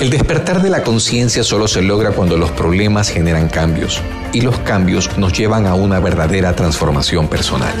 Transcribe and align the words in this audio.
El 0.00 0.08
despertar 0.08 0.62
de 0.62 0.70
la 0.70 0.82
conciencia 0.82 1.44
solo 1.44 1.68
se 1.68 1.82
logra 1.82 2.12
cuando 2.12 2.38
los 2.38 2.50
problemas 2.52 3.10
generan 3.10 3.50
cambios 3.50 4.00
y 4.32 4.40
los 4.40 4.58
cambios 4.60 5.18
nos 5.18 5.34
llevan 5.34 5.66
a 5.66 5.74
una 5.74 6.00
verdadera 6.00 6.56
transformación 6.56 7.28
personal. 7.28 7.74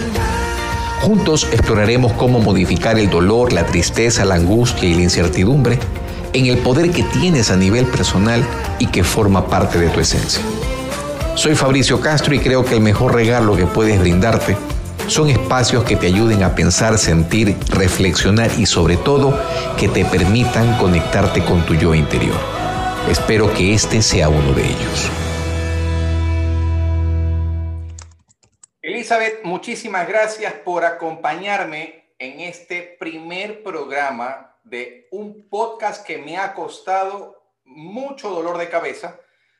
Juntos 1.00 1.48
exploraremos 1.50 2.12
cómo 2.12 2.38
modificar 2.38 2.98
el 2.98 3.08
dolor, 3.08 3.54
la 3.54 3.64
tristeza, 3.64 4.26
la 4.26 4.34
angustia 4.34 4.86
y 4.86 4.96
la 4.96 5.00
incertidumbre 5.00 5.78
en 6.34 6.44
el 6.44 6.58
poder 6.58 6.90
que 6.90 7.04
tienes 7.04 7.50
a 7.50 7.56
nivel 7.56 7.86
personal 7.86 8.44
y 8.78 8.88
que 8.88 9.02
forma 9.02 9.46
parte 9.46 9.78
de 9.78 9.88
tu 9.88 10.00
esencia. 10.00 10.42
Soy 11.36 11.54
Fabricio 11.54 12.00
Castro 12.02 12.34
y 12.34 12.40
creo 12.40 12.66
que 12.66 12.74
el 12.74 12.82
mejor 12.82 13.14
regalo 13.14 13.56
que 13.56 13.64
puedes 13.64 13.98
brindarte 13.98 14.58
son 15.10 15.28
espacios 15.28 15.82
que 15.84 15.96
te 15.96 16.06
ayuden 16.06 16.44
a 16.44 16.54
pensar, 16.54 16.96
sentir, 16.96 17.56
reflexionar 17.68 18.48
y 18.56 18.64
sobre 18.64 18.96
todo 18.96 19.36
que 19.76 19.88
te 19.88 20.04
permitan 20.04 20.78
conectarte 20.78 21.44
con 21.44 21.66
tu 21.66 21.74
yo 21.74 21.96
interior. 21.96 22.36
Espero 23.10 23.52
que 23.52 23.74
este 23.74 24.02
sea 24.02 24.28
uno 24.28 24.52
de 24.52 24.66
ellos. 24.66 25.10
Elizabeth, 28.82 29.42
muchísimas 29.42 30.06
gracias 30.06 30.52
por 30.54 30.84
acompañarme 30.84 32.14
en 32.20 32.40
este 32.40 32.96
primer 32.98 33.64
programa 33.64 34.56
de 34.62 35.08
un 35.10 35.48
podcast 35.48 36.06
que 36.06 36.18
me 36.18 36.38
ha 36.38 36.54
costado 36.54 37.42
mucho 37.64 38.30
dolor 38.30 38.58
de 38.58 38.68
cabeza, 38.68 39.18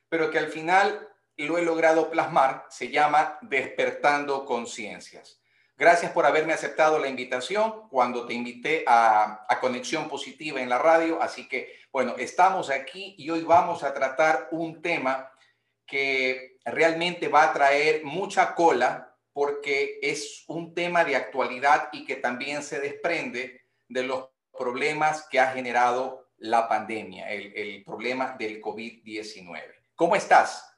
pero 0.09 0.30
que 0.30 0.39
al 0.39 0.47
final 0.47 1.09
lo 1.37 1.59
he 1.59 1.63
logrado 1.63 2.09
plasmar. 2.09 2.67
Se 2.71 2.89
llama 2.89 3.39
Despertando 3.43 4.45
Conciencias. 4.45 5.40
Gracias 5.80 6.12
por 6.12 6.27
haberme 6.27 6.52
aceptado 6.52 6.98
la 6.98 7.09
invitación 7.09 7.88
cuando 7.88 8.27
te 8.27 8.34
invité 8.34 8.84
a, 8.87 9.47
Conexión 9.62 10.11
Positiva 10.11 10.61
en 10.61 10.69
la 10.69 10.77
radio. 10.77 11.23
Así 11.23 11.48
que, 11.48 11.73
bueno, 11.91 12.16
estamos 12.19 12.69
aquí 12.69 13.15
y 13.16 13.30
hoy 13.30 13.45
vamos 13.45 13.83
a 13.83 13.95
tratar 13.95 14.48
un 14.51 14.83
tema 14.83 15.33
que 15.87 16.59
realmente 16.66 17.29
va 17.29 17.45
a 17.45 17.52
traer 17.55 18.05
mucha 18.05 18.55
cola 18.55 19.16
porque 19.32 19.99
es 20.02 20.45
un 20.49 20.74
tema 20.74 21.02
de 21.02 21.16
actualidad 21.16 21.88
y 21.93 22.05
que 22.05 22.16
también 22.16 22.62
se 22.62 22.79
desprende 22.79 23.62
de 23.88 24.02
los 24.02 24.29
problemas 24.52 25.27
que 25.30 25.40
ha 25.40 25.51
generado 25.52 26.29
la 26.37 26.68
pandemia, 26.68 27.30
el, 27.30 27.83
problema 27.85 28.37
del 28.38 28.60
COVID-19. 28.60 29.62
¿Cómo 29.95 30.15
estás? 30.15 30.70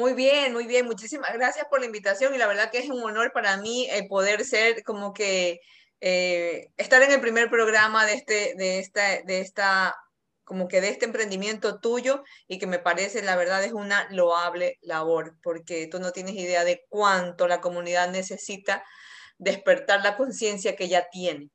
Muy 0.00 0.14
bien, 0.14 0.54
muy 0.54 0.66
bien. 0.66 0.86
Muchísimas 0.86 1.30
gracias 1.34 1.66
por 1.68 1.78
la 1.78 1.84
invitación 1.84 2.34
y 2.34 2.38
la 2.38 2.46
verdad 2.46 2.70
que 2.70 2.78
es 2.78 2.88
un 2.88 3.02
honor 3.02 3.32
para 3.34 3.58
mí 3.58 3.86
el 3.90 4.08
poder 4.08 4.46
ser 4.46 4.82
como 4.82 5.12
que 5.12 5.60
eh, 6.00 6.68
estar 6.78 7.02
en 7.02 7.12
el 7.12 7.20
primer 7.20 7.50
programa 7.50 8.06
de 8.06 8.14
este, 8.14 8.54
de 8.56 8.78
esta, 8.78 9.20
de 9.20 9.40
esta, 9.42 9.94
como 10.42 10.68
que 10.68 10.80
de 10.80 10.88
este 10.88 11.04
emprendimiento 11.04 11.80
tuyo 11.80 12.24
y 12.48 12.58
que 12.58 12.66
me 12.66 12.78
parece, 12.78 13.20
la 13.20 13.36
verdad, 13.36 13.62
es 13.62 13.74
una 13.74 14.08
loable 14.10 14.78
labor 14.80 15.36
porque 15.42 15.86
tú 15.86 16.00
no 16.00 16.12
tienes 16.12 16.34
idea 16.34 16.64
de 16.64 16.86
cuánto 16.88 17.46
la 17.46 17.60
comunidad 17.60 18.10
necesita 18.10 18.82
despertar 19.36 20.02
la 20.02 20.16
conciencia 20.16 20.76
que 20.76 20.88
ya 20.88 21.10
tiene. 21.10 21.50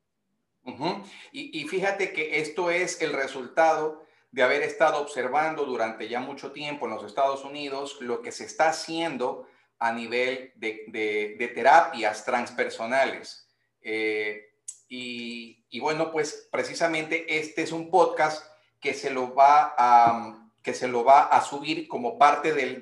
y 1.31 1.67
fíjate 1.67 2.13
que 2.13 2.37
esto 2.41 2.69
es 2.69 3.01
el 3.01 3.11
resultado 3.11 4.04
de 4.35 4.43
haber 4.43 4.63
estado 4.63 5.01
observando 5.01 5.63
durante 5.63 6.09
ya 6.09 6.19
mucho 6.19 6.51
tiempo 6.51 6.85
en 6.85 6.91
los 6.91 7.05
Estados 7.05 7.45
Unidos 7.45 7.99
lo 8.01 8.21
que 8.21 8.33
se 8.33 8.43
está 8.43 8.67
haciendo 8.67 9.47
a 9.79 9.93
nivel 9.93 10.51
de, 10.55 11.51
terapias 11.55 12.25
transpersonales. 12.25 13.47
Eh, 13.81 14.49
y, 14.89 15.79
bueno, 15.79 16.11
pues 16.11 16.49
precisamente 16.51 17.37
este 17.39 17.61
es 17.61 17.71
un 17.71 17.89
podcast 17.89 18.45
que 18.81 18.93
se 18.93 19.09
lo 19.09 19.33
va 19.33 19.73
a, 19.77 20.49
que 20.61 20.73
se 20.73 20.89
lo 20.89 21.05
va 21.05 21.27
a 21.27 21.41
subir 21.41 21.87
como 21.87 22.19
parte 22.19 22.51
del, 22.51 22.81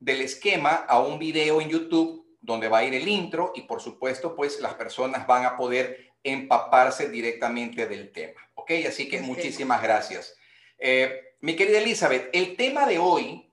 del 0.00 0.20
esquema 0.22 0.86
a 0.88 0.98
un 0.98 1.18
video 1.18 1.60
en 1.60 1.68
YouTube 1.68 2.26
donde 2.40 2.68
va 2.68 2.78
a 2.78 2.84
ir 2.84 2.94
el 2.94 3.06
intro 3.06 3.52
y 3.54 3.62
por 3.62 3.82
supuesto 3.82 4.34
pues 4.34 4.60
las 4.60 4.72
personas 4.72 5.26
van 5.26 5.44
a 5.44 5.58
poder 5.58 6.14
empaparse 6.24 7.10
directamente 7.10 7.86
del 7.86 8.12
tema. 8.12 8.40
¿Ok? 8.54 8.72
Así 8.88 9.10
que 9.10 9.20
muchísimas 9.20 9.82
gracias. 9.82 10.38
Eh, 10.78 11.36
mi 11.40 11.56
querida 11.56 11.78
Elizabeth, 11.78 12.30
el 12.32 12.56
tema 12.56 12.86
de 12.86 12.98
hoy, 12.98 13.52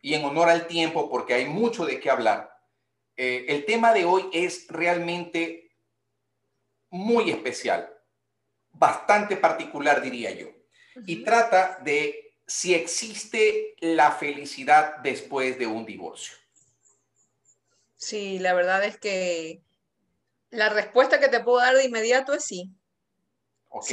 y 0.00 0.14
en 0.14 0.24
honor 0.24 0.48
al 0.48 0.66
tiempo, 0.66 1.10
porque 1.10 1.34
hay 1.34 1.46
mucho 1.46 1.84
de 1.84 2.00
qué 2.00 2.10
hablar, 2.10 2.50
eh, 3.16 3.46
el 3.48 3.64
tema 3.64 3.92
de 3.92 4.04
hoy 4.04 4.28
es 4.32 4.66
realmente 4.68 5.72
muy 6.90 7.30
especial, 7.30 7.92
bastante 8.72 9.36
particular, 9.36 10.02
diría 10.02 10.30
yo, 10.32 10.48
y 11.06 11.24
trata 11.24 11.78
de 11.82 12.36
si 12.46 12.74
existe 12.74 13.74
la 13.80 14.12
felicidad 14.12 14.98
después 14.98 15.58
de 15.58 15.66
un 15.66 15.86
divorcio. 15.86 16.36
Sí, 17.96 18.38
la 18.38 18.52
verdad 18.52 18.84
es 18.84 18.98
que 18.98 19.62
la 20.50 20.68
respuesta 20.68 21.18
que 21.18 21.28
te 21.28 21.40
puedo 21.40 21.58
dar 21.58 21.74
de 21.74 21.84
inmediato 21.84 22.34
es 22.34 22.44
sí. 22.44 22.70
Ok. 23.70 23.90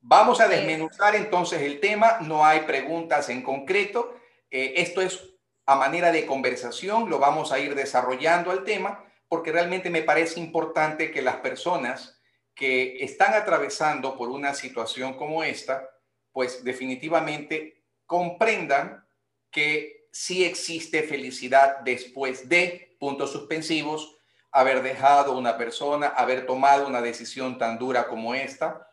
Vamos 0.00 0.40
a 0.40 0.48
desmenuzar 0.48 1.16
entonces 1.16 1.62
el 1.62 1.80
tema, 1.80 2.18
no 2.20 2.44
hay 2.44 2.60
preguntas 2.60 3.28
en 3.28 3.42
concreto, 3.42 4.14
eh, 4.50 4.74
esto 4.76 5.02
es 5.02 5.20
a 5.66 5.74
manera 5.74 6.12
de 6.12 6.24
conversación, 6.24 7.10
lo 7.10 7.18
vamos 7.18 7.52
a 7.52 7.58
ir 7.58 7.74
desarrollando 7.74 8.52
el 8.52 8.64
tema, 8.64 9.04
porque 9.28 9.52
realmente 9.52 9.90
me 9.90 10.02
parece 10.02 10.40
importante 10.40 11.10
que 11.10 11.20
las 11.20 11.36
personas 11.36 12.18
que 12.54 13.04
están 13.04 13.34
atravesando 13.34 14.16
por 14.16 14.30
una 14.30 14.54
situación 14.54 15.14
como 15.14 15.44
esta, 15.44 15.90
pues 16.32 16.64
definitivamente 16.64 17.84
comprendan 18.06 19.04
que 19.50 20.08
sí 20.12 20.44
existe 20.44 21.02
felicidad 21.02 21.80
después 21.80 22.48
de 22.48 22.96
puntos 22.98 23.32
suspensivos, 23.32 24.16
haber 24.50 24.82
dejado 24.82 25.36
una 25.36 25.58
persona, 25.58 26.08
haber 26.08 26.46
tomado 26.46 26.86
una 26.86 27.02
decisión 27.02 27.58
tan 27.58 27.78
dura 27.78 28.08
como 28.08 28.34
esta. 28.34 28.90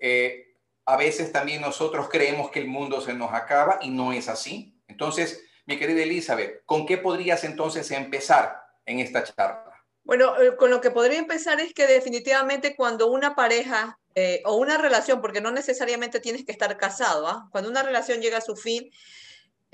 Eh, 0.00 0.45
a 0.86 0.96
veces 0.96 1.32
también 1.32 1.60
nosotros 1.60 2.08
creemos 2.08 2.50
que 2.50 2.60
el 2.60 2.68
mundo 2.68 3.00
se 3.00 3.12
nos 3.12 3.32
acaba 3.32 3.78
y 3.82 3.90
no 3.90 4.12
es 4.12 4.28
así. 4.28 4.80
Entonces, 4.86 5.44
mi 5.66 5.78
querida 5.78 6.02
Elizabeth, 6.02 6.64
¿con 6.64 6.86
qué 6.86 6.96
podrías 6.96 7.42
entonces 7.42 7.90
empezar 7.90 8.62
en 8.86 9.00
esta 9.00 9.24
charla? 9.24 9.64
Bueno, 10.04 10.40
eh, 10.40 10.56
con 10.56 10.70
lo 10.70 10.80
que 10.80 10.92
podría 10.92 11.18
empezar 11.18 11.60
es 11.60 11.74
que 11.74 11.88
definitivamente 11.88 12.76
cuando 12.76 13.08
una 13.08 13.34
pareja 13.34 13.98
eh, 14.14 14.40
o 14.44 14.54
una 14.54 14.78
relación, 14.78 15.20
porque 15.20 15.40
no 15.40 15.50
necesariamente 15.50 16.20
tienes 16.20 16.44
que 16.44 16.52
estar 16.52 16.76
casado, 16.78 17.26
¿ah? 17.26 17.48
cuando 17.50 17.68
una 17.68 17.82
relación 17.82 18.20
llega 18.20 18.38
a 18.38 18.40
su 18.40 18.54
fin, 18.54 18.88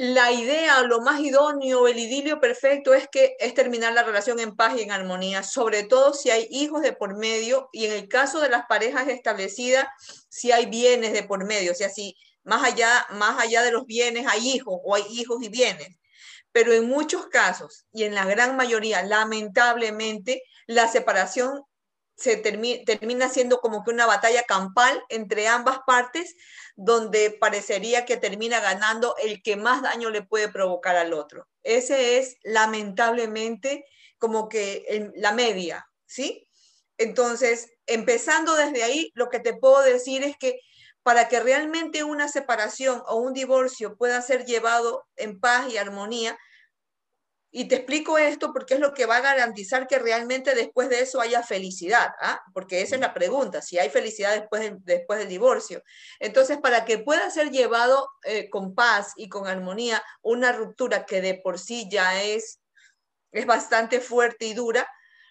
la 0.02 0.32
idea, 0.32 0.82
lo 0.82 1.00
más 1.00 1.20
idóneo, 1.20 1.86
el 1.86 1.96
idilio 1.96 2.40
perfecto 2.40 2.92
es 2.92 3.06
que 3.06 3.36
es 3.38 3.54
terminar 3.54 3.92
la 3.92 4.02
relación 4.02 4.40
en 4.40 4.56
paz 4.56 4.76
y 4.76 4.82
en 4.82 4.90
armonía, 4.90 5.44
sobre 5.44 5.84
todo 5.84 6.12
si 6.12 6.28
hay 6.28 6.48
hijos 6.50 6.82
de 6.82 6.92
por 6.92 7.16
medio 7.16 7.68
y 7.72 7.86
en 7.86 7.92
el 7.92 8.08
caso 8.08 8.40
de 8.40 8.48
las 8.48 8.66
parejas 8.66 9.06
establecidas, 9.06 9.86
si 10.28 10.50
hay 10.50 10.66
bienes 10.66 11.12
de 11.12 11.22
por 11.22 11.44
medio, 11.44 11.70
o 11.70 11.74
sea, 11.76 11.88
si 11.88 12.16
más 12.42 12.64
allá, 12.64 13.06
más 13.10 13.40
allá 13.40 13.62
de 13.62 13.70
los 13.70 13.86
bienes 13.86 14.26
hay 14.26 14.50
hijos 14.50 14.76
o 14.82 14.96
hay 14.96 15.04
hijos 15.08 15.40
y 15.40 15.48
bienes. 15.48 15.96
Pero 16.50 16.72
en 16.72 16.88
muchos 16.88 17.28
casos 17.28 17.86
y 17.92 18.02
en 18.02 18.16
la 18.16 18.24
gran 18.24 18.56
mayoría, 18.56 19.04
lamentablemente, 19.04 20.42
la 20.66 20.88
separación 20.88 21.62
se 22.22 22.36
termina 22.36 23.28
siendo 23.28 23.60
como 23.60 23.82
que 23.82 23.90
una 23.90 24.06
batalla 24.06 24.44
campal 24.44 25.02
entre 25.08 25.48
ambas 25.48 25.80
partes, 25.84 26.36
donde 26.76 27.30
parecería 27.30 28.04
que 28.04 28.16
termina 28.16 28.60
ganando 28.60 29.16
el 29.22 29.42
que 29.42 29.56
más 29.56 29.82
daño 29.82 30.10
le 30.10 30.22
puede 30.22 30.48
provocar 30.48 30.96
al 30.96 31.12
otro. 31.12 31.48
Ese 31.64 32.18
es 32.18 32.36
lamentablemente 32.44 33.84
como 34.18 34.48
que 34.48 35.10
la 35.16 35.32
media, 35.32 35.84
¿sí? 36.06 36.48
Entonces, 36.96 37.70
empezando 37.86 38.54
desde 38.54 38.84
ahí, 38.84 39.10
lo 39.14 39.28
que 39.28 39.40
te 39.40 39.54
puedo 39.54 39.82
decir 39.82 40.22
es 40.22 40.36
que 40.36 40.60
para 41.02 41.28
que 41.28 41.40
realmente 41.40 42.04
una 42.04 42.28
separación 42.28 43.02
o 43.08 43.16
un 43.16 43.32
divorcio 43.32 43.96
pueda 43.96 44.22
ser 44.22 44.44
llevado 44.44 45.04
en 45.16 45.40
paz 45.40 45.72
y 45.72 45.76
armonía, 45.76 46.38
y 47.54 47.68
te 47.68 47.76
explico 47.76 48.16
esto 48.16 48.50
porque 48.54 48.74
es 48.74 48.80
lo 48.80 48.94
que 48.94 49.04
va 49.04 49.18
a 49.18 49.20
garantizar 49.20 49.86
que 49.86 49.98
realmente 49.98 50.54
después 50.54 50.88
de 50.88 51.00
eso 51.00 51.20
haya 51.20 51.42
felicidad, 51.42 52.08
¿ah? 52.22 52.40
porque 52.54 52.80
esa 52.80 52.94
es 52.94 53.00
la 53.02 53.12
pregunta, 53.12 53.60
si 53.60 53.78
hay 53.78 53.90
felicidad 53.90 54.32
después, 54.32 54.72
después 54.84 55.18
del 55.18 55.28
divorcio. 55.28 55.82
Entonces, 56.18 56.56
para 56.56 56.86
que 56.86 56.98
pueda 56.98 57.30
ser 57.30 57.50
llevado 57.50 58.08
eh, 58.24 58.48
con 58.48 58.74
paz 58.74 59.12
y 59.16 59.28
con 59.28 59.46
armonía 59.46 60.02
una 60.22 60.52
ruptura 60.52 61.04
que 61.04 61.20
de 61.20 61.34
por 61.34 61.58
sí 61.58 61.88
ya 61.90 62.22
es, 62.22 62.62
es 63.32 63.44
bastante 63.44 64.00
fuerte 64.00 64.46
y 64.46 64.54
dura, 64.54 64.88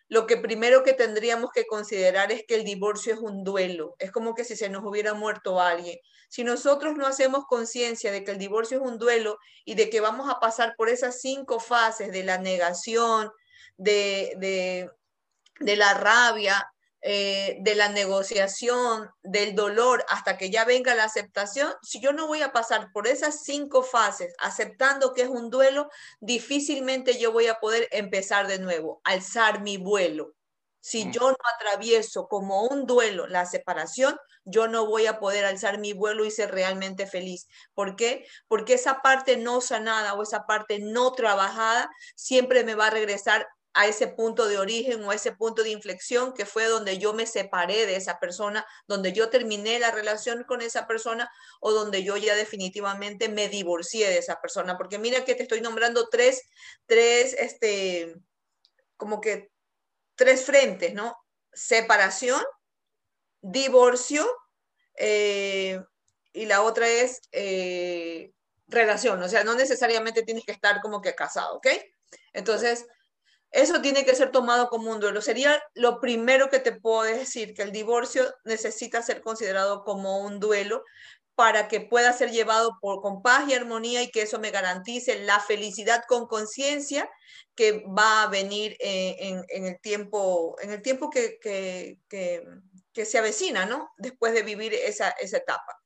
lo 0.08 0.28
que 0.28 0.38
primero 0.38 0.84
que 0.84 0.94
tendríamos 0.94 1.50
que 1.52 1.66
considerar 1.66 2.32
es 2.32 2.44
que 2.48 2.54
el 2.54 2.66
divorcio 2.66 3.16
es 3.16 3.20
un 3.20 3.44
duelo, 3.44 3.96
es 3.98 4.12
como 4.12 4.36
que 4.36 4.44
si 4.44 4.56
se 4.56 4.70
nos 4.70 4.84
hubiera 4.84 5.16
muerto 5.16 5.60
alguien. 5.60 5.98
Si 6.32 6.46
nosotros 6.46 6.96
no 6.96 7.08
hacemos 7.08 7.44
conciencia 7.46 8.10
de 8.10 8.24
que 8.24 8.32
el 8.32 8.38
divorcio 8.38 8.78
es 8.78 8.90
un 8.90 8.98
duelo 8.98 9.38
y 9.66 9.76
de 9.76 9.90
que 9.90 10.00
vamos 10.00 10.30
a 10.30 10.40
pasar 10.40 10.76
por 10.78 10.88
esas 10.88 11.20
cinco 11.20 11.60
fases 11.60 12.10
de 12.14 12.24
la 12.24 12.38
negación, 12.38 13.30
de, 13.76 14.88
de, 15.60 15.76
la 15.76 15.94
rabia, 15.94 16.72
eh, 17.02 17.58
de 17.60 17.76
la 17.76 17.90
negociación, 17.90 19.10
del 19.24 19.56
dolor, 19.56 20.06
hasta 20.08 20.38
que 20.38 20.50
ya 20.50 20.64
venga 20.64 20.96
la 20.96 21.04
aceptación, 21.04 21.74
si 21.82 22.00
yo 22.00 22.14
no 22.14 22.28
voy 22.28 22.42
a 22.44 22.54
pasar 22.54 22.94
por 22.94 23.08
esas 23.08 23.44
cinco 23.44 23.84
fases 23.84 24.34
aceptando 24.40 25.14
que 25.14 25.24
es 25.24 25.30
un 25.30 25.50
duelo, 25.50 25.90
difícilmente 26.22 27.20
yo 27.20 27.34
voy 27.34 27.48
a 27.48 27.60
poder 27.60 27.90
empezar 27.92 28.48
de 28.48 28.60
nuevo, 28.60 29.02
alzar 29.04 29.60
mi 29.64 29.76
vuelo. 29.76 30.32
Si 30.80 31.04
mm. 31.04 31.12
yo 31.12 31.30
no 31.32 31.38
atravieso 31.58 32.30
como 32.30 32.64
un 32.64 32.86
duelo 32.86 33.28
la 33.28 33.46
separación, 33.46 34.18
yo 34.46 34.68
no 34.68 34.86
voy 34.86 35.06
a 35.06 35.20
poder 35.20 35.46
alzar 35.46 35.80
mi 35.80 35.94
vuelo 35.94 36.26
y 36.26 36.32
ser 36.32 36.52
realmente 36.52 37.08
feliz. 37.08 37.48
¿Por 37.74 37.96
qué? 37.96 38.26
Porque 38.48 38.74
esa 38.74 39.02
parte 39.02 39.38
no 39.38 39.62
sanada 39.62 40.14
o 40.14 40.24
esa 40.24 40.46
parte 40.46 40.80
no 40.80 41.12
trabajada 41.14 41.90
siempre 42.16 42.64
me 42.64 42.76
va 42.76 42.88
a 42.88 42.92
regresar 42.92 43.48
a 43.74 43.88
ese 43.88 44.08
punto 44.08 44.48
de 44.48 44.58
origen 44.58 45.04
o 45.04 45.12
a 45.12 45.16
ese 45.16 45.32
punto 45.32 45.64
de 45.64 45.70
inflexión 45.70 46.34
que 46.34 46.46
fue 46.46 46.66
donde 46.66 46.98
yo 46.98 47.14
me 47.14 47.26
separé 47.26 47.86
de 47.86 47.96
esa 47.96 48.20
persona, 48.20 48.66
donde 48.88 49.14
yo 49.14 49.30
terminé 49.30 49.80
la 49.80 49.92
relación 49.92 50.44
con 50.44 50.62
esa 50.62 50.88
persona 50.88 51.30
o 51.62 51.72
donde 51.72 52.04
yo 52.04 52.18
ya 52.18 52.36
definitivamente 52.36 53.30
me 53.30 53.48
divorcié 53.48 54.10
de 54.10 54.18
esa 54.18 54.42
persona. 54.42 54.78
Porque 54.78 55.00
mira 55.00 55.24
que 55.24 55.36
te 55.36 55.44
estoy 55.44 55.62
nombrando 55.62 56.10
tres, 56.10 56.42
tres, 56.86 57.34
este, 57.34 58.16
como 58.98 59.22
que 59.22 59.52
tres 60.16 60.46
frentes, 60.46 60.94
¿no? 60.94 61.16
Separación, 61.54 62.42
divorcio 63.42 64.26
eh, 64.96 65.82
y 66.34 66.46
la 66.46 66.62
otra 66.62 66.88
es 66.88 67.22
eh, 67.32 68.32
relación. 68.68 69.22
O 69.22 69.28
sea, 69.28 69.44
no 69.44 69.56
necesariamente 69.56 70.24
tienes 70.24 70.46
que 70.46 70.52
estar 70.52 70.82
como 70.82 71.02
que 71.02 71.16
casado, 71.16 71.58
¿ok? 71.58 71.68
Entonces, 72.34 72.88
eso 73.52 73.82
tiene 73.82 74.06
que 74.06 74.16
ser 74.16 74.32
tomado 74.32 74.70
como 74.70 74.92
un 74.92 75.00
duelo. 75.00 75.22
Sería 75.22 75.62
lo 75.74 76.00
primero 76.00 76.50
que 76.50 76.60
te 76.60 76.72
puedo 76.72 77.04
decir, 77.04 77.54
que 77.54 77.64
el 77.64 77.72
divorcio 77.72 78.34
necesita 78.46 79.02
ser 79.02 79.22
considerado 79.22 79.84
como 79.84 80.20
un 80.22 80.40
duelo 80.40 80.84
para 81.36 81.68
que 81.68 81.82
pueda 81.82 82.14
ser 82.14 82.32
llevado 82.32 82.78
por, 82.82 83.02
con 83.02 83.22
paz 83.22 83.50
y 83.50 83.54
armonía 83.54 84.04
y 84.04 84.12
que 84.12 84.22
eso 84.22 84.40
me 84.40 84.52
garantice 84.52 85.24
la 85.24 85.40
felicidad 85.40 86.04
con 86.08 86.28
conciencia 86.28 87.10
que 87.56 87.84
va 87.88 88.24
a 88.24 88.28
venir 88.28 88.78
eh, 88.80 89.44
en, 89.50 89.66
el 89.66 89.80
tiempo, 89.82 90.56
en 90.62 90.72
el 90.72 90.82
tiempo 90.82 91.10
que, 91.10 91.40
que, 91.42 92.44
se 92.94 93.18
avecina, 93.18 93.66
¿no? 93.66 93.92
Después 93.98 94.34
de 94.34 94.44
vivir 94.44 94.74
esa, 94.74 95.10
esa 95.12 95.38
etapa. 95.38 95.80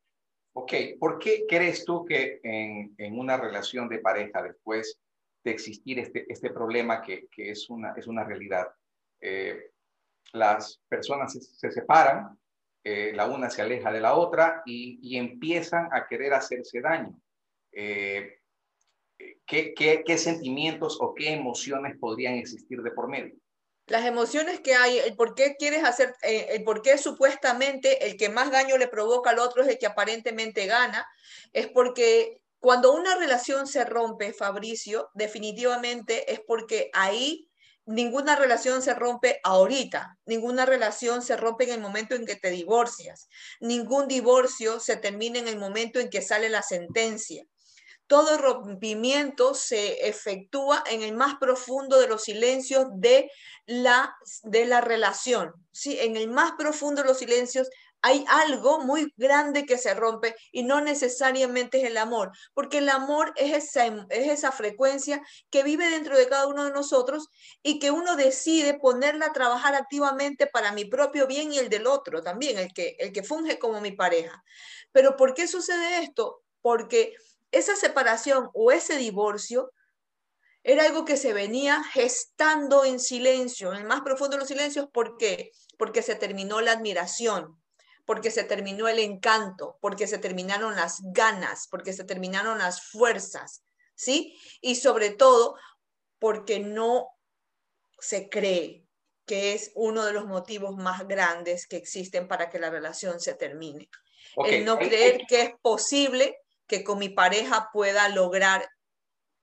Ok, 0.53 0.73
¿por 0.99 1.19
qué 1.19 1.45
crees 1.47 1.83
tú 1.85 2.05
que 2.05 2.39
en, 2.43 2.95
en 2.97 3.19
una 3.19 3.37
relación 3.37 3.89
de 3.89 3.99
pareja 3.99 4.41
después 4.41 4.99
de 5.45 5.51
existir 5.51 5.99
este, 5.99 6.25
este 6.27 6.49
problema 6.49 7.01
que, 7.01 7.27
que 7.27 7.51
es, 7.51 7.69
una, 7.69 7.93
es 7.95 8.07
una 8.07 8.23
realidad. 8.23 8.67
Eh, 9.21 9.71
las 10.33 10.81
personas 10.89 11.33
se, 11.33 11.71
separan, 11.71 12.37
eh, 12.83 13.13
la 13.13 13.27
una 13.27 13.49
se 13.49 13.61
aleja 13.61 13.91
de 13.91 14.01
la 14.01 14.15
otra 14.15 14.63
y, 14.65 14.99
y 15.01 15.17
empiezan 15.17 15.87
a 15.93 16.07
querer 16.07 16.33
hacerse 16.33 16.81
daño. 16.81 17.15
Eh, 17.71 18.39
¿qué, 19.45 19.73
qué, 19.75 20.03
qué, 20.03 20.17
sentimientos 20.17 20.97
o 20.99 21.13
qué 21.13 21.31
emociones 21.33 21.95
podrían 21.99 22.33
existir 22.33 22.81
de 22.81 22.91
por 22.91 23.07
medio? 23.07 23.35
Las 23.87 24.05
emociones 24.05 24.61
que 24.61 24.73
hay, 24.73 24.97
el 24.97 25.15
por 25.15 25.35
qué 25.35 25.55
quieres 25.57 25.83
hacer, 25.83 26.15
el 26.23 26.63
por 26.63 26.81
qué 26.81 26.97
supuestamente 26.97 28.07
el 28.07 28.17
que 28.17 28.29
más 28.29 28.49
daño 28.51 28.77
le 28.77 28.87
provoca 28.87 29.29
al 29.29 29.39
otro 29.39 29.61
es 29.61 29.67
el 29.67 29.77
que 29.77 29.85
aparentemente 29.85 30.65
gana, 30.65 31.07
es 31.53 31.67
porque 31.67 32.41
cuando 32.59 32.93
una 32.93 33.15
relación 33.15 33.67
se 33.67 33.85
rompe, 33.85 34.33
Fabricio, 34.33 35.09
definitivamente 35.13 36.33
es 36.33 36.39
porque 36.47 36.89
ahí 36.93 37.47
ninguna 37.85 38.35
relación 38.35 38.81
se 38.81 38.95
rompe 38.95 39.39
ahorita, 39.43 40.17
ninguna 40.25 40.65
relación 40.65 41.21
se 41.21 41.37
rompe 41.37 41.65
en 41.65 41.73
el 41.73 41.81
momento 41.81 42.15
en 42.15 42.25
que 42.25 42.35
te 42.35 42.49
divorcias, 42.49 43.29
ningún 43.59 44.07
divorcio 44.07 44.79
se 44.79 44.97
termina 44.97 45.37
en 45.37 45.47
el 45.47 45.59
momento 45.59 45.99
en 45.99 46.09
que 46.09 46.23
sale 46.23 46.49
la 46.49 46.63
sentencia. 46.63 47.45
Todo 48.07 48.37
rompimiento 48.37 49.53
se 49.53 50.07
efectúa 50.07 50.83
en 50.89 51.01
el 51.01 51.13
más 51.13 51.35
profundo 51.39 51.99
de 51.99 52.07
los 52.07 52.23
silencios 52.23 52.85
de 52.95 53.31
la, 53.65 54.15
de 54.43 54.65
la 54.65 54.81
relación, 54.81 55.53
¿sí? 55.71 55.97
en 55.99 56.15
el 56.15 56.29
más 56.29 56.53
profundo 56.57 57.01
de 57.01 57.07
los 57.07 57.17
silencios 57.17 57.67
hay 58.07 58.23
algo 58.27 58.81
muy 58.81 59.11
grande 59.17 59.65
que 59.65 59.79
se 59.79 59.95
rompe 59.95 60.35
y 60.51 60.61
no 60.61 60.79
necesariamente 60.79 61.79
es 61.79 61.85
el 61.85 61.97
amor, 61.97 62.31
porque 62.53 62.77
el 62.77 62.89
amor 62.89 63.33
es 63.35 63.51
esa, 63.51 63.87
es 63.87 64.27
esa 64.29 64.51
frecuencia 64.51 65.23
que 65.49 65.63
vive 65.63 65.89
dentro 65.89 66.15
de 66.15 66.27
cada 66.27 66.45
uno 66.45 66.65
de 66.65 66.71
nosotros 66.71 67.29
y 67.63 67.79
que 67.79 67.89
uno 67.89 68.15
decide 68.15 68.75
ponerla 68.75 69.25
a 69.25 69.33
trabajar 69.33 69.73
activamente 69.73 70.45
para 70.45 70.71
mi 70.71 70.85
propio 70.85 71.25
bien 71.25 71.51
y 71.51 71.57
el 71.57 71.67
del 71.67 71.87
otro 71.87 72.21
también, 72.21 72.59
el 72.59 72.71
que, 72.75 72.95
el 72.99 73.11
que 73.11 73.23
funge 73.23 73.57
como 73.57 73.81
mi 73.81 73.93
pareja. 73.93 74.43
Pero 74.91 75.15
¿por 75.15 75.33
qué 75.33 75.47
sucede 75.47 76.03
esto? 76.03 76.43
Porque 76.61 77.15
esa 77.51 77.75
separación 77.75 78.49
o 78.53 78.71
ese 78.71 78.97
divorcio 78.97 79.71
era 80.63 80.83
algo 80.83 81.05
que 81.05 81.15
se 81.15 81.31
venía 81.31 81.83
gestando 81.83 82.85
en 82.85 82.99
silencio, 82.99 83.71
en 83.71 83.81
el 83.81 83.85
más 83.85 84.01
profundo 84.01 84.35
de 84.35 84.39
los 84.39 84.47
silencios. 84.47 84.87
¿Por 84.91 85.17
qué? 85.17 85.51
Porque 85.77 86.01
se 86.01 86.15
terminó 86.15 86.59
la 86.59 86.71
admiración, 86.71 87.61
porque 88.05 88.31
se 88.31 88.43
terminó 88.43 88.87
el 88.87 88.97
encanto, 88.97 89.77
porque 89.79 90.07
se 90.07 90.17
terminaron 90.17 90.75
las 90.75 91.01
ganas, 91.13 91.67
porque 91.69 91.93
se 91.93 92.03
terminaron 92.03 92.57
las 92.57 92.89
fuerzas, 92.89 93.63
¿sí? 93.93 94.35
Y 94.59 94.75
sobre 94.75 95.11
todo 95.11 95.55
porque 96.17 96.59
no 96.59 97.09
se 97.99 98.27
cree 98.29 98.85
que 99.25 99.53
es 99.53 99.71
uno 99.75 100.03
de 100.03 100.13
los 100.13 100.25
motivos 100.25 100.75
más 100.75 101.07
grandes 101.07 101.67
que 101.67 101.77
existen 101.77 102.27
para 102.27 102.49
que 102.49 102.59
la 102.59 102.69
relación 102.69 103.19
se 103.19 103.33
termine. 103.33 103.89
El 104.45 104.65
no 104.65 104.77
creer 104.77 105.21
que 105.27 105.41
es 105.41 105.51
posible 105.61 106.39
que 106.67 106.83
con 106.83 106.99
mi 106.99 107.09
pareja 107.09 107.69
pueda 107.71 108.09
lograr 108.09 108.67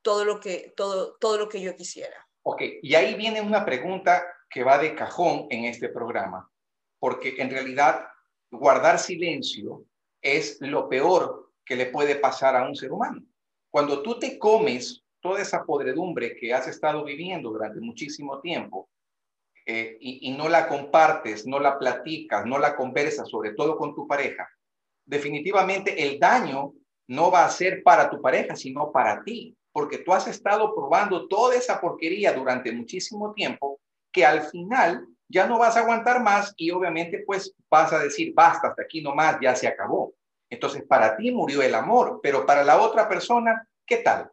todo 0.02 0.24
lo 0.24 0.40
que, 0.40 0.72
todo, 0.76 1.16
todo 1.20 1.38
lo 1.38 1.48
que 1.48 1.60
yo 1.60 1.76
quisiera. 1.76 2.28
Ok, 2.42 2.62
y 2.82 2.94
ahí 2.94 3.14
viene 3.14 3.40
una 3.40 3.64
pregunta 3.64 4.24
que 4.50 4.64
va 4.64 4.78
de 4.78 4.94
cajón 4.94 5.46
en 5.50 5.64
este 5.64 5.88
programa, 5.88 6.50
porque 6.98 7.36
en 7.38 7.50
realidad 7.50 8.06
guardar 8.50 8.98
silencio 8.98 9.84
es 10.20 10.60
lo 10.60 10.88
peor 10.88 11.52
que 11.64 11.76
le 11.76 11.86
puede 11.86 12.16
pasar 12.16 12.56
a 12.56 12.66
un 12.66 12.74
ser 12.74 12.92
humano. 12.92 13.22
Cuando 13.70 14.02
tú 14.02 14.18
te 14.18 14.38
comes 14.38 15.02
toda 15.20 15.40
esa 15.40 15.64
podredumbre 15.64 16.36
que 16.36 16.52
has 16.52 16.66
estado 16.66 17.04
viviendo 17.04 17.50
durante 17.50 17.80
muchísimo 17.80 18.40
tiempo 18.40 18.90
eh, 19.64 19.96
y, 20.00 20.28
y 20.28 20.36
no 20.36 20.48
la 20.48 20.68
compartes, 20.68 21.46
no 21.46 21.60
la 21.60 21.78
platicas, 21.78 22.44
no 22.44 22.58
la 22.58 22.74
conversas, 22.74 23.28
sobre 23.28 23.54
todo 23.54 23.76
con 23.76 23.94
tu 23.94 24.06
pareja, 24.08 24.48
definitivamente 25.04 26.02
el 26.02 26.18
daño 26.18 26.74
no 27.12 27.30
va 27.30 27.44
a 27.44 27.50
ser 27.50 27.82
para 27.82 28.08
tu 28.08 28.22
pareja, 28.22 28.56
sino 28.56 28.90
para 28.90 29.22
ti, 29.22 29.54
porque 29.70 29.98
tú 29.98 30.14
has 30.14 30.26
estado 30.26 30.74
probando 30.74 31.28
toda 31.28 31.54
esa 31.54 31.78
porquería 31.78 32.32
durante 32.32 32.72
muchísimo 32.72 33.34
tiempo 33.34 33.80
que 34.10 34.24
al 34.24 34.42
final 34.42 35.06
ya 35.28 35.46
no 35.46 35.58
vas 35.58 35.76
a 35.76 35.80
aguantar 35.80 36.22
más 36.22 36.54
y 36.56 36.70
obviamente 36.70 37.22
pues 37.26 37.54
vas 37.68 37.92
a 37.92 37.98
decir, 37.98 38.32
basta, 38.34 38.68
hasta 38.68 38.82
aquí 38.82 39.02
nomás, 39.02 39.36
ya 39.42 39.54
se 39.54 39.68
acabó. 39.68 40.14
Entonces, 40.48 40.84
para 40.86 41.16
ti 41.16 41.30
murió 41.30 41.62
el 41.62 41.74
amor, 41.74 42.20
pero 42.22 42.44
para 42.46 42.64
la 42.64 42.80
otra 42.80 43.08
persona, 43.08 43.66
¿qué 43.86 43.98
tal? 43.98 44.30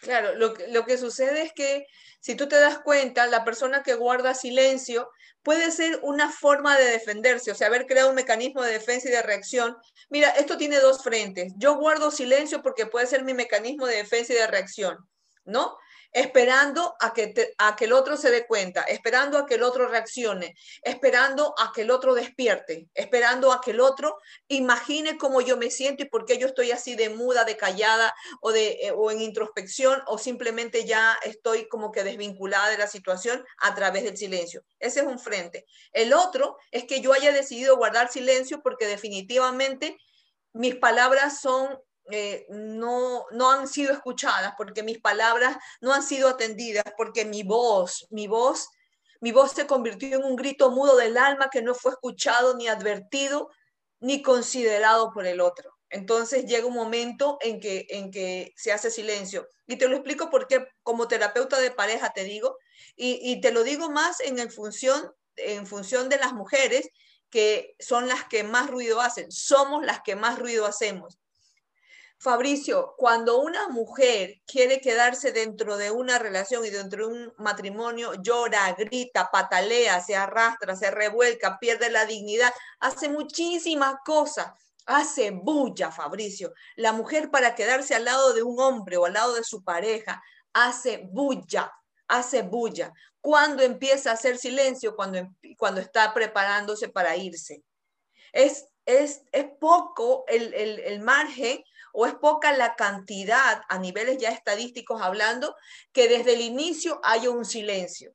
Claro, 0.00 0.34
lo, 0.36 0.54
lo 0.68 0.84
que 0.84 0.96
sucede 0.96 1.42
es 1.42 1.52
que 1.52 1.86
si 2.20 2.36
tú 2.36 2.48
te 2.48 2.58
das 2.58 2.78
cuenta, 2.78 3.26
la 3.26 3.44
persona 3.44 3.82
que 3.82 3.94
guarda 3.94 4.34
silencio 4.34 5.08
puede 5.46 5.70
ser 5.70 6.00
una 6.02 6.28
forma 6.28 6.76
de 6.76 6.86
defenderse, 6.86 7.52
o 7.52 7.54
sea, 7.54 7.68
haber 7.68 7.86
creado 7.86 8.08
un 8.08 8.16
mecanismo 8.16 8.62
de 8.62 8.72
defensa 8.72 9.08
y 9.08 9.12
de 9.12 9.22
reacción. 9.22 9.76
Mira, 10.10 10.30
esto 10.30 10.56
tiene 10.56 10.80
dos 10.80 11.04
frentes. 11.04 11.52
Yo 11.56 11.76
guardo 11.76 12.10
silencio 12.10 12.62
porque 12.62 12.86
puede 12.86 13.06
ser 13.06 13.22
mi 13.22 13.32
mecanismo 13.32 13.86
de 13.86 13.94
defensa 13.94 14.32
y 14.32 14.36
de 14.36 14.48
reacción, 14.48 14.98
¿no? 15.44 15.78
Esperando 16.16 16.96
a 16.98 17.12
que, 17.12 17.52
a 17.58 17.76
que 17.76 17.84
el 17.84 17.92
otro 17.92 18.16
se 18.16 18.30
dé 18.30 18.46
cuenta, 18.46 18.80
esperando 18.84 19.36
a 19.36 19.44
que 19.44 19.56
el 19.56 19.62
otro 19.62 19.86
reaccione, 19.86 20.54
esperando 20.80 21.54
a 21.58 21.72
que 21.74 21.82
el 21.82 21.90
otro 21.90 22.14
despierte, 22.14 22.88
esperando 22.94 23.52
a 23.52 23.60
que 23.60 23.72
el 23.72 23.80
otro 23.80 24.16
imagine 24.48 25.18
cómo 25.18 25.42
yo 25.42 25.58
me 25.58 25.70
siento 25.70 26.04
y 26.04 26.08
por 26.08 26.24
qué 26.24 26.38
yo 26.38 26.46
estoy 26.46 26.70
así 26.70 26.96
de 26.96 27.10
muda, 27.10 27.44
de 27.44 27.58
callada 27.58 28.14
o, 28.40 28.50
de, 28.50 28.78
eh, 28.80 28.92
o 28.96 29.10
en 29.10 29.20
introspección 29.20 30.02
o 30.06 30.16
simplemente 30.16 30.86
ya 30.86 31.18
estoy 31.22 31.68
como 31.68 31.92
que 31.92 32.02
desvinculada 32.02 32.70
de 32.70 32.78
la 32.78 32.86
situación 32.86 33.44
a 33.58 33.74
través 33.74 34.04
del 34.04 34.16
silencio. 34.16 34.64
Ese 34.78 35.00
es 35.00 35.06
un 35.06 35.18
frente. 35.18 35.66
El 35.92 36.14
otro 36.14 36.56
es 36.70 36.84
que 36.84 37.02
yo 37.02 37.12
haya 37.12 37.30
decidido 37.30 37.76
guardar 37.76 38.10
silencio 38.10 38.62
porque 38.62 38.86
definitivamente 38.86 39.98
mis 40.54 40.76
palabras 40.76 41.42
son 41.42 41.78
eh, 42.10 42.46
no, 42.48 43.26
no 43.32 43.50
han 43.50 43.68
sido 43.68 43.92
escuchadas, 43.92 44.54
porque 44.56 44.82
mis 44.82 44.98
palabras 44.98 45.56
no 45.80 45.92
han 45.92 46.02
sido 46.02 46.28
atendidas, 46.28 46.84
porque 46.96 47.24
mi 47.24 47.42
voz, 47.42 48.06
mi 48.10 48.26
voz, 48.26 48.68
mi 49.20 49.32
voz 49.32 49.52
se 49.52 49.66
convirtió 49.66 50.18
en 50.18 50.24
un 50.24 50.36
grito 50.36 50.70
mudo 50.70 50.96
del 50.96 51.16
alma 51.16 51.48
que 51.50 51.62
no 51.62 51.74
fue 51.74 51.92
escuchado 51.92 52.56
ni 52.56 52.68
advertido 52.68 53.50
ni 54.00 54.22
considerado 54.22 55.12
por 55.12 55.26
el 55.26 55.40
otro. 55.40 55.72
Entonces 55.88 56.44
llega 56.46 56.66
un 56.66 56.74
momento 56.74 57.38
en 57.40 57.60
que, 57.60 57.86
en 57.90 58.10
que 58.10 58.52
se 58.56 58.72
hace 58.72 58.90
silencio. 58.90 59.48
Y 59.66 59.76
te 59.76 59.88
lo 59.88 59.96
explico 59.96 60.30
porque 60.30 60.66
como 60.82 61.08
terapeuta 61.08 61.58
de 61.58 61.70
pareja 61.70 62.12
te 62.12 62.24
digo, 62.24 62.58
y, 62.94 63.40
te 63.40 63.52
lo 63.52 63.62
digo 63.62 63.90
más 63.90 64.20
en 64.20 64.50
función 64.50 65.12
en 65.36 65.66
función 65.66 66.08
de 66.08 66.18
las 66.18 66.32
mujeres 66.32 66.88
que 67.30 67.74
son 67.78 68.08
las 68.08 68.24
que 68.24 68.44
más 68.44 68.70
ruido 68.70 69.00
hacen, 69.00 69.30
somos 69.30 69.84
las 69.84 70.00
que 70.02 70.16
más 70.16 70.38
ruido 70.38 70.66
hacemos. 70.66 71.18
Fabricio, 72.18 72.94
cuando 72.96 73.40
una 73.40 73.68
mujer 73.68 74.40
quiere 74.46 74.80
quedarse 74.80 75.32
dentro 75.32 75.76
de 75.76 75.90
una 75.90 76.18
relación 76.18 76.64
y 76.64 76.70
dentro 76.70 77.06
de 77.06 77.14
un 77.14 77.34
matrimonio, 77.36 78.14
llora, 78.14 78.72
grita, 78.72 79.30
patalea, 79.30 80.00
se 80.00 80.16
arrastra, 80.16 80.76
se 80.76 80.90
revuelca, 80.90 81.58
pierde 81.58 81.90
la 81.90 82.06
dignidad, 82.06 82.52
hace 82.80 83.10
muchísimas 83.10 83.96
cosas, 84.04 84.50
hace 84.86 85.30
bulla, 85.30 85.92
Fabricio. 85.92 86.54
La 86.76 86.92
mujer 86.92 87.30
para 87.30 87.54
quedarse 87.54 87.94
al 87.94 88.06
lado 88.06 88.32
de 88.32 88.42
un 88.42 88.58
hombre 88.60 88.96
o 88.96 89.04
al 89.04 89.12
lado 89.12 89.34
de 89.34 89.44
su 89.44 89.62
pareja, 89.62 90.22
hace 90.54 91.06
bulla, 91.12 91.70
hace 92.08 92.42
bulla. 92.42 92.94
Cuando 93.20 93.62
empieza 93.62 94.10
a 94.10 94.14
hacer 94.14 94.38
silencio, 94.38 94.96
cuando, 94.96 95.18
em, 95.18 95.34
cuando 95.58 95.82
está 95.82 96.14
preparándose 96.14 96.88
para 96.88 97.14
irse. 97.16 97.62
Es, 98.32 98.68
es, 98.86 99.22
es 99.32 99.46
poco 99.60 100.24
el, 100.28 100.54
el, 100.54 100.78
el 100.78 101.00
margen 101.00 101.62
o 101.98 102.04
es 102.04 102.14
poca 102.14 102.52
la 102.52 102.76
cantidad 102.76 103.62
a 103.70 103.78
niveles 103.78 104.18
ya 104.18 104.28
estadísticos 104.28 105.00
hablando 105.00 105.56
que 105.94 106.08
desde 106.08 106.34
el 106.34 106.42
inicio 106.42 107.00
haya 107.02 107.30
un 107.30 107.46
silencio. 107.46 108.14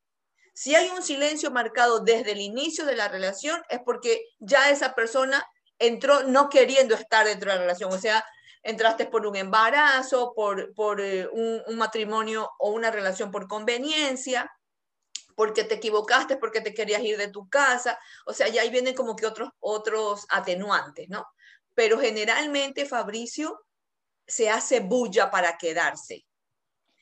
Si 0.53 0.75
hay 0.75 0.89
un 0.89 1.01
silencio 1.01 1.49
marcado 1.49 1.99
desde 1.99 2.33
el 2.33 2.41
inicio 2.41 2.85
de 2.85 2.95
la 2.95 3.07
relación 3.07 3.59
es 3.69 3.79
porque 3.83 4.21
ya 4.37 4.69
esa 4.69 4.93
persona 4.93 5.43
entró 5.79 6.21
no 6.21 6.47
queriendo 6.47 6.93
estar 6.93 7.25
dentro 7.25 7.49
de 7.49 7.55
la 7.55 7.61
relación, 7.63 7.91
o 7.91 7.97
sea, 7.97 8.23
entraste 8.61 9.07
por 9.07 9.25
un 9.25 9.35
embarazo, 9.35 10.33
por, 10.35 10.75
por 10.75 11.01
eh, 11.01 11.27
un, 11.31 11.63
un 11.65 11.75
matrimonio 11.75 12.51
o 12.59 12.69
una 12.69 12.91
relación 12.91 13.31
por 13.31 13.47
conveniencia, 13.47 14.51
porque 15.35 15.63
te 15.63 15.75
equivocaste, 15.75 16.37
porque 16.37 16.61
te 16.61 16.75
querías 16.75 17.01
ir 17.01 17.17
de 17.17 17.29
tu 17.29 17.49
casa, 17.49 17.97
o 18.27 18.33
sea, 18.33 18.47
ya 18.47 18.61
ahí 18.61 18.69
vienen 18.69 18.93
como 18.93 19.15
que 19.15 19.25
otros, 19.25 19.49
otros 19.59 20.27
atenuantes, 20.29 21.09
¿no? 21.09 21.25
Pero 21.73 21.99
generalmente, 21.99 22.85
Fabricio, 22.85 23.59
se 24.27 24.49
hace 24.49 24.79
bulla 24.79 25.31
para 25.31 25.57
quedarse. 25.57 26.25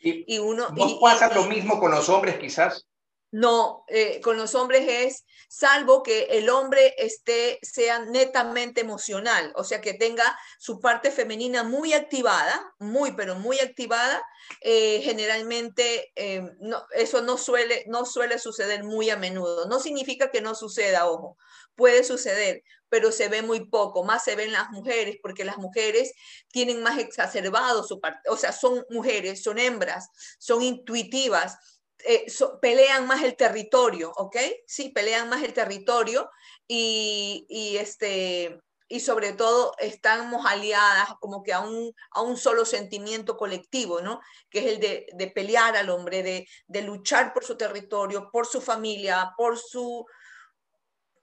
Y, 0.02 0.40
uno... 0.40 0.70
¿No 0.70 1.00
pasa 1.00 1.34
lo 1.34 1.44
mismo 1.44 1.80
con 1.80 1.92
los 1.92 2.08
hombres 2.08 2.38
quizás? 2.40 2.88
No, 3.32 3.84
eh, 3.88 4.22
con 4.22 4.38
los 4.38 4.56
hombres 4.56 4.86
es, 4.88 5.26
salvo 5.50 6.02
que 6.02 6.24
el 6.32 6.50
hombre 6.50 6.96
esté, 6.98 7.60
sea 7.62 8.00
netamente 8.00 8.82
emocional, 8.82 9.54
o 9.56 9.64
sea, 9.64 9.82
que 9.82 9.94
tenga 9.94 10.24
su 10.58 10.80
parte 10.80 11.12
femenina 11.12 11.62
muy 11.64 11.94
activada, 11.94 12.74
muy, 12.80 13.12
pero 13.12 13.36
muy 13.36 13.60
activada, 13.60 14.24
eh, 14.62 15.02
generalmente 15.04 16.12
eh, 16.16 16.42
no, 16.60 16.84
eso 16.92 17.22
no 17.22 17.38
suele, 17.38 17.84
no 17.88 18.04
suele 18.06 18.40
suceder 18.40 18.84
muy 18.84 19.12
a 19.12 19.18
menudo. 19.18 19.68
No 19.68 19.80
significa 19.80 20.32
que 20.32 20.42
no 20.42 20.56
suceda, 20.56 21.08
ojo, 21.08 21.38
puede 21.76 22.04
suceder, 22.04 22.64
pero 22.90 23.12
se 23.12 23.30
ve 23.30 23.42
muy 23.42 23.70
poco, 23.70 24.04
más 24.04 24.24
se 24.24 24.36
ven 24.36 24.52
las 24.52 24.70
mujeres, 24.72 25.18
porque 25.22 25.46
las 25.46 25.58
mujeres 25.58 26.14
tienen 26.52 26.84
más 26.84 27.00
exacerbado 27.00 27.84
su 27.84 28.00
parte, 28.00 28.30
o 28.30 28.38
sea, 28.38 28.52
son 28.52 28.86
mujeres, 28.90 29.44
son 29.44 29.60
hembras, 29.60 30.10
son 30.40 30.62
intuitivas 30.62 31.58
eh, 32.06 32.28
pelean 32.62 33.08
más 33.08 33.24
el 33.24 33.36
territorio, 33.36 34.12
¿ok? 34.16 34.38
Sí, 34.66 34.90
pelean 34.90 35.30
más 35.30 35.44
el 35.44 35.54
territorio 35.54 36.30
y, 36.68 37.46
y, 37.50 37.78
este, 37.78 38.62
y 38.88 39.02
sobre 39.02 39.34
todo 39.34 39.74
estamos 39.80 40.46
aliadas 40.46 41.10
como 41.20 41.44
que 41.44 41.54
a 41.54 41.60
un, 41.60 41.94
a 42.12 42.22
un 42.22 42.38
solo 42.38 42.66
sentimiento 42.66 43.36
colectivo, 43.36 44.02
¿no? 44.02 44.22
Que 44.50 44.60
es 44.60 44.66
el 44.66 44.80
de, 44.80 45.08
de 45.14 45.28
pelear 45.28 45.76
al 45.76 45.90
hombre, 45.90 46.24
de, 46.24 46.48
de, 46.68 46.82
luchar 46.82 47.34
por 47.34 47.44
su 47.44 47.58
territorio, 47.58 48.30
por 48.32 48.48
su 48.48 48.62
familia, 48.62 49.34
por 49.38 49.58
su... 49.58 50.06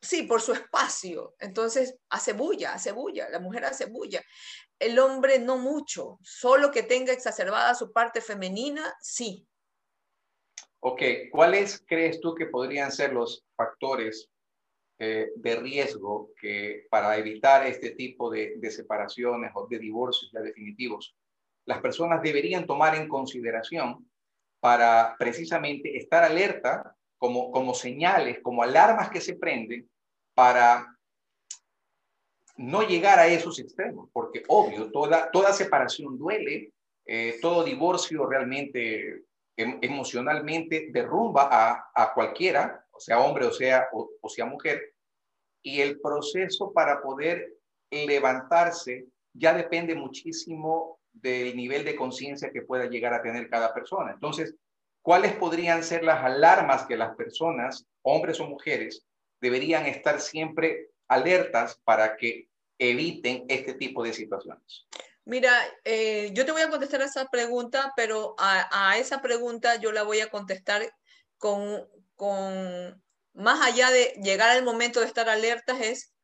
Sí, 0.07 0.23
por 0.23 0.41
su 0.41 0.53
espacio. 0.53 1.35
Entonces, 1.39 1.97
hace 2.11 2.33
bulla, 2.33 2.75
hace 2.75 2.93
bulla, 2.93 3.29
la 3.29 3.41
mujer 3.41 3.65
hace 3.65 3.87
bulla. 3.87 4.23
El 4.79 4.99
hombre 4.99 5.39
no 5.39 5.57
mucho, 5.59 6.19
solo 6.23 6.71
que 6.71 6.83
tenga 6.83 7.13
exacerbada 7.13 7.75
su 7.75 7.93
parte 7.93 8.21
femenina, 8.21 8.95
sí, 9.01 9.49
Ok, 10.89 11.03
¿cuáles 11.33 11.83
crees 11.85 12.21
tú 12.21 12.33
que 12.33 12.47
podrían 12.47 12.93
ser 12.93 13.13
los 13.13 13.45
factores 13.57 14.31
eh, 15.01 15.31
de 15.35 15.57
riesgo 15.57 16.31
que 16.41 16.87
para 16.89 17.17
evitar 17.17 17.67
este 17.67 17.91
tipo 17.91 18.31
de, 18.31 18.59
separaciones 18.71 19.51
o 19.55 19.67
de 19.67 19.81
divorcios 19.81 20.31
ya 20.33 20.41
definitivos, 20.41 21.17
las 21.65 21.81
personas 21.81 22.23
deberían 22.23 22.67
tomar 22.67 22.95
en 22.95 23.09
consideración 23.09 24.09
para 24.61 25.17
precisamente 25.19 25.97
estar 25.97 26.23
alerta 26.23 26.97
como, 27.19 27.51
como 27.51 27.75
señales, 27.75 28.39
como 28.41 28.63
alarmas 28.63 29.11
que 29.11 29.21
se 29.21 29.35
prenden 29.35 29.91
para 30.37 30.97
no 32.57 32.83
llegar 32.83 33.19
a 33.19 33.27
esos 33.27 33.59
extremos, 33.59 34.09
porque 34.13 34.45
obvio, 34.47 34.93
toda, 34.93 35.33
toda 35.33 35.53
separación 35.53 36.17
duele, 36.17 36.73
eh, 37.05 37.39
todo 37.43 37.65
divorcio 37.65 38.25
realmente 38.27 39.27
Em, 39.59 39.79
emocionalmente 39.81 40.89
derrumba 40.91 41.49
a, 41.51 41.91
a 41.95 42.13
cualquiera, 42.13 42.85
o 42.93 43.01
sea 43.01 43.21
hombre 43.21 43.47
o 43.47 43.53
sea, 43.53 43.89
o, 43.93 44.29
sea 44.29 44.45
mujer, 44.45 44.93
y 45.63 45.81
el 45.81 45.99
proceso 45.99 46.73
para 46.75 47.01
poder 47.01 47.55
levantarse 47.91 49.07
ya 49.33 49.55
depende 49.55 49.95
muchísimo 49.95 50.99
del 51.11 51.57
nivel 51.57 51.87
de 51.87 51.97
conciencia 51.97 52.51
que 52.53 52.63
pueda 52.63 52.85
llegar 52.87 53.15
a 53.15 53.23
tener 53.23 53.49
cada 53.49 53.73
persona. 53.73 54.13
Entonces, 54.13 54.55
¿cuáles 55.01 55.33
podrían 55.33 55.83
ser 55.83 56.05
las 56.05 56.23
alarmas 56.23 56.85
que 56.85 56.97
las 56.97 57.17
personas, 57.17 57.87
hombres 58.03 58.39
o 58.41 58.47
mujeres, 58.47 59.07
deberían 59.41 59.87
estar 59.87 60.21
siempre 60.21 60.91
alertas 61.09 61.81
para 61.85 62.17
que 62.17 62.49
eviten 62.79 63.45
este 63.49 63.75
tipo 63.75 64.03
de 64.03 64.13
situaciones? 64.13 64.87
Mira, 65.25 65.53
eh, 65.85 66.31
yo 66.35 66.47
te 66.47 66.53
voy 66.53 66.63
a 66.63 66.71
contestar 66.71 67.03
esa 67.03 67.27
pregunta, 67.27 67.93
pero 67.97 68.37
a, 68.39 68.97
esa 68.97 69.21
pregunta 69.21 69.75
yo 69.77 69.91
la 69.91 70.05
voy 70.05 70.21
a 70.21 70.31
contestar 70.31 70.89
con, 71.37 71.85
con, 72.15 73.03
más 73.35 73.61
allá 73.61 73.91
de 73.91 74.15
llegar 74.23 74.51
al 74.51 74.65
momento 74.65 75.01
de 75.01 75.07
estar 75.07 75.29
alertas, 75.29 75.81
es 75.81 76.15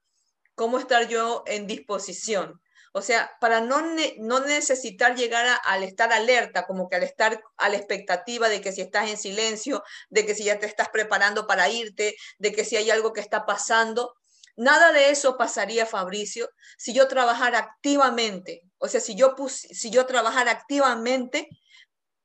cómo 0.54 0.78
estar 0.78 1.08
yo 1.08 1.42
en 1.46 1.66
disposición. 1.66 2.61
O 2.92 3.00
sea, 3.00 3.30
para 3.40 3.60
no, 3.60 3.82
no 4.18 4.40
necesitar 4.40 5.16
llegar 5.16 5.58
al 5.64 5.82
estar 5.82 6.12
alerta, 6.12 6.66
como 6.66 6.88
que 6.88 6.96
al 6.96 7.02
estar 7.02 7.42
a 7.56 7.68
la 7.70 7.76
expectativa 7.76 8.48
de 8.48 8.60
que 8.60 8.72
si 8.72 8.82
estás 8.82 9.08
en 9.08 9.16
silencio, 9.16 9.82
de 10.10 10.26
que 10.26 10.34
si 10.34 10.44
ya 10.44 10.58
te 10.58 10.66
estás 10.66 10.90
preparando 10.90 11.46
para 11.46 11.70
irte, 11.70 12.14
de 12.38 12.52
que 12.52 12.64
si 12.64 12.76
hay 12.76 12.90
algo 12.90 13.12
que 13.12 13.20
está 13.20 13.46
pasando, 13.46 14.14
Nada 14.56 14.92
de 14.92 15.10
eso 15.10 15.38
pasaría, 15.38 15.86
Fabricio, 15.86 16.50
si 16.76 16.92
yo 16.92 17.08
trabajara 17.08 17.58
activamente, 17.58 18.62
o 18.76 18.86
sea, 18.86 19.00
si 19.00 19.14
yo, 19.14 19.34
si 19.48 19.90
yo 19.90 20.04
trabajara 20.04 20.50
activamente 20.50 21.48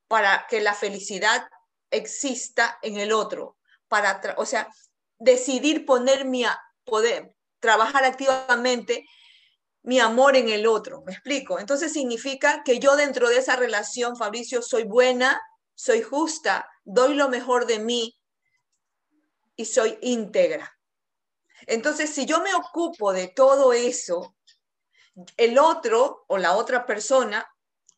para 0.07 0.45
que 0.49 0.59
la 0.59 0.73
felicidad 0.73 1.47
exista 1.89 2.79
en 2.81 2.97
el 2.97 3.13
otro, 3.13 3.57
para, 3.87 4.21
o 4.37 4.45
sea, 4.45 4.67
decidir 5.17 5.85
poner 5.85 6.25
mi, 6.25 6.43
poder, 6.83 7.33
trabajar 7.59 8.03
activamente 8.03 9.05
mi 9.87 10.01
amor 10.01 10.35
en 10.35 10.49
el 10.49 10.67
otro, 10.67 11.01
¿me 11.05 11.13
explico? 11.13 11.59
Entonces 11.59 11.93
significa 11.93 12.61
que 12.65 12.77
yo 12.77 12.97
dentro 12.97 13.29
de 13.29 13.37
esa 13.37 13.55
relación, 13.55 14.17
Fabricio, 14.17 14.61
soy 14.61 14.83
buena, 14.83 15.41
soy 15.75 16.01
justa, 16.01 16.69
doy 16.83 17.13
lo 17.13 17.29
mejor 17.29 17.65
de 17.65 17.79
mí 17.79 18.19
y 19.55 19.63
soy 19.63 19.97
íntegra. 20.01 20.77
Entonces, 21.67 22.09
si 22.09 22.25
yo 22.25 22.41
me 22.41 22.53
ocupo 22.53 23.13
de 23.13 23.29
todo 23.29 23.71
eso, 23.71 24.35
el 25.37 25.57
otro 25.57 26.25
o 26.27 26.37
la 26.37 26.57
otra 26.57 26.85
persona 26.85 27.47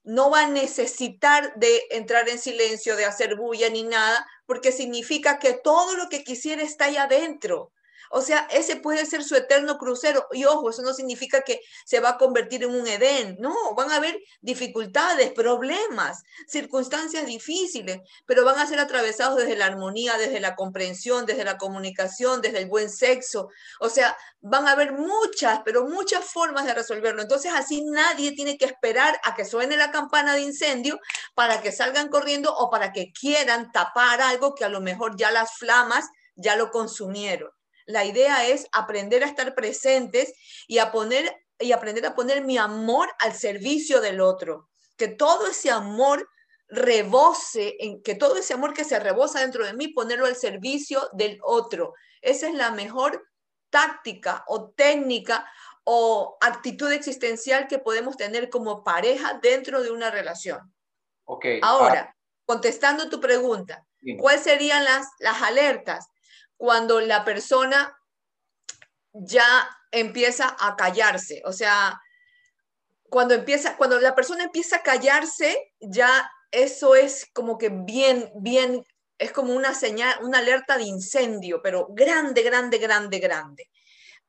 no 0.04 0.30
va 0.30 0.42
a 0.42 0.48
necesitar 0.48 1.56
de 1.56 1.82
entrar 1.90 2.30
en 2.30 2.38
silencio, 2.38 2.98
de 2.98 3.06
hacer 3.06 3.36
bulla 3.36 3.68
ni 3.72 3.82
nada, 3.82 4.28
porque 4.46 4.72
significa 4.72 5.40
que 5.40 5.54
todo 5.54 5.96
lo 5.96 6.08
que 6.08 6.24
quisiera 6.24 6.62
está 6.62 6.86
ahí 6.86 6.98
adentro. 6.98 7.74
O 8.12 8.22
sea, 8.22 8.48
ese 8.52 8.76
puede 8.76 9.06
ser 9.06 9.24
su 9.24 9.36
eterno 9.36 9.78
crucero. 9.78 10.28
Y 10.32 10.46
ojo, 10.46 10.70
eso 10.70 10.82
no 10.82 10.94
significa 10.94 11.42
que 11.42 11.62
se 11.86 12.00
va 12.00 12.10
a 12.10 12.18
convertir 12.18 12.64
en 12.64 12.72
un 12.72 12.88
Edén. 12.88 13.38
No, 13.40 13.54
van 13.76 13.92
a 13.92 13.98
haber 13.98 14.20
dificultades, 14.42 15.32
problemas, 15.32 16.24
circunstancias 16.48 17.26
difíciles, 17.26 18.00
pero 18.26 18.44
van 18.46 18.60
a 18.60 18.68
ser 18.68 18.80
atravesados 18.80 19.38
desde 19.38 19.56
la 19.56 19.66
armonía, 19.66 20.18
desde 20.18 20.40
la 20.40 20.56
comprensión, 20.56 21.26
desde 21.26 21.44
la 21.44 21.58
comunicación, 21.58 22.42
desde 22.42 22.60
el 22.60 22.68
buen 22.68 22.90
sexo. 22.90 23.50
O 23.80 23.90
sea, 23.90 24.18
van 24.42 24.68
a 24.68 24.72
haber 24.72 24.94
muchas, 24.94 25.62
pero 25.64 25.86
muchas 25.86 26.26
formas 26.26 26.66
de 26.66 26.74
resolverlo. 26.74 27.22
Entonces, 27.22 27.52
así 27.54 27.84
nadie 27.84 28.32
tiene 28.32 28.58
que 28.58 28.66
esperar 28.66 29.20
a 29.24 29.36
que 29.36 29.46
suene 29.46 29.78
la 29.78 29.92
campana 29.92 30.34
de 30.34 30.42
incendio 30.42 31.00
para 31.36 31.62
que 31.62 31.72
salgan 31.72 32.10
corriendo 32.10 32.54
o 32.56 32.70
para 32.70 32.92
que 32.92 33.12
quieran 33.12 33.72
tapar 33.72 34.22
algo 34.22 34.56
que 34.56 34.66
a 34.66 34.70
lo 34.70 34.82
mejor 34.82 35.16
ya 35.18 35.32
las 35.32 35.54
flamas 35.58 36.06
ya 36.36 36.56
lo 36.56 36.72
consumieron. 36.72 37.52
La 37.90 38.06
idea 38.06 38.46
es 38.46 38.68
aprender 38.72 39.24
a 39.24 39.28
estar 39.28 39.56
presentes 39.56 40.32
y, 40.68 40.78
a 40.78 40.92
poner, 40.92 41.36
y 41.58 41.72
aprender 41.72 42.06
a 42.06 42.14
poner 42.14 42.46
mi 42.46 42.56
amor 42.56 43.10
al 43.18 43.34
servicio 43.34 44.00
del 44.00 44.22
otro. 44.22 44.70
Que 44.96 45.08
todo 45.08 45.48
ese 45.48 45.72
amor 45.72 46.30
rebose, 46.68 47.78
en 47.80 48.04
que 48.04 48.14
todo 48.14 48.38
ese 48.38 48.54
amor 48.54 48.76
que 48.76 48.84
se 48.84 49.00
rebosa 49.00 49.40
dentro 49.40 49.66
de 49.66 49.74
mí, 49.74 49.88
ponerlo 49.88 50.28
al 50.28 50.36
servicio 50.36 51.10
del 51.14 51.40
otro. 51.42 51.96
Esa 52.22 52.48
es 52.48 52.54
la 52.54 52.70
mejor 52.70 53.28
táctica 53.72 54.44
o 54.48 54.70
técnica 54.70 55.52
o 55.84 56.38
actitud 56.42 56.92
existencial 56.92 57.68
que 57.68 57.80
podemos 57.80 58.18
tener 58.18 58.52
como 58.52 58.84
pareja 58.84 59.40
dentro 59.42 59.82
de 59.82 59.90
una 59.90 60.12
relación. 60.12 60.72
Okay. 61.26 61.60
Ahora, 61.64 62.16
contestando 62.46 63.10
tu 63.10 63.20
pregunta, 63.20 63.84
¿cuáles 64.20 64.44
serían 64.44 64.84
las, 64.84 65.08
las 65.18 65.42
alertas? 65.42 66.08
Cuando 66.60 67.00
la 67.00 67.24
persona 67.24 67.98
ya 69.14 69.48
empieza 69.92 70.58
a 70.60 70.76
callarse, 70.76 71.42
o 71.46 71.54
sea, 71.54 71.98
cuando 73.10 73.34
empieza, 73.34 73.78
cuando 73.78 73.98
la 74.02 74.14
persona 74.14 74.44
empieza 74.44 74.76
a 74.76 74.84
callarse, 74.84 75.72
ya 75.80 76.30
eso 76.52 76.96
es 76.96 77.28
como 77.34 77.58
que 77.58 77.70
bien, 77.70 78.30
bien, 78.36 78.84
es 79.18 79.32
como 79.32 79.54
una 79.54 79.74
señal, 79.74 80.22
una 80.22 80.40
alerta 80.40 80.78
de 80.78 80.84
incendio, 80.84 81.62
pero 81.64 81.88
grande, 81.92 82.44
grande, 82.44 82.78
grande, 82.78 83.20
grande. 83.20 83.70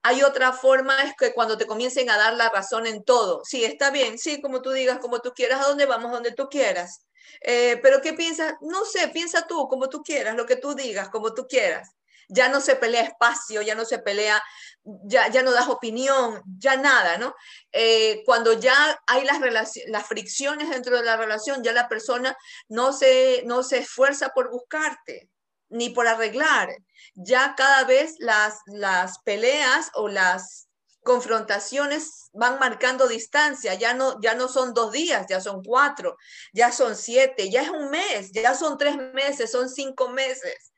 Hay 0.05 0.23
otra 0.23 0.53
forma, 0.53 1.03
es 1.03 1.15
que 1.19 1.35
cuando 1.35 1.59
te 1.59 1.67
comiencen 1.67 2.11
a 2.11 2.17
dar 2.17 2.35
la 2.35 2.49
razón 2.49 2.87
en 2.87 3.03
todo. 3.03 3.43
Sí, 3.45 3.65
está 3.65 3.91
bien, 3.91 4.19
sí, 4.19 4.41
como 4.41 4.63
tú 4.63 4.71
digas, 4.71 5.01
como 5.01 5.19
tú 5.19 5.33
quieras, 5.35 5.63
a 5.63 5.69
dónde 5.69 5.87
vamos, 5.87 6.13
donde 6.13 6.31
tú 6.31 6.49
quieras. 6.49 7.05
Eh, 7.41 7.81
pero 7.83 8.01
¿qué 8.01 8.13
piensas? 8.13 8.55
No 8.61 8.85
sé, 8.85 9.09
piensa 9.09 9.49
tú, 9.49 9.67
como 9.67 9.89
tú 9.89 10.05
quieras, 10.05 10.37
lo 10.37 10.47
que 10.47 10.55
tú 10.55 10.75
digas, 10.77 11.09
como 11.09 11.35
tú 11.35 11.49
quieras 11.49 11.97
ya 12.31 12.49
no 12.49 12.61
se 12.61 12.77
pelea 12.77 13.03
espacio, 13.03 13.63
ya 13.63 13.75
no 13.75 13.85
se 13.85 13.99
pelea, 13.99 14.43
ya, 14.85 15.29
ya 15.29 15.43
no 15.43 15.53
das 15.53 15.69
opinión, 15.69 16.43
ya 16.59 16.77
nada, 16.77 17.19
¿no? 17.19 17.35
Eh, 17.73 18.23
cuando 18.25 18.53
ya 18.55 19.01
hay 19.07 19.25
las, 19.25 19.41
las 19.87 20.07
fricciones 20.07 20.71
dentro 20.71 20.97
de 20.97 21.05
la 21.05 21.17
relación, 21.17 21.63
ya 21.63 21.73
la 21.73 21.89
persona 21.89 22.37
no 22.69 22.93
se, 22.93 23.43
no 23.47 23.63
se 23.63 23.79
esfuerza 23.79 24.31
por 24.31 24.51
buscarte 24.51 25.29
ni 25.69 25.91
por 25.91 26.07
arreglar. 26.07 26.71
Ya 27.15 27.55
cada 27.57 27.85
vez 27.85 28.15
las, 28.19 28.59
las 28.67 29.19
peleas 29.21 29.91
o 29.95 30.09
las 30.09 30.69
confrontaciones 31.03 32.29
van 32.33 32.59
marcando 32.59 33.09
distancia, 33.09 33.75
ya 33.75 33.95
no, 33.95 34.21
ya 34.21 34.35
no 34.35 34.49
son 34.49 34.75
dos 34.75 34.93
días, 34.93 35.27
ya 35.29 35.41
son 35.41 35.63
cuatro, 35.63 36.17
ya 36.53 36.73
son 36.73 36.95
siete, 36.95 37.51
ya 37.51 37.63
es 37.63 37.71
un 37.71 37.91
mes, 37.91 38.33
ya 38.33 38.55
son 38.55 38.77
tres 38.77 38.97
meses, 38.97 39.51
son 39.51 39.69
cinco 39.69 40.11
meses. 40.11 40.70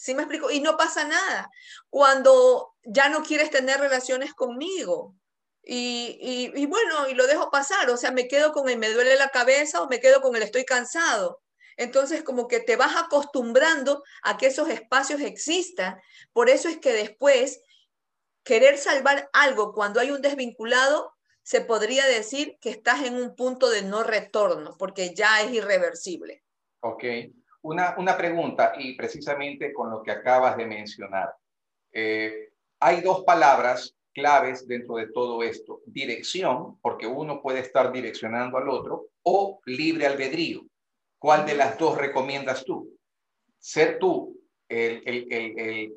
¿Sí 0.00 0.14
me 0.14 0.22
explico? 0.22 0.50
Y 0.50 0.60
no 0.60 0.78
pasa 0.78 1.04
nada 1.04 1.50
cuando 1.90 2.74
ya 2.84 3.10
no 3.10 3.22
quieres 3.22 3.50
tener 3.50 3.78
relaciones 3.78 4.32
conmigo. 4.32 5.14
Y, 5.62 6.50
y, 6.54 6.64
bueno, 6.64 7.06
y 7.06 7.12
lo 7.12 7.26
dejo 7.26 7.50
pasar, 7.50 7.90
o 7.90 7.98
sea, 7.98 8.10
me 8.10 8.26
quedo 8.26 8.54
con 8.54 8.70
el 8.70 8.78
me 8.78 8.88
duele 8.88 9.16
la 9.16 9.28
cabeza 9.28 9.82
o 9.82 9.88
me 9.88 10.00
quedo 10.00 10.22
con 10.22 10.34
el 10.34 10.42
estoy 10.42 10.64
cansado. 10.64 11.42
Entonces, 11.76 12.22
como 12.22 12.48
que 12.48 12.60
te 12.60 12.76
vas 12.76 12.96
acostumbrando 12.96 14.02
a 14.22 14.38
que 14.38 14.46
esos 14.46 14.70
espacios 14.70 15.20
existan. 15.20 16.00
Por 16.32 16.48
eso 16.48 16.70
es 16.70 16.78
que 16.78 16.94
después, 16.94 17.60
querer 18.42 18.78
salvar 18.78 19.28
algo 19.34 19.74
cuando 19.74 20.00
hay 20.00 20.12
un 20.12 20.22
desvinculado, 20.22 21.12
se 21.42 21.60
podría 21.60 22.06
decir 22.06 22.56
que 22.62 22.70
estás 22.70 23.04
en 23.04 23.16
un 23.16 23.36
punto 23.36 23.68
de 23.68 23.82
no 23.82 24.02
retorno, 24.02 24.76
porque 24.78 25.14
ya 25.14 25.42
es 25.42 25.52
irreversible. 25.52 26.42
Ok. 26.80 27.04
Una, 27.62 28.16
pregunta, 28.16 28.72
y 28.78 28.94
precisamente 28.94 29.72
con 29.72 29.90
lo 29.90 30.02
que 30.02 30.10
acabas 30.10 30.56
de 30.56 30.66
mencionar. 30.66 31.34
Eh, 31.92 32.52
hay 32.80 33.00
dos 33.02 33.22
palabras 33.24 33.94
claves 34.14 34.66
dentro 34.66 34.96
de 34.96 35.08
todo 35.08 35.42
esto. 35.42 35.80
Dirección, 35.84 36.78
porque 36.80 37.06
uno 37.06 37.42
puede 37.42 37.60
estar 37.60 37.92
direccionando 37.92 38.56
al 38.56 38.68
otro, 38.68 39.08
o 39.22 39.60
libre 39.66 40.06
albedrío. 40.06 40.62
¿Cuál 41.18 41.44
de 41.44 41.54
las 41.54 41.78
dos 41.78 41.98
recomiendas 41.98 42.64
tú? 42.64 42.96
¿Ser 43.58 43.98
tú 43.98 44.40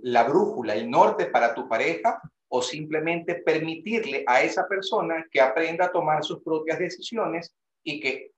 la 0.01 0.24
brújula, 0.24 0.74
el 0.74 0.89
norte 0.89 1.27
para 1.27 1.53
tu 1.53 1.67
pareja 1.67 2.20
o 2.48 2.62
simplemente 2.62 3.36
permitirle 3.36 4.24
a 4.27 4.41
esa 4.41 4.67
persona 4.67 5.27
que 5.32 5.41
aprenda 5.41 5.86
a 5.86 5.91
tomar 5.91 6.24
sus 6.24 6.41
propias 6.41 6.79
decisiones 6.79 7.53
y 7.84 8.00
que 8.00 8.32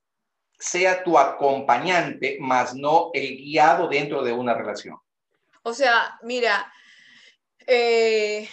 sea 0.59 1.03
tu 1.03 1.17
acompañante, 1.17 2.37
más 2.39 2.73
no 2.75 3.09
el 3.13 3.37
guiado 3.37 3.87
dentro 3.87 4.23
de 4.23 4.31
una 4.31 4.53
relación. 4.53 4.97
O 5.63 5.73
sea, 5.73 6.19
mira, 6.21 6.71
eh, 7.67 8.49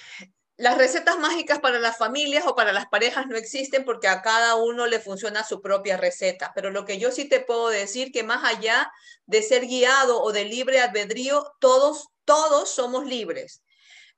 las 0.56 0.78
recetas 0.78 1.18
mágicas 1.18 1.58
para 1.58 1.78
las 1.78 1.98
familias 1.98 2.44
o 2.46 2.54
para 2.54 2.72
las 2.72 2.86
parejas 2.86 3.26
no 3.26 3.36
existen 3.36 3.84
porque 3.84 4.08
a 4.08 4.22
cada 4.22 4.56
uno 4.56 4.86
le 4.86 5.00
funciona 5.00 5.44
su 5.44 5.60
propia 5.60 5.96
receta. 5.96 6.52
Pero 6.54 6.70
lo 6.70 6.84
que 6.84 6.98
yo 6.98 7.10
sí 7.10 7.28
te 7.28 7.40
puedo 7.40 7.68
decir 7.68 8.12
que 8.12 8.22
más 8.22 8.44
allá 8.44 8.90
de 9.26 9.42
ser 9.42 9.66
guiado 9.66 10.22
o 10.22 10.32
de 10.32 10.44
libre 10.44 10.80
albedrío, 10.80 11.52
todos, 11.58 12.08
todos 12.24 12.70
somos 12.70 13.06
libres. 13.06 13.62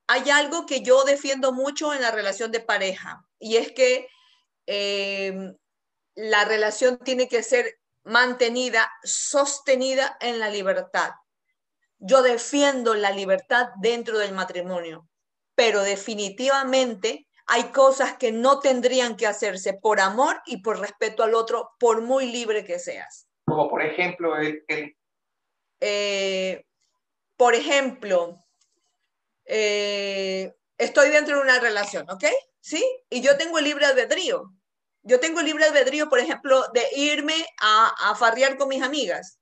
Hay 0.06 0.28
algo 0.30 0.66
que 0.66 0.82
yo 0.82 1.04
defiendo 1.04 1.52
mucho 1.52 1.94
en 1.94 2.02
la 2.02 2.10
relación 2.10 2.52
de 2.52 2.60
pareja 2.60 3.24
y 3.38 3.56
es 3.56 3.72
que 3.72 4.08
eh, 4.66 5.52
la 6.14 6.44
relación 6.44 6.98
tiene 6.98 7.28
que 7.28 7.42
ser 7.42 7.78
mantenida, 8.04 8.90
sostenida 9.02 10.16
en 10.20 10.38
la 10.38 10.48
libertad. 10.50 11.12
Yo 11.98 12.22
defiendo 12.22 12.94
la 12.94 13.10
libertad 13.10 13.68
dentro 13.80 14.18
del 14.18 14.32
matrimonio, 14.32 15.08
pero 15.54 15.82
definitivamente 15.82 17.26
hay 17.46 17.64
cosas 17.64 18.16
que 18.16 18.32
no 18.32 18.60
tendrían 18.60 19.16
que 19.16 19.26
hacerse 19.26 19.74
por 19.74 20.00
amor 20.00 20.40
y 20.46 20.62
por 20.62 20.80
respeto 20.80 21.22
al 21.22 21.34
otro, 21.34 21.72
por 21.78 22.02
muy 22.02 22.30
libre 22.30 22.64
que 22.64 22.78
seas. 22.78 23.26
Como 23.46 23.68
por 23.68 23.82
ejemplo, 23.82 24.36
el... 24.36 24.64
Eh, 25.80 26.64
por 27.36 27.54
ejemplo, 27.54 28.42
eh, 29.44 30.54
estoy 30.78 31.10
dentro 31.10 31.36
de 31.36 31.42
una 31.42 31.60
relación, 31.60 32.08
¿ok? 32.10 32.24
¿Sí? 32.60 32.82
Y 33.10 33.20
yo 33.20 33.36
tengo 33.36 33.58
el 33.58 33.64
libre 33.64 33.84
albedrío 33.84 34.53
yo 35.04 35.20
tengo 35.20 35.40
libre 35.42 35.64
albedrío, 35.64 36.08
por 36.08 36.18
ejemplo, 36.18 36.66
de 36.72 36.82
irme 36.96 37.46
a, 37.60 38.10
a 38.10 38.14
farrear 38.16 38.56
con 38.56 38.68
mis 38.68 38.82
amigas. 38.82 39.38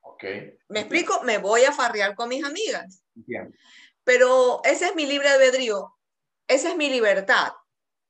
Ok. 0.00 0.24
¿Me 0.68 0.80
explico? 0.80 1.22
Me 1.22 1.38
voy 1.38 1.64
a 1.64 1.72
farrear 1.72 2.14
con 2.14 2.28
mis 2.28 2.44
amigas. 2.44 3.02
Bien. 3.14 3.56
Pero 4.04 4.60
ese 4.64 4.86
es 4.86 4.94
mi 4.94 5.06
libre 5.06 5.28
albedrío, 5.28 5.96
esa 6.46 6.70
es 6.70 6.76
mi 6.76 6.90
libertad. 6.90 7.52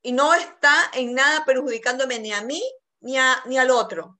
Y 0.02 0.12
no 0.12 0.34
está 0.34 0.90
en 0.92 1.14
nada 1.14 1.44
perjudicándome 1.44 2.18
ni 2.18 2.32
a 2.32 2.42
mí 2.42 2.62
ni, 3.00 3.18
a, 3.18 3.42
ni 3.46 3.58
al 3.58 3.70
otro. 3.70 4.18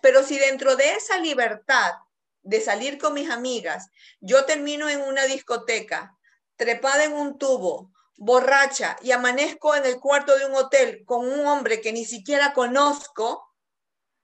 Pero 0.00 0.22
si 0.22 0.38
dentro 0.38 0.76
de 0.76 0.92
esa 0.92 1.18
libertad 1.18 1.94
de 2.42 2.60
salir 2.60 2.98
con 2.98 3.14
mis 3.14 3.28
amigas, 3.28 3.88
yo 4.20 4.44
termino 4.46 4.88
en 4.88 5.02
una 5.02 5.24
discoteca, 5.24 6.16
trepada 6.56 7.04
en 7.04 7.12
un 7.12 7.38
tubo, 7.38 7.92
borracha 8.20 8.98
y 9.00 9.12
amanezco 9.12 9.74
en 9.74 9.86
el 9.86 9.98
cuarto 9.98 10.36
de 10.36 10.44
un 10.44 10.54
hotel 10.54 11.04
con 11.06 11.26
un 11.26 11.46
hombre 11.46 11.80
que 11.80 11.90
ni 11.90 12.04
siquiera 12.04 12.52
conozco, 12.52 13.48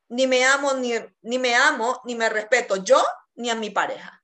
ni 0.09 0.27
me 0.27 0.45
amo, 0.45 0.75
ni, 0.75 0.93
ni 1.23 1.39
me 1.39 1.55
amo, 1.55 2.03
ni 2.05 2.15
me 2.15 2.29
respeto 2.29 2.77
yo, 2.77 3.03
ni 3.37 3.49
a 3.49 3.55
mi 3.55 3.71
pareja. 3.71 4.23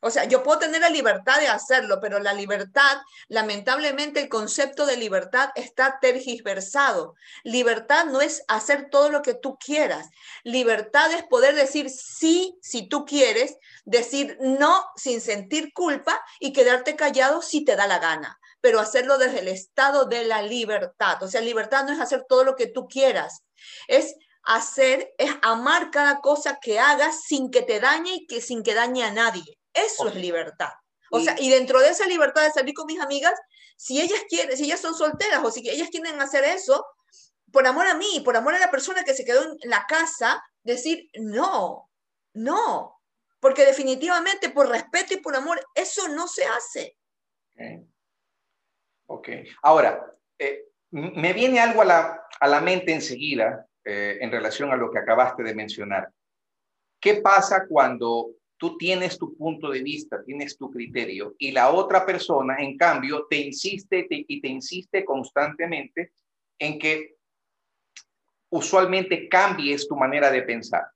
O 0.00 0.10
sea, 0.10 0.24
yo 0.24 0.42
puedo 0.44 0.60
tener 0.60 0.80
la 0.80 0.90
libertad 0.90 1.40
de 1.40 1.48
hacerlo, 1.48 1.98
pero 2.00 2.20
la 2.20 2.34
libertad, 2.34 2.98
lamentablemente 3.26 4.20
el 4.20 4.28
concepto 4.28 4.86
de 4.86 4.96
libertad 4.96 5.48
está 5.56 5.98
tergiversado. 6.00 7.14
Libertad 7.42 8.04
no 8.04 8.20
es 8.20 8.44
hacer 8.46 8.90
todo 8.90 9.08
lo 9.08 9.22
que 9.22 9.34
tú 9.34 9.56
quieras. 9.58 10.08
Libertad 10.44 11.10
es 11.12 11.24
poder 11.24 11.56
decir 11.56 11.90
sí 11.90 12.56
si 12.60 12.86
tú 12.86 13.06
quieres, 13.06 13.56
decir 13.84 14.36
no 14.40 14.84
sin 14.96 15.20
sentir 15.20 15.72
culpa 15.72 16.20
y 16.40 16.52
quedarte 16.52 16.96
callado 16.96 17.42
si 17.42 17.64
te 17.64 17.76
da 17.76 17.86
la 17.86 17.98
gana, 17.98 18.38
pero 18.60 18.80
hacerlo 18.80 19.18
desde 19.18 19.40
el 19.40 19.48
estado 19.48 20.06
de 20.06 20.24
la 20.24 20.42
libertad. 20.42 21.22
O 21.22 21.28
sea, 21.28 21.40
libertad 21.40 21.84
no 21.84 21.92
es 21.92 22.00
hacer 22.00 22.24
todo 22.28 22.44
lo 22.44 22.56
que 22.56 22.66
tú 22.66 22.88
quieras, 22.88 23.44
es 23.88 24.14
hacer, 24.42 25.14
es 25.18 25.30
amar 25.42 25.90
cada 25.90 26.20
cosa 26.20 26.58
que 26.60 26.78
hagas 26.78 27.22
sin 27.22 27.50
que 27.50 27.62
te 27.62 27.80
dañe 27.80 28.14
y 28.14 28.26
que 28.26 28.40
sin 28.40 28.62
que 28.62 28.74
dañe 28.74 29.04
a 29.04 29.10
nadie. 29.10 29.58
Eso 29.72 30.08
es 30.08 30.14
libertad. 30.14 30.70
O 31.10 31.20
sea, 31.20 31.36
y 31.38 31.48
dentro 31.48 31.80
de 31.80 31.90
esa 31.90 32.06
libertad 32.06 32.42
de 32.42 32.50
salir 32.50 32.74
con 32.74 32.86
mis 32.86 33.00
amigas, 33.00 33.34
si 33.76 34.00
ellas 34.00 34.20
quieren, 34.28 34.56
si 34.56 34.64
ellas 34.64 34.80
son 34.80 34.94
solteras 34.94 35.44
o 35.44 35.50
si 35.50 35.68
ellas 35.68 35.88
quieren 35.90 36.20
hacer 36.20 36.44
eso, 36.44 36.84
por 37.52 37.66
amor 37.66 37.86
a 37.86 37.94
mí, 37.94 38.20
por 38.24 38.36
amor 38.36 38.54
a 38.54 38.58
la 38.58 38.70
persona 38.70 39.04
que 39.04 39.14
se 39.14 39.24
quedó 39.24 39.42
en 39.42 39.70
la 39.70 39.86
casa, 39.86 40.42
decir 40.64 41.08
no, 41.14 41.88
no, 42.32 42.93
porque 43.44 43.66
definitivamente 43.66 44.48
por 44.48 44.70
respeto 44.70 45.12
y 45.12 45.18
por 45.18 45.36
amor, 45.36 45.60
eso 45.74 46.08
no 46.08 46.26
se 46.26 46.46
hace. 46.46 46.96
Ok. 49.04 49.28
Ahora, 49.60 50.02
eh, 50.38 50.68
me 50.90 51.34
viene 51.34 51.60
algo 51.60 51.82
a 51.82 51.84
la, 51.84 52.26
a 52.40 52.48
la 52.48 52.62
mente 52.62 52.94
enseguida 52.94 53.66
eh, 53.84 54.16
en 54.22 54.30
relación 54.30 54.72
a 54.72 54.76
lo 54.76 54.90
que 54.90 54.98
acabaste 54.98 55.42
de 55.42 55.54
mencionar. 55.54 56.10
¿Qué 56.98 57.16
pasa 57.16 57.66
cuando 57.68 58.30
tú 58.56 58.78
tienes 58.78 59.18
tu 59.18 59.36
punto 59.36 59.68
de 59.68 59.82
vista, 59.82 60.24
tienes 60.24 60.56
tu 60.56 60.70
criterio 60.70 61.34
y 61.36 61.52
la 61.52 61.70
otra 61.70 62.06
persona, 62.06 62.56
en 62.60 62.78
cambio, 62.78 63.26
te 63.28 63.36
insiste 63.36 64.06
y 64.08 64.40
te 64.40 64.48
insiste 64.48 65.04
constantemente 65.04 66.14
en 66.58 66.78
que 66.78 67.16
usualmente 68.48 69.28
cambies 69.28 69.86
tu 69.86 69.96
manera 69.96 70.30
de 70.30 70.40
pensar. 70.44 70.86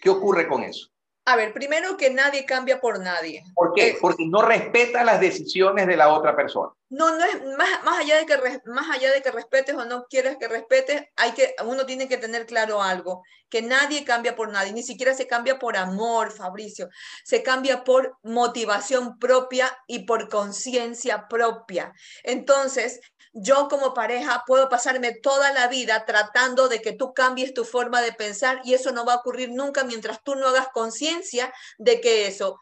¿Qué 0.00 0.10
ocurre 0.10 0.48
con 0.48 0.64
eso? 0.64 0.90
A 1.28 1.34
ver, 1.34 1.52
primero 1.52 1.96
que 1.96 2.08
nadie 2.08 2.46
cambia 2.46 2.80
por 2.80 3.00
nadie. 3.00 3.42
¿Por 3.52 3.74
qué? 3.74 3.88
Eh, 3.88 3.98
Porque 4.00 4.24
no 4.26 4.42
respeta 4.42 5.02
las 5.02 5.20
decisiones 5.20 5.88
de 5.88 5.96
la 5.96 6.08
otra 6.12 6.36
persona. 6.36 6.72
No, 6.88 7.18
no 7.18 7.24
es 7.24 7.42
más, 7.58 7.82
más 7.84 7.98
allá 7.98 8.18
de 8.18 8.26
que 8.26 8.60
más 8.66 8.88
allá 8.90 9.10
de 9.10 9.22
que 9.22 9.32
respetes 9.32 9.74
o 9.74 9.84
no 9.84 10.06
quieras 10.08 10.36
que 10.38 10.46
respetes, 10.46 11.02
hay 11.16 11.32
que 11.32 11.56
uno 11.64 11.84
tiene 11.84 12.06
que 12.06 12.16
tener 12.16 12.46
claro 12.46 12.80
algo, 12.80 13.24
que 13.48 13.60
nadie 13.60 14.04
cambia 14.04 14.36
por 14.36 14.50
nadie, 14.50 14.72
ni 14.72 14.84
siquiera 14.84 15.14
se 15.14 15.26
cambia 15.26 15.58
por 15.58 15.76
amor, 15.76 16.30
Fabricio, 16.30 16.88
se 17.24 17.42
cambia 17.42 17.82
por 17.82 18.16
motivación 18.22 19.18
propia 19.18 19.76
y 19.88 20.06
por 20.06 20.28
conciencia 20.28 21.26
propia. 21.28 21.92
Entonces, 22.22 23.00
yo 23.38 23.68
como 23.68 23.92
pareja 23.92 24.44
puedo 24.46 24.70
pasarme 24.70 25.12
toda 25.12 25.52
la 25.52 25.68
vida 25.68 26.06
tratando 26.06 26.68
de 26.68 26.80
que 26.80 26.92
tú 26.92 27.12
cambies 27.12 27.52
tu 27.52 27.64
forma 27.64 28.00
de 28.00 28.14
pensar 28.14 28.62
y 28.64 28.72
eso 28.72 28.92
no 28.92 29.04
va 29.04 29.12
a 29.12 29.16
ocurrir 29.16 29.50
nunca 29.50 29.84
mientras 29.84 30.22
tú 30.22 30.36
no 30.36 30.48
hagas 30.48 30.68
conciencia 30.72 31.52
de 31.76 32.00
que 32.00 32.26
eso 32.26 32.58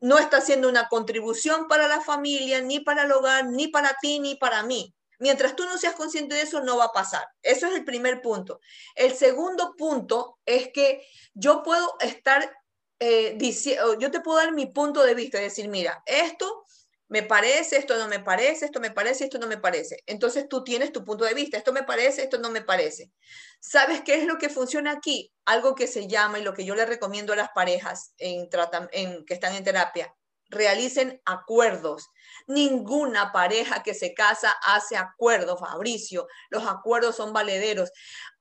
no 0.00 0.18
está 0.18 0.38
haciendo 0.38 0.70
una 0.70 0.88
contribución 0.88 1.68
para 1.68 1.86
la 1.86 2.00
familia, 2.00 2.62
ni 2.62 2.80
para 2.80 3.02
el 3.04 3.12
hogar, 3.12 3.46
ni 3.46 3.68
para 3.68 3.94
ti, 4.00 4.18
ni 4.18 4.36
para 4.36 4.62
mí. 4.62 4.94
Mientras 5.18 5.54
tú 5.54 5.64
no 5.64 5.76
seas 5.76 5.94
consciente 5.94 6.34
de 6.34 6.42
eso, 6.42 6.62
no 6.62 6.78
va 6.78 6.86
a 6.86 6.92
pasar. 6.92 7.28
Eso 7.42 7.66
es 7.66 7.74
el 7.74 7.84
primer 7.84 8.22
punto. 8.22 8.60
El 8.94 9.14
segundo 9.14 9.74
punto 9.76 10.38
es 10.46 10.70
que 10.72 11.06
yo 11.34 11.62
puedo 11.62 11.96
estar 12.00 12.56
eh, 13.00 13.34
diciendo, 13.36 13.98
yo 13.98 14.10
te 14.10 14.20
puedo 14.20 14.38
dar 14.38 14.52
mi 14.52 14.66
punto 14.66 15.02
de 15.02 15.14
vista, 15.14 15.38
decir, 15.38 15.68
mira, 15.68 16.02
esto 16.06 16.64
me 17.08 17.22
parece, 17.22 17.76
esto 17.76 17.96
no 17.96 18.08
me 18.08 18.18
parece, 18.18 18.64
esto 18.64 18.80
me 18.80 18.90
parece, 18.90 19.24
esto 19.24 19.38
no 19.38 19.46
me 19.46 19.58
parece. 19.58 20.02
Entonces 20.06 20.48
tú 20.48 20.64
tienes 20.64 20.92
tu 20.92 21.04
punto 21.04 21.24
de 21.24 21.34
vista, 21.34 21.56
esto 21.56 21.72
me 21.72 21.84
parece, 21.84 22.22
esto 22.22 22.38
no 22.38 22.50
me 22.50 22.62
parece. 22.62 23.12
¿Sabes 23.60 24.02
qué 24.02 24.16
es 24.16 24.24
lo 24.24 24.38
que 24.38 24.48
funciona 24.48 24.92
aquí? 24.92 25.32
Algo 25.44 25.74
que 25.74 25.86
se 25.86 26.08
llama 26.08 26.38
y 26.38 26.42
lo 26.42 26.52
que 26.52 26.64
yo 26.64 26.74
le 26.74 26.86
recomiendo 26.86 27.32
a 27.32 27.36
las 27.36 27.50
parejas 27.50 28.12
en, 28.18 28.48
que 28.50 29.34
están 29.34 29.54
en 29.54 29.64
terapia, 29.64 30.12
realicen 30.48 31.20
acuerdos. 31.24 32.08
Ninguna 32.48 33.32
pareja 33.32 33.84
que 33.84 33.94
se 33.94 34.12
casa 34.12 34.54
hace 34.64 34.96
acuerdos, 34.96 35.60
Fabricio. 35.60 36.26
Los 36.50 36.66
acuerdos 36.66 37.16
son 37.16 37.32
valederos. 37.32 37.90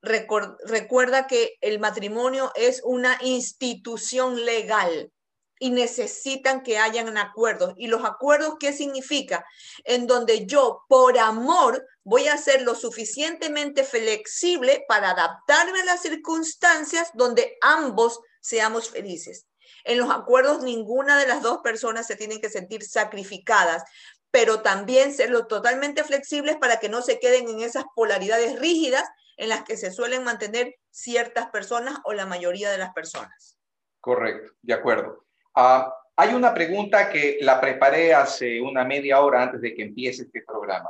Recuerda 0.01 1.27
que 1.27 1.55
el 1.61 1.79
matrimonio 1.79 2.51
es 2.55 2.81
una 2.83 3.17
institución 3.21 4.43
legal 4.43 5.11
y 5.59 5.69
necesitan 5.69 6.63
que 6.63 6.77
hayan 6.77 7.17
acuerdos. 7.17 7.73
¿Y 7.77 7.87
los 7.87 8.03
acuerdos 8.03 8.55
qué 8.59 8.73
significa? 8.73 9.45
En 9.83 10.07
donde 10.07 10.45
yo, 10.45 10.83
por 10.89 11.17
amor, 11.17 11.85
voy 12.03 12.27
a 12.27 12.37
ser 12.37 12.61
lo 12.61 12.75
suficientemente 12.75 13.83
flexible 13.83 14.83
para 14.87 15.11
adaptarme 15.11 15.81
a 15.81 15.85
las 15.85 16.01
circunstancias 16.01 17.09
donde 17.13 17.57
ambos 17.61 18.19
seamos 18.41 18.89
felices. 18.89 19.47
En 19.83 19.97
los 19.97 20.11
acuerdos, 20.11 20.63
ninguna 20.63 21.17
de 21.17 21.27
las 21.27 21.41
dos 21.41 21.59
personas 21.63 22.07
se 22.07 22.15
tienen 22.15 22.41
que 22.41 22.49
sentir 22.49 22.83
sacrificadas, 22.83 23.83
pero 24.31 24.61
también 24.61 25.13
serlo 25.13 25.47
totalmente 25.47 26.03
flexibles 26.03 26.57
para 26.57 26.79
que 26.79 26.89
no 26.89 27.01
se 27.01 27.19
queden 27.19 27.47
en 27.47 27.61
esas 27.61 27.85
polaridades 27.95 28.59
rígidas 28.59 29.07
en 29.37 29.49
las 29.49 29.63
que 29.63 29.77
se 29.77 29.91
suelen 29.91 30.23
mantener 30.23 30.75
ciertas 30.91 31.49
personas 31.51 31.99
o 32.03 32.13
la 32.13 32.25
mayoría 32.25 32.71
de 32.71 32.77
las 32.77 32.93
personas. 32.93 33.57
Correcto, 33.99 34.53
de 34.61 34.73
acuerdo. 34.73 35.24
Ah, 35.55 35.93
hay 36.17 36.33
una 36.33 36.53
pregunta 36.53 37.09
que 37.09 37.37
la 37.41 37.59
preparé 37.59 38.13
hace 38.13 38.61
una 38.61 38.83
media 38.83 39.21
hora 39.21 39.43
antes 39.43 39.61
de 39.61 39.73
que 39.73 39.83
empiece 39.83 40.23
este 40.23 40.41
programa, 40.41 40.89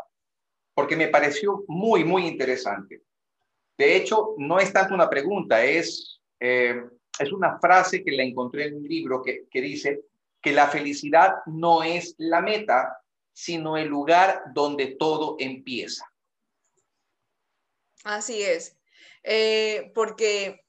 porque 0.73 0.95
me 0.95 1.08
pareció 1.08 1.63
muy, 1.67 2.04
muy 2.04 2.28
interesante. 2.28 3.01
De 3.78 3.95
hecho, 3.95 4.36
no 4.38 4.60
es 4.60 4.71
tanto 4.71 4.93
una 4.93 5.10
pregunta, 5.10 5.63
es, 5.63 6.19
eh, 6.39 6.84
es 7.19 7.32
una 7.32 7.60
frase 7.60 8.04
que 8.04 8.12
la 8.12 8.23
encontré 8.23 8.65
en 8.65 8.75
un 8.78 8.84
libro 8.84 9.21
que, 9.21 9.45
que 9.49 9.62
dice 9.62 10.01
que 10.41 10.51
la 10.51 10.67
felicidad 10.67 11.38
no 11.47 11.84
es 11.84 12.15
la 12.17 12.41
meta, 12.41 12.99
sino 13.34 13.78
el 13.78 13.88
lugar 13.88 14.43
donde 14.54 14.95
todo 14.95 15.36
empieza. 15.39 16.06
Así 18.04 18.41
es, 18.43 18.78
eh, 19.23 19.91
porque 19.95 20.63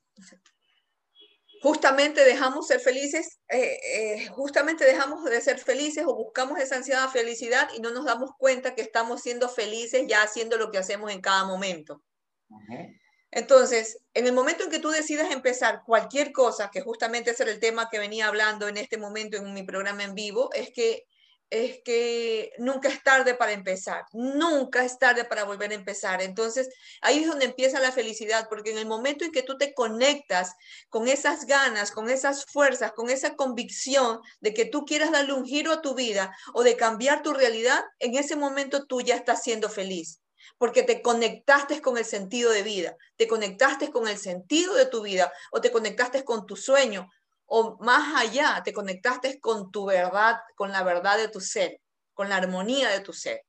justamente 1.67 2.25
dejamos 2.25 2.69
ser 2.69 2.79
felices, 2.79 3.41
eh, 3.49 3.81
eh, 3.93 4.29
justamente 4.29 4.85
dejamos 4.85 5.25
de 5.25 5.41
ser 5.41 5.59
felices 5.59 6.05
o 6.07 6.15
buscamos 6.15 6.61
esa 6.61 6.77
ansiada 6.77 7.09
felicidad 7.09 7.69
y 7.77 7.81
no 7.81 7.91
nos 7.91 8.05
damos 8.05 8.31
cuenta 8.39 8.77
que 8.77 8.83
estamos 8.83 9.21
siendo 9.21 9.49
felices 9.49 10.05
ya 10.07 10.23
haciendo 10.23 10.59
lo 10.59 10.71
que 10.71 10.79
hacemos 10.79 11.11
en 11.11 11.21
cada 11.21 11.45
momento. 11.45 12.05
Uh 12.49 12.61
-huh. 12.61 13.01
Entonces, 13.33 13.99
en 14.15 14.29
el 14.29 14.33
momento 14.33 14.63
en 14.63 14.71
que 14.71 14.79
tú 14.79 14.91
decidas 14.91 15.33
empezar 15.33 15.83
cualquier 15.85 16.31
cosa, 16.31 16.71
que 16.73 16.83
justamente 16.83 17.33
ese 17.33 17.43
era 17.43 17.51
el 17.51 17.59
tema 17.59 17.89
que 17.91 17.99
venía 17.99 18.29
hablando 18.29 18.69
en 18.69 18.77
este 18.77 18.97
momento 18.97 19.37
en 19.37 19.53
mi 19.53 19.65
programa 19.65 20.05
en 20.05 20.15
vivo, 20.15 20.51
es 20.53 20.71
que 20.73 21.03
es 21.51 21.81
que 21.85 22.53
nunca 22.59 22.89
es 22.89 23.03
tarde 23.03 23.35
para 23.35 23.53
empezar, 23.53 24.05
nunca 24.13 24.85
es 24.85 24.99
tarde 24.99 25.25
para 25.25 25.45
volver 25.45 25.71
a 25.71 25.75
empezar. 25.75 26.23
Entonces, 26.23 26.69
ahí 27.01 27.21
es 27.21 27.29
donde 27.29 27.45
empieza 27.45 27.81
la 27.81 27.93
felicidad, 27.93 28.49
porque 28.49 28.73
en 28.73 28.79
el 28.79 28.87
momento 28.87 29.25
en 29.25 29.33
que 29.33 29.43
tú 29.43 29.57
te 29.57 29.75
conectas 29.75 30.55
con 30.89 31.09
esas 31.09 31.47
ganas, 31.47 31.93
con 31.93 32.11
esas 32.11 32.45
fuerzas, 32.47 32.93
con 32.93 33.11
esa 33.11 33.35
convicción 33.37 34.21
de 34.41 34.55
que 34.55 34.65
tú 34.65 34.85
quieras 34.85 35.13
darle 35.13 35.35
un 35.35 35.45
giro 35.45 35.73
a 35.73 35.83
tu 35.83 35.95
vida 35.95 36.37
o 36.55 36.63
de 36.63 36.77
cambiar 36.77 37.23
tu 37.23 37.33
realidad, 37.33 37.85
en 38.01 38.17
ese 38.17 38.37
momento 38.37 38.87
tú 38.87 39.01
ya 39.01 39.15
estás 39.15 39.43
siendo 39.43 39.69
feliz 39.69 40.21
porque 40.59 40.83
te 40.83 41.03
conectaste 41.03 41.81
con 41.83 41.99
el 41.99 42.05
sentido 42.05 42.51
de 42.51 42.63
vida, 42.63 42.97
te 43.17 43.27
conectaste 43.27 43.91
con 43.91 44.09
el 44.09 44.17
sentido 44.17 44.75
de 44.75 44.87
tu 44.87 45.03
vida 45.03 45.33
o 45.53 45.61
te 45.61 45.71
conectaste 45.71 46.25
con 46.25 46.47
tu 46.47 46.57
sueño 46.57 47.11
o 47.47 47.77
más 47.81 48.15
allá, 48.21 48.63
te 48.65 48.73
conectaste 48.73 49.41
con 49.41 49.71
tu 49.71 49.87
verdad, 49.87 50.39
con 50.55 50.73
la 50.73 50.83
verdad 50.83 51.17
de 51.17 51.29
tu 51.29 51.41
ser, 51.41 51.81
con 52.15 52.29
la 52.29 52.37
armonía 52.37 52.91
de 52.91 53.01
tu 53.01 53.13
ser. 53.13 53.43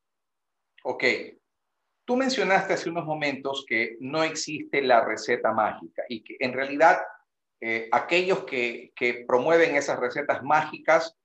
Ok. 0.84 1.04
Tú 2.06 2.16
mencionaste 2.16 2.74
hace 2.74 2.90
unos 2.90 3.06
momentos 3.06 3.66
que 3.68 3.98
no 4.00 4.24
existe 4.24 4.82
la 4.82 5.04
receta 5.04 5.52
mágica 5.52 6.04
y 6.08 6.24
que 6.24 6.38
en 6.40 6.54
realidad 6.54 7.00
eh, 7.60 7.90
aquellos 7.92 8.46
que, 8.46 8.94
que, 8.96 9.26
promueven 9.28 9.76
esas 9.76 10.00
recetas 10.00 10.42
mágicas 10.44 11.18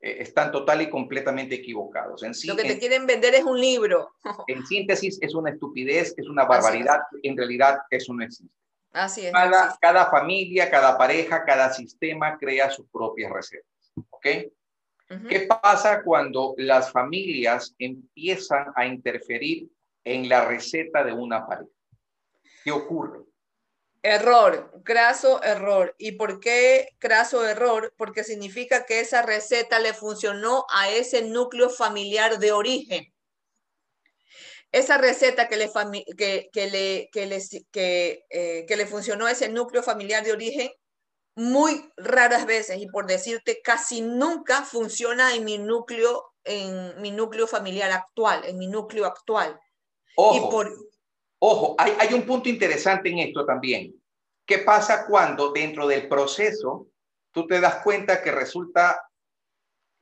eh, 0.00 0.16
están 0.20 0.50
total 0.50 0.82
y 0.82 0.90
completamente 0.90 1.54
equivocados. 1.54 2.22
En 2.22 2.34
sí, 2.34 2.48
Lo 2.48 2.56
que 2.56 2.62
te 2.62 2.72
en, 2.72 2.78
quieren 2.78 3.06
vender 3.06 3.34
es 3.34 3.44
un 3.44 3.60
libro. 3.60 4.14
en 4.48 4.66
síntesis, 4.66 5.18
es 5.20 5.34
una 5.34 5.50
estupidez, 5.50 6.14
es 6.16 6.26
una 6.26 6.46
barbaridad, 6.46 7.00
en 7.22 7.36
realidad 7.36 7.78
eso 7.90 8.14
no 8.14 8.24
existe. 8.24 8.63
Así 8.94 9.26
es. 9.26 9.32
Cada, 9.32 9.64
así. 9.64 9.78
cada, 9.80 10.10
familia, 10.10 10.70
cada 10.70 10.96
pareja, 10.96 11.44
cada 11.44 11.72
sistema 11.72 12.38
crea 12.38 12.70
sus 12.70 12.88
propias 12.90 13.30
recetas. 13.32 13.92
¿Ok? 14.10 14.26
Uh 15.10 15.14
-huh. 15.14 15.28
¿Qué 15.28 15.40
pasa 15.40 16.02
cuando 16.02 16.54
las 16.56 16.90
familias 16.90 17.74
empiezan 17.78 18.72
a 18.76 18.86
interferir 18.86 19.68
en 20.04 20.28
la 20.28 20.44
receta 20.46 21.02
de 21.04 21.12
una 21.12 21.46
pareja? 21.46 21.70
¿Qué 22.62 22.70
ocurre? 22.70 23.20
Error, 24.02 24.82
craso 24.84 25.42
error. 25.42 25.94
¿Y 25.98 26.12
por 26.12 26.38
qué 26.38 26.90
craso 26.98 27.46
error? 27.46 27.92
Porque 27.96 28.22
significa 28.22 28.86
que 28.86 29.00
esa 29.00 29.22
receta 29.22 29.78
le 29.78 29.92
funcionó 29.92 30.66
a 30.72 30.90
ese 30.90 31.22
núcleo 31.22 31.68
familiar 31.68 32.38
de 32.38 32.52
origen 32.52 33.13
esa 34.74 34.98
receta 34.98 35.48
que 35.48 35.56
le, 35.56 35.70
que, 36.18 36.50
que 36.52 36.66
le, 36.68 37.08
que 37.12 37.26
le, 37.26 37.40
que, 37.70 38.24
eh, 38.28 38.66
que 38.66 38.76
le 38.76 38.86
funcionó 38.86 39.26
a 39.26 39.30
ese 39.30 39.48
núcleo 39.48 39.84
familiar 39.84 40.24
de 40.24 40.32
origen, 40.32 40.68
muy 41.36 41.92
raras 41.96 42.44
veces, 42.44 42.78
y 42.80 42.88
por 42.88 43.06
decirte, 43.06 43.60
casi 43.62 44.00
nunca 44.00 44.64
funciona 44.64 45.32
en 45.36 45.44
mi 45.44 45.58
núcleo, 45.58 46.24
en 46.42 47.00
mi 47.00 47.12
núcleo 47.12 47.46
familiar 47.46 47.92
actual, 47.92 48.44
en 48.46 48.58
mi 48.58 48.66
núcleo 48.66 49.06
actual. 49.06 49.60
Ojo, 50.16 50.36
y 50.36 50.50
por... 50.50 50.72
ojo 51.38 51.76
hay, 51.78 51.96
hay 52.00 52.12
un 52.12 52.26
punto 52.26 52.48
interesante 52.48 53.10
en 53.10 53.20
esto 53.20 53.46
también. 53.46 53.94
¿Qué 54.44 54.58
pasa 54.58 55.06
cuando 55.06 55.52
dentro 55.52 55.86
del 55.86 56.08
proceso 56.08 56.88
tú 57.30 57.46
te 57.46 57.60
das 57.60 57.76
cuenta 57.84 58.22
que 58.22 58.32
resulta 58.32 59.00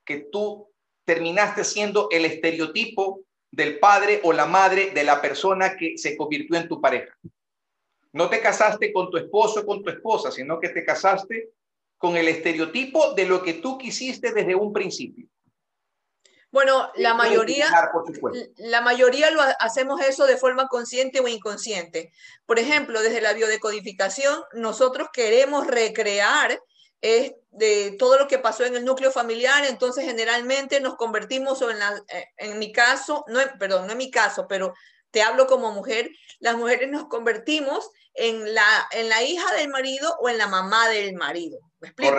que 0.06 0.28
tú 0.32 0.72
terminaste 1.04 1.62
siendo 1.62 2.08
el 2.10 2.24
estereotipo 2.24 3.20
del 3.52 3.78
padre 3.78 4.20
o 4.24 4.32
la 4.32 4.46
madre 4.46 4.90
de 4.90 5.04
la 5.04 5.20
persona 5.20 5.76
que 5.76 5.96
se 5.98 6.16
convirtió 6.16 6.56
en 6.56 6.66
tu 6.66 6.80
pareja. 6.80 7.16
No 8.12 8.28
te 8.28 8.40
casaste 8.40 8.92
con 8.92 9.10
tu 9.10 9.18
esposo 9.18 9.60
o 9.60 9.66
con 9.66 9.82
tu 9.82 9.90
esposa, 9.90 10.30
sino 10.30 10.58
que 10.58 10.70
te 10.70 10.84
casaste 10.84 11.50
con 11.98 12.16
el 12.16 12.28
estereotipo 12.28 13.12
de 13.12 13.26
lo 13.26 13.42
que 13.42 13.54
tú 13.54 13.78
quisiste 13.78 14.32
desde 14.32 14.54
un 14.54 14.72
principio. 14.72 15.28
Bueno, 16.50 16.90
la 16.96 17.14
mayoría, 17.14 17.66
la 18.56 18.82
mayoría 18.82 19.30
lo 19.30 19.40
hacemos 19.58 20.02
eso 20.02 20.26
de 20.26 20.36
forma 20.36 20.68
consciente 20.68 21.20
o 21.20 21.28
inconsciente. 21.28 22.12
Por 22.44 22.58
ejemplo, 22.58 23.00
desde 23.00 23.22
la 23.22 23.32
biodecodificación, 23.32 24.42
nosotros 24.52 25.08
queremos 25.12 25.66
recrear 25.66 26.60
es 27.02 27.34
de 27.50 27.96
todo 27.98 28.18
lo 28.18 28.28
que 28.28 28.38
pasó 28.38 28.64
en 28.64 28.76
el 28.76 28.84
núcleo 28.84 29.10
familiar, 29.10 29.64
entonces 29.66 30.04
generalmente 30.04 30.80
nos 30.80 30.96
convertimos, 30.96 31.60
o 31.60 31.70
en, 31.70 31.78
la, 31.78 32.02
en 32.38 32.58
mi 32.58 32.72
caso, 32.72 33.24
no, 33.28 33.40
perdón, 33.58 33.86
no 33.86 33.92
en 33.92 33.98
mi 33.98 34.10
caso, 34.10 34.46
pero 34.48 34.72
te 35.10 35.22
hablo 35.22 35.46
como 35.46 35.72
mujer, 35.72 36.10
las 36.38 36.56
mujeres 36.56 36.88
nos 36.90 37.08
convertimos 37.08 37.90
en 38.14 38.54
la, 38.54 38.88
en 38.92 39.08
la 39.08 39.22
hija 39.22 39.54
del 39.54 39.68
marido 39.68 40.16
o 40.20 40.28
en 40.28 40.38
la 40.38 40.46
mamá 40.46 40.88
del 40.88 41.14
marido. 41.14 41.58
¿Me 41.80 41.88
explico? 41.88 42.16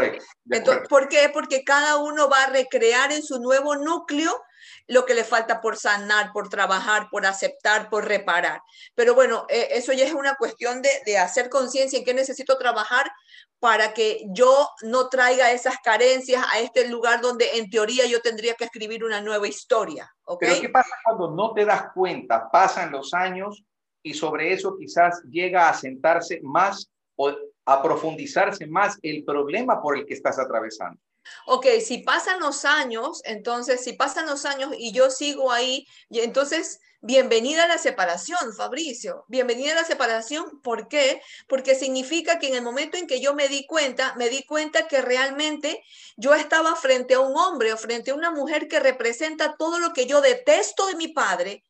Entonces, 0.49 0.87
¿Por 0.89 1.07
qué? 1.07 1.29
Porque 1.33 1.63
cada 1.63 1.97
uno 1.97 2.29
va 2.29 2.43
a 2.43 2.49
recrear 2.49 3.11
en 3.11 3.23
su 3.23 3.39
nuevo 3.39 3.75
núcleo 3.75 4.43
lo 4.87 5.05
que 5.05 5.13
le 5.13 5.23
falta 5.23 5.61
por 5.61 5.77
sanar, 5.77 6.31
por 6.33 6.49
trabajar, 6.49 7.07
por 7.09 7.25
aceptar, 7.25 7.89
por 7.89 8.05
reparar. 8.05 8.61
Pero 8.95 9.15
bueno, 9.15 9.45
eh, 9.49 9.69
eso 9.71 9.93
ya 9.93 10.05
es 10.05 10.13
una 10.13 10.35
cuestión 10.35 10.81
de, 10.81 10.89
de 11.05 11.17
hacer 11.17 11.49
conciencia 11.49 11.97
en 11.97 12.05
qué 12.05 12.13
necesito 12.13 12.57
trabajar 12.57 13.11
para 13.59 13.93
que 13.93 14.25
yo 14.27 14.67
no 14.81 15.07
traiga 15.07 15.53
esas 15.53 15.77
carencias 15.81 16.43
a 16.51 16.59
este 16.59 16.89
lugar 16.89 17.21
donde 17.21 17.57
en 17.57 17.69
teoría 17.69 18.05
yo 18.05 18.19
tendría 18.19 18.55
que 18.55 18.65
escribir 18.65 19.05
una 19.05 19.21
nueva 19.21 19.47
historia. 19.47 20.13
¿okay? 20.25 20.49
Pero 20.49 20.61
¿qué 20.61 20.69
pasa 20.69 20.89
cuando 21.05 21.31
no 21.31 21.53
te 21.53 21.63
das 21.63 21.93
cuenta? 21.93 22.51
Pasan 22.51 22.91
los 22.91 23.13
años 23.13 23.63
y 24.03 24.13
sobre 24.13 24.51
eso 24.51 24.75
quizás 24.77 25.23
llega 25.29 25.69
a 25.69 25.73
sentarse 25.73 26.41
más 26.43 26.91
o 27.15 27.31
a 27.65 27.81
profundizarse 27.81 28.67
más 28.67 28.99
el 29.01 29.23
problema 29.23 29.81
por 29.81 29.97
el 29.97 30.05
que 30.05 30.13
estás 30.13 30.37
atravesando. 30.37 30.99
Ok, 31.45 31.65
si 31.85 31.99
pasan 31.99 32.39
los 32.39 32.65
años, 32.65 33.21
entonces, 33.25 33.83
si 33.83 33.93
pasan 33.93 34.25
los 34.25 34.45
años 34.45 34.71
y 34.77 34.91
yo 34.91 35.09
sigo 35.09 35.51
ahí, 35.51 35.87
y 36.09 36.19
entonces, 36.19 36.79
bienvenida 37.01 37.65
a 37.65 37.67
la 37.67 37.77
separación, 37.77 38.53
Fabricio. 38.55 39.25
Bienvenida 39.27 39.73
a 39.73 39.75
la 39.75 39.83
separación. 39.83 40.61
¿Por 40.61 40.87
qué? 40.87 41.21
Porque 41.47 41.75
significa 41.75 42.39
que 42.39 42.47
en 42.47 42.55
el 42.55 42.61
momento 42.61 42.97
en 42.97 43.07
que 43.07 43.19
yo 43.19 43.33
me 43.33 43.49
di 43.49 43.65
cuenta, 43.65 44.15
me 44.15 44.29
di 44.29 44.43
cuenta 44.45 44.87
que 44.87 45.01
realmente 45.01 45.83
yo 46.15 46.33
estaba 46.33 46.75
frente 46.75 47.13
a 47.15 47.19
un 47.19 47.37
hombre 47.37 47.73
o 47.73 47.77
frente 47.77 48.11
a 48.11 48.15
una 48.15 48.31
mujer 48.31 48.67
que 48.67 48.79
representa 48.79 49.55
todo 49.57 49.79
lo 49.79 49.91
que 49.93 50.05
yo 50.05 50.21
detesto 50.21 50.87
de 50.87 50.95
mi 50.95 51.09
padre, 51.09 51.63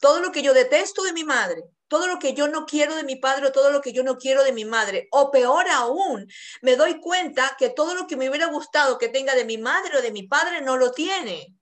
todo 0.00 0.20
lo 0.20 0.32
que 0.32 0.42
yo 0.42 0.52
detesto 0.52 1.04
de 1.04 1.12
mi 1.12 1.22
madre, 1.22 1.62
todo 1.92 2.06
lo 2.06 2.18
que 2.18 2.32
yo 2.32 2.48
no 2.48 2.64
quiero 2.64 2.96
de 2.96 3.04
mi 3.04 3.16
padre 3.16 3.48
o 3.48 3.52
todo 3.52 3.70
lo 3.70 3.82
que 3.82 3.92
yo 3.92 4.02
no 4.02 4.16
quiero 4.16 4.42
de 4.44 4.52
mi 4.52 4.64
madre. 4.64 5.08
O 5.10 5.30
peor 5.30 5.68
aún, 5.68 6.26
me 6.62 6.74
doy 6.74 6.98
cuenta 7.00 7.54
que 7.58 7.68
todo 7.68 7.94
lo 7.94 8.06
que 8.06 8.16
me 8.16 8.30
hubiera 8.30 8.46
gustado 8.46 8.96
que 8.96 9.10
tenga 9.10 9.34
de 9.34 9.44
mi 9.44 9.58
madre 9.58 9.98
o 9.98 10.00
de 10.00 10.10
mi 10.10 10.22
padre 10.22 10.62
no 10.62 10.78
lo 10.78 10.92
tiene. 10.92 11.54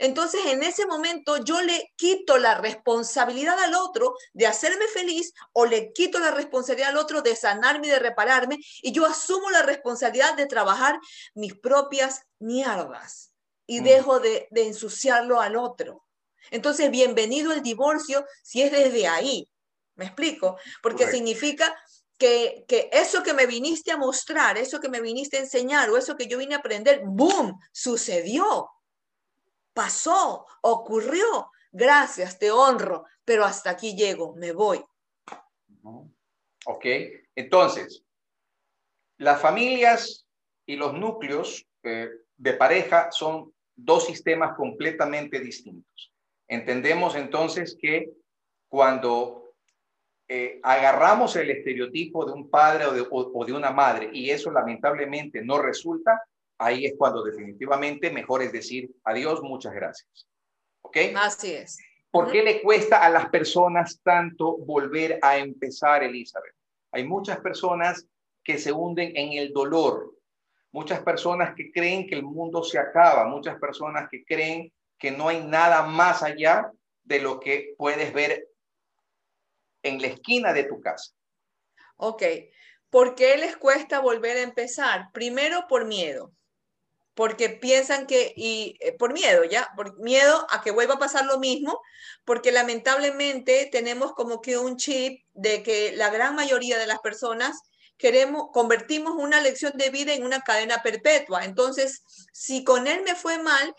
Entonces, 0.00 0.40
en 0.46 0.64
ese 0.64 0.84
momento 0.84 1.36
yo 1.44 1.62
le 1.62 1.92
quito 1.94 2.38
la 2.38 2.56
responsabilidad 2.56 3.56
al 3.60 3.76
otro 3.76 4.16
de 4.32 4.48
hacerme 4.48 4.88
feliz 4.88 5.32
o 5.52 5.64
le 5.64 5.92
quito 5.92 6.18
la 6.18 6.32
responsabilidad 6.32 6.90
al 6.90 6.98
otro 6.98 7.22
de 7.22 7.36
sanarme 7.36 7.86
y 7.86 7.90
de 7.90 8.00
repararme 8.00 8.58
y 8.82 8.90
yo 8.90 9.06
asumo 9.06 9.48
la 9.50 9.62
responsabilidad 9.62 10.34
de 10.34 10.46
trabajar 10.46 10.98
mis 11.34 11.54
propias 11.54 12.22
mierdas 12.40 13.32
y 13.64 13.80
mm. 13.80 13.84
dejo 13.84 14.18
de, 14.18 14.48
de 14.50 14.66
ensuciarlo 14.66 15.40
al 15.40 15.54
otro. 15.54 16.04
Entonces, 16.50 16.90
bienvenido 16.90 17.52
el 17.52 17.62
divorcio 17.62 18.26
si 18.42 18.62
es 18.62 18.72
desde 18.72 19.06
ahí. 19.06 19.48
¿Me 19.98 20.06
explico? 20.06 20.58
Porque 20.80 21.08
significa 21.08 21.76
que, 22.16 22.64
que, 22.68 22.88
eso 22.92 23.22
que 23.22 23.34
me 23.34 23.46
viniste 23.46 23.90
a 23.90 23.96
mostrar, 23.96 24.56
eso 24.56 24.80
que 24.80 24.88
me 24.88 25.00
viniste 25.00 25.36
a 25.36 25.40
enseñar 25.40 25.90
o 25.90 25.96
eso 25.96 26.16
que 26.16 26.28
yo 26.28 26.38
vine 26.38 26.54
a 26.54 26.58
aprender, 26.58 27.02
¡boom! 27.04 27.58
Sucedió, 27.72 28.70
pasó, 29.74 30.46
ocurrió. 30.62 31.50
Gracias, 31.72 32.38
te 32.38 32.50
honro, 32.50 33.04
pero 33.24 33.44
hasta 33.44 33.70
aquí 33.70 33.96
llego, 33.96 34.34
me 34.36 34.52
voy. 34.52 34.82
Ok, 36.64 36.86
entonces, 37.34 38.04
las 39.16 39.40
familias 39.40 40.26
y 40.64 40.76
los 40.76 40.94
núcleos 40.94 41.66
eh, 41.82 42.08
de 42.36 42.52
pareja 42.52 43.10
son 43.10 43.52
dos 43.74 44.06
sistemas 44.06 44.56
completamente 44.56 45.40
distintos. 45.40 46.12
Entendemos 46.46 47.16
entonces 47.16 47.76
que 47.80 48.12
cuando 48.68 49.47
eh, 50.30 50.60
agarramos 50.62 51.34
el 51.36 51.50
estereotipo 51.50 52.26
de 52.26 52.32
un 52.32 52.50
padre 52.50 52.84
o 52.84 53.44
de, 53.44 53.52
una 53.52 53.70
madre 53.70 54.10
y 54.12 54.28
eso 54.28 54.50
lamentablemente 54.50 55.42
no 55.42 55.58
resulta, 55.58 56.22
ahí 56.58 56.84
es 56.84 56.94
cuando 56.98 57.22
definitivamente 57.22 58.10
mejor 58.10 58.42
es 58.42 58.52
decir 58.52 58.90
adiós, 59.04 59.42
muchas 59.42 59.72
gracias. 59.72 60.28
¿Ok? 60.82 60.98
Así 61.16 61.52
es. 61.52 61.78
¿Por 62.10 62.30
qué 62.30 62.42
le 62.42 62.60
cuesta 62.60 63.04
a 63.04 63.08
las 63.08 63.30
personas 63.30 64.00
tanto 64.02 64.58
volver 64.58 65.18
a 65.22 65.38
empezar, 65.38 66.02
Elizabeth? 66.02 66.54
Hay 66.92 67.04
muchas 67.04 67.40
personas 67.40 68.06
que 68.44 68.58
se 68.58 68.72
hunden 68.72 69.16
en 69.16 69.32
el 69.32 69.52
dolor, 69.52 70.14
muchas 70.72 71.00
personas 71.00 71.54
que 71.54 71.70
creen 71.72 72.06
que 72.06 72.14
el 72.14 72.22
mundo 72.22 72.62
se 72.62 72.78
acaba, 72.78 73.26
muchas 73.26 73.58
personas 73.58 74.08
que 74.10 74.24
creen 74.24 74.72
que 74.98 75.10
no 75.10 75.28
hay 75.28 75.42
nada 75.42 75.86
más 75.86 76.22
allá 76.22 76.70
de 77.04 77.20
lo 77.20 77.40
que 77.40 77.74
puedes 77.78 78.12
ver 78.12 78.48
en 79.82 80.00
la 80.00 80.08
esquina 80.08 80.52
de 80.52 80.64
tu 80.64 80.80
casa. 80.80 81.12
Ok. 81.96 82.22
¿Por 82.90 83.14
qué 83.14 83.36
les 83.36 83.56
cuesta 83.56 84.00
volver 84.00 84.36
a 84.38 84.42
empezar? 84.42 85.10
Primero 85.12 85.66
por 85.68 85.84
miedo, 85.84 86.32
porque 87.14 87.50
piensan 87.50 88.06
que, 88.06 88.32
y 88.36 88.78
eh, 88.80 88.92
por 88.92 89.12
miedo, 89.12 89.44
¿ya? 89.44 89.70
Por 89.76 89.98
miedo 89.98 90.46
a 90.50 90.62
que 90.62 90.70
vuelva 90.70 90.94
a 90.94 90.98
pasar 90.98 91.26
lo 91.26 91.38
mismo, 91.38 91.80
porque 92.24 92.52
lamentablemente 92.52 93.68
tenemos 93.70 94.12
como 94.12 94.40
que 94.40 94.56
un 94.56 94.76
chip 94.76 95.22
de 95.34 95.62
que 95.62 95.92
la 95.96 96.10
gran 96.10 96.34
mayoría 96.34 96.78
de 96.78 96.86
las 96.86 97.00
personas 97.00 97.60
queremos, 97.98 98.50
convertimos 98.52 99.14
una 99.16 99.40
lección 99.40 99.72
de 99.74 99.90
vida 99.90 100.14
en 100.14 100.24
una 100.24 100.40
cadena 100.40 100.82
perpetua. 100.82 101.44
Entonces, 101.44 102.02
si 102.32 102.64
con 102.64 102.86
él 102.86 103.02
me 103.02 103.16
fue 103.16 103.38
mal, 103.42 103.74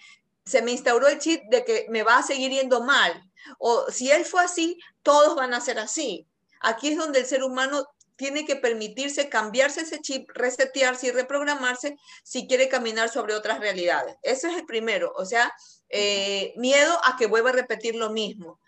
se 0.45 0.61
me 0.61 0.71
instauró 0.71 1.07
el 1.07 1.19
chip 1.19 1.41
de 1.49 1.63
que 1.63 1.85
me 1.89 2.03
va 2.03 2.17
a 2.17 2.23
seguir 2.23 2.51
yendo 2.51 2.83
mal. 2.83 3.28
O 3.57 3.89
si 3.91 4.11
él 4.11 4.25
fue 4.25 4.43
así, 4.43 4.77
todos 5.03 5.35
van 5.35 5.53
a 5.53 5.61
ser 5.61 5.79
así. 5.79 6.27
Aquí 6.61 6.89
es 6.89 6.97
donde 6.97 7.19
el 7.19 7.25
ser 7.25 7.43
humano 7.43 7.87
tiene 8.19 8.45
que 8.45 8.57
permitirse 8.57 9.29
cambiarse 9.29 9.81
ese 9.81 10.01
chip, 10.01 10.29
resetearse 10.33 11.07
y 11.07 11.11
reprogramarse 11.11 11.95
si 12.21 12.47
quiere 12.47 12.67
caminar 12.67 13.07
sobre 13.07 13.33
otras 13.33 13.59
realidades. 13.59 14.17
Ese 14.23 14.49
es 14.49 14.57
el 14.57 14.65
primero, 14.65 15.13
o 15.15 15.25
sea, 15.25 15.53
eh, 15.87 16.53
miedo 16.57 16.99
a 17.05 17.15
que 17.17 17.27
vuelva 17.27 17.51
a 17.51 17.53
repetir 17.53 17.95
lo 17.95 18.09
mismo. 18.09 18.59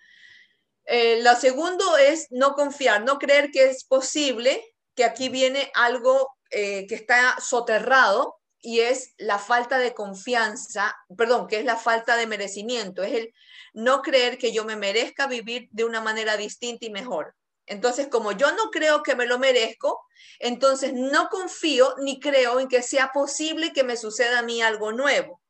Eh, 0.85 1.21
lo 1.21 1.35
segundo 1.35 1.97
es 1.97 2.27
no 2.29 2.53
confiar, 2.53 3.03
no 3.03 3.19
creer 3.19 3.51
que 3.51 3.69
es 3.69 3.83
posible, 3.83 4.63
que 4.95 5.03
aquí 5.03 5.27
viene 5.27 5.69
algo 5.75 6.29
eh, 6.49 6.87
que 6.87 6.95
está 6.95 7.37
soterrado 7.41 8.37
y 8.61 8.79
es 8.79 9.13
la 9.17 9.37
falta 9.37 9.79
de 9.79 9.93
confianza, 9.93 10.95
perdón, 11.17 11.47
que 11.47 11.59
es 11.59 11.65
la 11.65 11.75
falta 11.75 12.15
de 12.15 12.27
merecimiento, 12.27 13.03
es 13.03 13.13
el 13.13 13.33
no 13.73 14.01
creer 14.01 14.37
que 14.37 14.51
yo 14.51 14.65
me 14.65 14.75
merezca 14.75 15.27
vivir 15.27 15.67
de 15.71 15.83
una 15.85 16.01
manera 16.01 16.37
distinta 16.37 16.85
y 16.85 16.89
mejor. 16.89 17.35
Entonces, 17.65 18.07
como 18.07 18.31
yo 18.33 18.51
no 18.51 18.69
creo 18.71 19.03
que 19.03 19.15
me 19.15 19.25
lo 19.25 19.39
merezco, 19.39 20.05
entonces 20.39 20.93
no 20.93 21.29
confío 21.29 21.95
ni 21.99 22.19
creo 22.19 22.59
en 22.59 22.67
que 22.67 22.81
sea 22.81 23.11
posible 23.13 23.71
que 23.71 23.83
me 23.83 23.97
suceda 23.97 24.39
a 24.39 24.43
mí 24.43 24.61
algo 24.61 24.91
nuevo. 24.91 25.41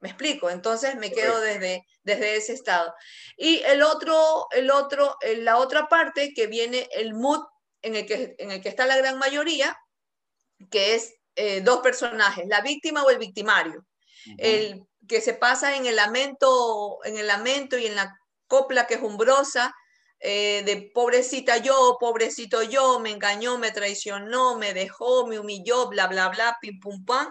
¿Me 0.00 0.10
explico? 0.10 0.50
Entonces 0.50 0.96
me 0.96 1.10
quedo 1.10 1.40
desde, 1.40 1.86
desde 2.02 2.36
ese 2.36 2.52
estado. 2.52 2.94
Y 3.36 3.60
el 3.60 3.82
otro, 3.82 4.46
el 4.50 4.70
otro, 4.70 5.16
la 5.38 5.56
otra 5.56 5.88
parte 5.88 6.34
que 6.34 6.46
viene 6.46 6.88
el 6.92 7.14
mood 7.14 7.42
en 7.80 7.96
el 7.96 8.06
que, 8.06 8.34
en 8.38 8.50
el 8.50 8.60
que 8.60 8.68
está 8.68 8.86
la 8.86 8.98
gran 8.98 9.18
mayoría, 9.18 9.76
que 10.70 10.94
es 10.94 11.14
eh, 11.36 11.62
dos 11.62 11.80
personajes, 11.80 12.46
la 12.46 12.60
víctima 12.60 13.02
o 13.02 13.10
el 13.10 13.18
victimario. 13.18 13.86
El 14.38 14.82
que 15.08 15.20
se 15.20 15.34
pasa 15.34 15.76
en 15.76 15.86
el 15.86 15.96
lamento, 15.96 16.98
en 17.04 17.18
el 17.18 17.26
lamento 17.26 17.78
y 17.78 17.86
en 17.86 17.96
la 17.96 18.18
copla 18.46 18.86
quejumbrosa 18.86 19.74
eh, 20.26 20.62
de 20.64 20.90
pobrecita 20.94 21.58
yo, 21.58 21.98
pobrecito 22.00 22.62
yo, 22.62 22.98
me 22.98 23.10
engañó, 23.10 23.58
me 23.58 23.72
traicionó, 23.72 24.56
me 24.56 24.72
dejó, 24.72 25.26
me 25.26 25.38
humilló, 25.38 25.88
bla, 25.88 26.06
bla, 26.06 26.30
bla, 26.30 26.56
pim, 26.62 26.80
pum, 26.80 27.04
pam. 27.04 27.30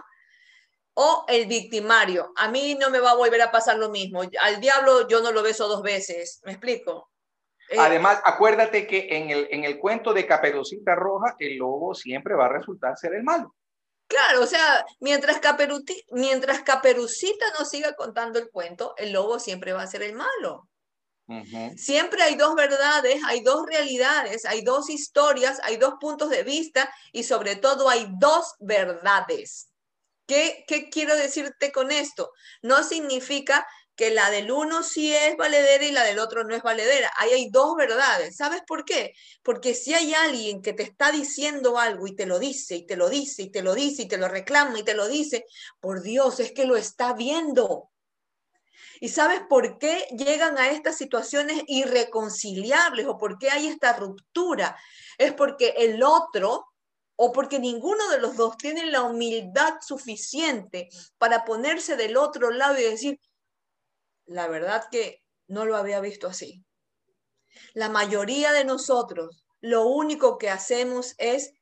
O 0.96 1.24
el 1.26 1.46
victimario. 1.46 2.32
A 2.36 2.48
mí 2.48 2.76
no 2.78 2.90
me 2.90 3.00
va 3.00 3.10
a 3.10 3.16
volver 3.16 3.42
a 3.42 3.50
pasar 3.50 3.78
lo 3.78 3.90
mismo. 3.90 4.22
Al 4.40 4.60
diablo 4.60 5.08
yo 5.08 5.20
no 5.22 5.32
lo 5.32 5.42
beso 5.42 5.66
dos 5.66 5.82
veces. 5.82 6.40
¿Me 6.44 6.52
explico? 6.52 7.10
Eh, 7.68 7.76
Además, 7.80 8.20
acuérdate 8.24 8.86
que 8.86 9.08
en 9.10 9.30
el, 9.30 9.48
en 9.50 9.64
el 9.64 9.80
cuento 9.80 10.12
de 10.12 10.24
Caperucita 10.24 10.94
Roja, 10.94 11.34
el 11.40 11.56
lobo 11.56 11.96
siempre 11.96 12.36
va 12.36 12.46
a 12.46 12.52
resultar 12.52 12.96
ser 12.96 13.14
el 13.14 13.24
malo. 13.24 13.56
Claro, 14.06 14.42
o 14.42 14.46
sea, 14.46 14.84
mientras, 15.00 15.40
mientras 16.10 16.62
Caperucita 16.62 17.46
no 17.58 17.64
siga 17.64 17.94
contando 17.94 18.38
el 18.38 18.50
cuento, 18.50 18.94
el 18.98 19.12
lobo 19.12 19.38
siempre 19.38 19.72
va 19.72 19.82
a 19.82 19.86
ser 19.86 20.02
el 20.02 20.14
malo. 20.14 20.68
Siempre 21.76 22.22
hay 22.22 22.34
dos 22.34 22.54
verdades, 22.54 23.22
hay 23.26 23.40
dos 23.42 23.64
realidades, 23.66 24.44
hay 24.44 24.62
dos 24.62 24.90
historias, 24.90 25.58
hay 25.62 25.78
dos 25.78 25.94
puntos 25.98 26.28
de 26.28 26.42
vista 26.42 26.92
y 27.12 27.24
sobre 27.24 27.56
todo 27.56 27.88
hay 27.88 28.06
dos 28.18 28.54
verdades. 28.60 29.70
¿Qué, 30.26 30.64
qué 30.68 30.90
quiero 30.90 31.16
decirte 31.16 31.72
con 31.72 31.90
esto? 31.90 32.30
No 32.62 32.82
significa 32.82 33.66
que 33.96 34.10
la 34.10 34.30
del 34.30 34.50
uno 34.50 34.82
sí 34.82 35.14
es 35.14 35.36
valedera 35.36 35.84
y 35.84 35.92
la 35.92 36.04
del 36.04 36.18
otro 36.18 36.44
no 36.44 36.54
es 36.54 36.62
valedera. 36.62 37.10
Ahí 37.18 37.30
hay 37.30 37.50
dos 37.50 37.76
verdades. 37.76 38.36
¿Sabes 38.36 38.62
por 38.66 38.84
qué? 38.84 39.14
Porque 39.42 39.74
si 39.74 39.94
hay 39.94 40.14
alguien 40.14 40.62
que 40.62 40.72
te 40.72 40.82
está 40.82 41.12
diciendo 41.12 41.78
algo 41.78 42.06
y 42.06 42.16
te 42.16 42.26
lo 42.26 42.38
dice 42.38 42.76
y 42.76 42.86
te 42.86 42.96
lo 42.96 43.08
dice 43.08 43.42
y 43.42 43.50
te 43.50 43.62
lo 43.62 43.74
dice 43.74 44.02
y 44.02 44.08
te 44.08 44.18
lo 44.18 44.28
reclama 44.28 44.78
y 44.78 44.82
te 44.82 44.94
lo 44.94 45.06
dice, 45.06 45.44
por 45.80 46.02
Dios, 46.02 46.40
es 46.40 46.52
que 46.52 46.64
lo 46.64 46.76
está 46.76 47.12
viendo. 47.12 47.90
¿Y 49.00 49.08
sabes 49.08 49.42
por 49.48 49.78
qué 49.78 50.06
llegan 50.16 50.58
a 50.58 50.70
estas 50.70 50.96
situaciones 50.96 51.62
irreconciliables 51.66 53.06
o 53.06 53.18
por 53.18 53.38
qué 53.38 53.50
hay 53.50 53.66
esta 53.66 53.92
ruptura? 53.92 54.76
Es 55.18 55.32
porque 55.32 55.74
el 55.76 56.02
otro 56.02 56.66
o 57.16 57.32
porque 57.32 57.58
ninguno 57.58 58.08
de 58.08 58.18
los 58.18 58.36
dos 58.36 58.56
tiene 58.56 58.86
la 58.86 59.02
humildad 59.02 59.74
suficiente 59.80 60.88
para 61.18 61.44
ponerse 61.44 61.96
del 61.96 62.16
otro 62.16 62.50
lado 62.50 62.78
y 62.78 62.82
decir, 62.82 63.20
la 64.26 64.48
verdad 64.48 64.84
que 64.90 65.22
no 65.46 65.64
lo 65.64 65.76
había 65.76 66.00
visto 66.00 66.26
así. 66.26 66.64
La 67.72 67.88
mayoría 67.88 68.52
de 68.52 68.64
nosotros 68.64 69.44
lo 69.60 69.86
único 69.86 70.36
que 70.36 70.50
hacemos 70.50 71.14
es, 71.18 71.54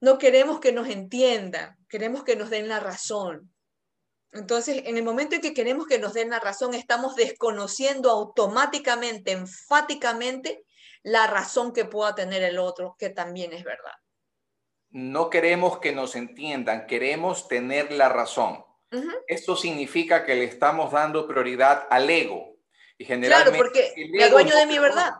no 0.00 0.18
queremos 0.18 0.60
que 0.60 0.72
nos 0.72 0.88
entiendan, 0.88 1.76
queremos 1.88 2.24
que 2.24 2.36
nos 2.36 2.50
den 2.50 2.68
la 2.68 2.80
razón. 2.80 3.52
Entonces, 4.32 4.82
en 4.86 4.96
el 4.96 5.04
momento 5.04 5.36
en 5.36 5.42
que 5.42 5.54
queremos 5.54 5.86
que 5.86 5.98
nos 5.98 6.14
den 6.14 6.30
la 6.30 6.40
razón, 6.40 6.74
estamos 6.74 7.16
desconociendo 7.16 8.10
automáticamente, 8.10 9.32
enfáticamente, 9.32 10.64
la 11.02 11.26
razón 11.26 11.72
que 11.72 11.84
pueda 11.84 12.14
tener 12.14 12.42
el 12.42 12.58
otro, 12.58 12.96
que 12.98 13.10
también 13.10 13.52
es 13.52 13.62
verdad. 13.62 13.92
No 14.88 15.28
queremos 15.28 15.78
que 15.80 15.92
nos 15.92 16.16
entiendan, 16.16 16.86
queremos 16.86 17.46
tener 17.46 17.92
la 17.92 18.08
razón. 18.08 18.64
Esto 19.26 19.56
significa 19.56 20.24
que 20.24 20.34
le 20.34 20.44
estamos 20.44 20.92
dando 20.92 21.26
prioridad 21.26 21.86
al 21.90 22.08
ego. 22.08 22.56
Y 22.98 23.04
generalmente, 23.04 23.58
claro, 23.58 23.64
porque 23.64 23.92
el 23.96 24.30
dueño 24.30 24.56
de 24.56 24.66
mi 24.66 24.78
verdad. 24.78 25.12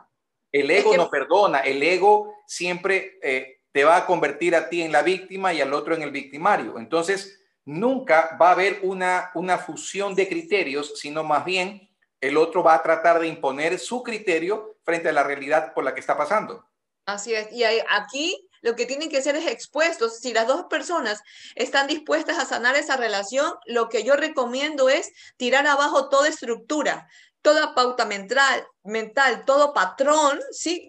El 0.51 0.71
ego 0.71 0.95
no 0.95 1.09
perdona, 1.09 1.59
el 1.59 1.83
ego 1.83 2.33
siempre 2.47 3.19
eh, 3.21 3.59
te 3.71 3.83
va 3.83 3.97
a 3.97 4.05
convertir 4.05 4.55
a 4.55 4.69
ti 4.69 4.81
en 4.81 4.91
la 4.93 5.01
víctima 5.01 5.53
y 5.53 5.59
al 5.59 5.73
otro 5.73 5.93
en 5.93 6.01
el 6.01 6.11
victimario. 6.11 6.79
Entonces, 6.79 7.41
nunca 7.65 8.37
va 8.41 8.49
a 8.49 8.51
haber 8.53 8.79
una, 8.83 9.31
una 9.33 9.57
fusión 9.57 10.15
de 10.15 10.29
criterios, 10.29 10.97
sino 10.97 11.23
más 11.23 11.43
bien 11.43 11.89
el 12.21 12.37
otro 12.37 12.63
va 12.63 12.75
a 12.75 12.83
tratar 12.83 13.19
de 13.19 13.27
imponer 13.27 13.77
su 13.79 14.01
criterio 14.01 14.77
frente 14.83 15.09
a 15.09 15.13
la 15.13 15.23
realidad 15.23 15.73
por 15.73 15.83
la 15.83 15.93
que 15.93 15.99
está 15.99 16.17
pasando. 16.17 16.65
Así 17.05 17.33
es. 17.33 17.51
Y 17.51 17.63
aquí 17.63 18.49
lo 18.65 18.75
que 18.75 18.87
tienen 18.87 19.09
que 19.09 19.21
ser 19.21 19.35
es 19.35 19.45
expuestos. 19.45 20.17
Si 20.21 20.33
las 20.33 20.47
dos 20.47 20.65
personas 20.71 21.21
están 21.53 21.85
dispuestas 21.85 22.39
a 22.39 22.45
sanar 22.45 22.75
esa 22.75 22.97
relación, 22.97 23.53
lo 23.67 23.89
que 23.89 24.03
yo 24.03 24.15
recomiendo 24.15 24.89
es 24.89 25.11
tirar 25.37 25.67
abajo 25.67 26.09
toda 26.09 26.29
estructura, 26.29 27.07
toda 27.43 27.75
pauta 27.75 28.05
mental, 28.05 28.65
mental 28.83 29.45
todo 29.45 29.71
patrón, 29.71 30.39
¿sí? 30.49 30.87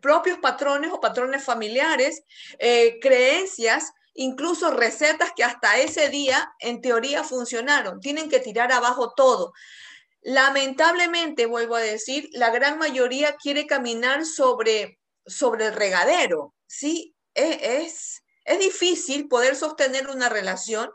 Propios 0.00 0.38
patrones 0.38 0.92
o 0.92 1.00
patrones 1.00 1.42
familiares, 1.42 2.22
eh, 2.60 3.00
creencias, 3.00 3.90
incluso 4.14 4.70
recetas 4.70 5.32
que 5.34 5.42
hasta 5.42 5.78
ese 5.78 6.10
día 6.10 6.52
en 6.60 6.80
teoría 6.80 7.24
funcionaron. 7.24 7.98
Tienen 7.98 8.30
que 8.30 8.38
tirar 8.38 8.70
abajo 8.70 9.14
todo. 9.16 9.52
Lamentablemente, 10.22 11.46
vuelvo 11.46 11.74
a 11.74 11.80
decir, 11.80 12.28
la 12.30 12.50
gran 12.50 12.78
mayoría 12.78 13.34
quiere 13.34 13.66
caminar 13.66 14.24
sobre, 14.24 15.00
sobre 15.26 15.66
el 15.66 15.74
regadero, 15.74 16.54
¿sí? 16.70 17.16
E, 17.34 17.82
es, 17.82 18.22
es, 18.44 18.58
difícil 18.60 19.28
poder 19.28 19.56
sostener 19.56 20.08
una 20.08 20.28
relación 20.28 20.90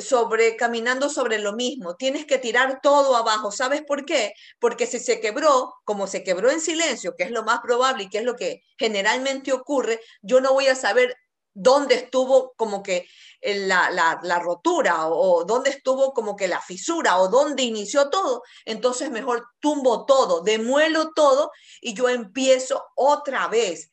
sobre 0.00 0.56
caminando 0.56 1.08
sobre 1.08 1.38
lo 1.38 1.54
mismo. 1.54 1.96
Tienes 1.96 2.26
que 2.26 2.38
tirar 2.38 2.80
todo 2.82 3.16
abajo. 3.16 3.50
¿Sabes 3.50 3.82
por 3.82 4.04
qué? 4.04 4.34
Porque 4.58 4.86
si 4.86 4.98
se 4.98 5.20
quebró, 5.20 5.74
como 5.84 6.06
se 6.06 6.22
quebró 6.22 6.50
en 6.50 6.60
silencio, 6.60 7.14
que 7.16 7.24
es 7.24 7.30
lo 7.30 7.44
más 7.44 7.60
probable 7.60 8.04
y 8.04 8.10
que 8.10 8.18
es 8.18 8.24
lo 8.24 8.36
que 8.36 8.62
generalmente 8.78 9.52
ocurre, 9.52 10.00
yo 10.22 10.40
no 10.40 10.52
voy 10.52 10.66
a 10.66 10.74
saber 10.74 11.16
dónde 11.54 11.94
estuvo 11.94 12.52
como 12.56 12.82
que 12.82 13.08
la, 13.40 13.90
la, 13.90 14.20
la 14.22 14.38
rotura 14.40 15.06
o, 15.06 15.38
o 15.38 15.44
dónde 15.44 15.70
estuvo 15.70 16.12
como 16.12 16.36
que 16.36 16.48
la 16.48 16.60
fisura 16.60 17.18
o 17.18 17.28
dónde 17.28 17.62
inició 17.62 18.10
todo. 18.10 18.42
Entonces 18.66 19.10
mejor 19.10 19.46
tumbo 19.60 20.04
todo, 20.04 20.42
demuelo 20.42 21.12
todo 21.14 21.50
y 21.80 21.94
yo 21.94 22.10
empiezo 22.10 22.84
otra 22.94 23.48
vez. 23.48 23.90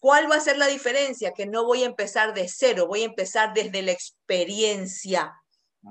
¿Cuál 0.00 0.30
va 0.30 0.36
a 0.36 0.40
ser 0.40 0.56
la 0.56 0.66
diferencia? 0.66 1.32
Que 1.32 1.46
no 1.46 1.66
voy 1.66 1.82
a 1.82 1.86
empezar 1.86 2.32
de 2.32 2.48
cero, 2.48 2.86
voy 2.86 3.02
a 3.02 3.06
empezar 3.06 3.52
desde 3.52 3.82
la 3.82 3.92
experiencia, 3.92 5.34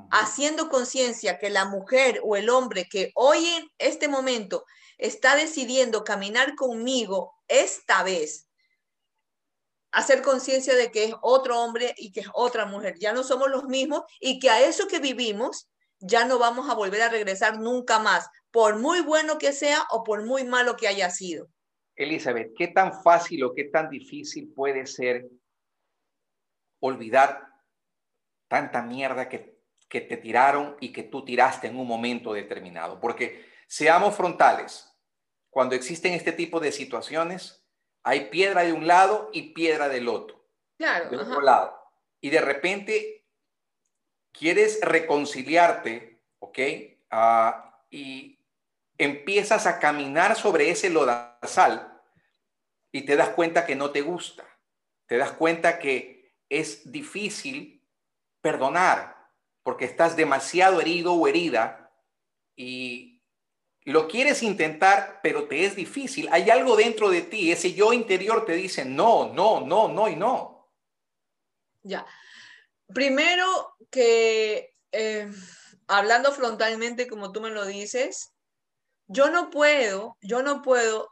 haciendo 0.09 0.67
conciencia 0.67 1.37
que 1.37 1.51
la 1.51 1.65
mujer 1.65 2.19
o 2.23 2.35
el 2.35 2.49
hombre 2.49 2.87
que 2.89 3.11
hoy 3.13 3.45
en 3.45 3.69
este 3.77 4.07
momento 4.07 4.65
está 4.97 5.35
decidiendo 5.35 6.03
caminar 6.03 6.55
conmigo 6.55 7.33
esta 7.47 8.01
vez, 8.01 8.47
hacer 9.91 10.23
conciencia 10.23 10.75
de 10.75 10.91
que 10.91 11.05
es 11.05 11.13
otro 11.21 11.61
hombre 11.61 11.93
y 11.95 12.11
que 12.11 12.21
es 12.21 12.27
otra 12.33 12.65
mujer. 12.65 12.95
Ya 12.99 13.13
no 13.13 13.23
somos 13.23 13.49
los 13.49 13.65
mismos 13.65 14.03
y 14.19 14.39
que 14.39 14.49
a 14.49 14.61
eso 14.61 14.87
que 14.87 14.99
vivimos 14.99 15.69
ya 15.99 16.25
no 16.25 16.39
vamos 16.39 16.67
a 16.69 16.73
volver 16.73 17.03
a 17.03 17.09
regresar 17.09 17.59
nunca 17.59 17.99
más, 17.99 18.27
por 18.51 18.79
muy 18.79 19.01
bueno 19.01 19.37
que 19.37 19.53
sea 19.53 19.85
o 19.91 20.03
por 20.03 20.25
muy 20.25 20.45
malo 20.45 20.75
que 20.75 20.87
haya 20.87 21.11
sido. 21.11 21.47
Elizabeth, 21.99 22.53
¿qué 22.57 22.69
tan 22.69 23.03
fácil 23.03 23.43
o 23.43 23.53
qué 23.53 23.65
tan 23.65 23.89
difícil 23.89 24.53
puede 24.53 24.87
ser 24.87 25.27
olvidar 26.79 27.45
tanta 28.47 28.81
mierda 28.81 29.27
que, 29.27 29.59
que 29.89 29.99
te 29.99 30.15
tiraron 30.15 30.77
y 30.79 30.93
que 30.93 31.03
tú 31.03 31.25
tiraste 31.25 31.67
en 31.67 31.77
un 31.77 31.85
momento 31.85 32.31
determinado? 32.31 33.01
Porque 33.01 33.45
seamos 33.67 34.15
frontales, 34.15 34.89
cuando 35.49 35.75
existen 35.75 36.13
este 36.13 36.31
tipo 36.31 36.61
de 36.61 36.71
situaciones, 36.71 37.67
hay 38.03 38.29
piedra 38.29 38.63
de 38.63 38.71
un 38.71 38.87
lado 38.87 39.29
y 39.33 39.53
piedra 39.53 39.89
del 39.89 40.07
otro. 40.07 40.47
Claro. 40.77 41.09
Del 41.09 41.19
otro 41.19 41.41
lado. 41.41 41.77
Y 42.21 42.29
de 42.29 42.39
repente 42.39 43.25
quieres 44.31 44.79
reconciliarte, 44.81 46.23
¿ok? 46.39 46.59
Uh, 47.11 47.51
y 47.89 48.39
empiezas 48.97 49.67
a 49.67 49.79
caminar 49.79 50.37
sobre 50.37 50.69
ese 50.69 50.89
lodazal 50.89 51.88
y 52.91 53.03
te 53.03 53.15
das 53.15 53.29
cuenta 53.29 53.65
que 53.65 53.75
no 53.75 53.91
te 53.91 54.01
gusta, 54.01 54.45
te 55.07 55.17
das 55.17 55.31
cuenta 55.31 55.79
que 55.79 56.33
es 56.49 56.91
difícil 56.91 57.87
perdonar 58.41 59.19
porque 59.63 59.85
estás 59.85 60.15
demasiado 60.15 60.81
herido 60.81 61.13
o 61.13 61.27
herida 61.27 61.91
y 62.55 63.23
lo 63.83 64.07
quieres 64.07 64.43
intentar, 64.43 65.19
pero 65.23 65.47
te 65.47 65.65
es 65.65 65.75
difícil. 65.75 66.27
Hay 66.31 66.49
algo 66.49 66.75
dentro 66.75 67.09
de 67.09 67.21
ti, 67.21 67.51
ese 67.51 67.73
yo 67.73 67.93
interior 67.93 68.45
te 68.45 68.53
dice 68.53 68.85
no, 68.85 69.33
no, 69.33 69.61
no, 69.61 69.87
no 69.87 70.09
y 70.09 70.15
no. 70.15 70.71
Ya. 71.83 72.05
Primero 72.93 73.75
que, 73.89 74.75
eh, 74.91 75.29
hablando 75.87 76.31
frontalmente 76.31 77.07
como 77.07 77.31
tú 77.31 77.41
me 77.41 77.51
lo 77.51 77.65
dices, 77.65 78.33
yo 79.07 79.29
no 79.29 79.49
puedo, 79.49 80.17
yo 80.21 80.43
no 80.43 80.61
puedo 80.61 81.09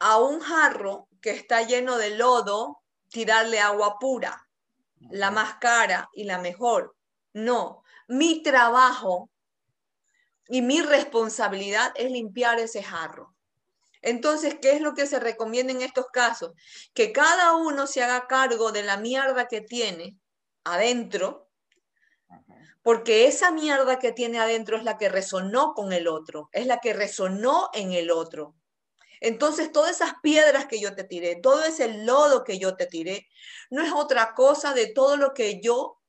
a 0.00 0.18
un 0.18 0.40
jarro 0.40 1.08
que 1.22 1.30
está 1.30 1.62
lleno 1.62 1.96
de 1.96 2.16
lodo 2.16 2.82
tirarle 3.08 3.60
agua 3.60 3.98
pura, 3.98 4.48
la 5.10 5.30
más 5.30 5.54
cara 5.54 6.10
y 6.12 6.24
la 6.24 6.38
mejor. 6.38 6.96
No, 7.32 7.82
mi 8.08 8.42
trabajo 8.42 9.30
y 10.48 10.62
mi 10.62 10.82
responsabilidad 10.82 11.92
es 11.94 12.10
limpiar 12.10 12.58
ese 12.58 12.82
jarro. 12.82 13.34
Entonces, 14.02 14.56
¿qué 14.60 14.72
es 14.72 14.80
lo 14.80 14.94
que 14.94 15.06
se 15.06 15.20
recomienda 15.20 15.72
en 15.72 15.82
estos 15.82 16.06
casos? 16.06 16.52
Que 16.94 17.12
cada 17.12 17.54
uno 17.54 17.86
se 17.86 18.02
haga 18.02 18.26
cargo 18.26 18.72
de 18.72 18.82
la 18.82 18.96
mierda 18.96 19.46
que 19.46 19.60
tiene 19.60 20.18
adentro 20.64 21.50
porque 22.82 23.26
esa 23.26 23.50
mierda 23.50 23.98
que 23.98 24.12
tiene 24.12 24.38
adentro 24.38 24.76
es 24.76 24.84
la 24.84 24.96
que 24.96 25.08
resonó 25.08 25.74
con 25.74 25.92
el 25.92 26.08
otro, 26.08 26.48
es 26.52 26.66
la 26.66 26.78
que 26.78 26.92
resonó 26.92 27.68
en 27.74 27.92
el 27.92 28.10
otro. 28.10 28.54
Entonces, 29.20 29.70
todas 29.72 29.96
esas 29.96 30.14
piedras 30.22 30.66
que 30.66 30.80
yo 30.80 30.94
te 30.94 31.04
tiré, 31.04 31.36
todo 31.36 31.62
ese 31.64 31.88
lodo 31.88 32.44
que 32.44 32.58
yo 32.58 32.76
te 32.76 32.86
tiré, 32.86 33.28
no 33.70 33.82
es 33.82 33.92
otra 33.92 34.34
cosa 34.34 34.74
de 34.74 34.86
todo 34.86 35.16
lo 35.16 35.34
que 35.34 35.60
yo 35.60 36.00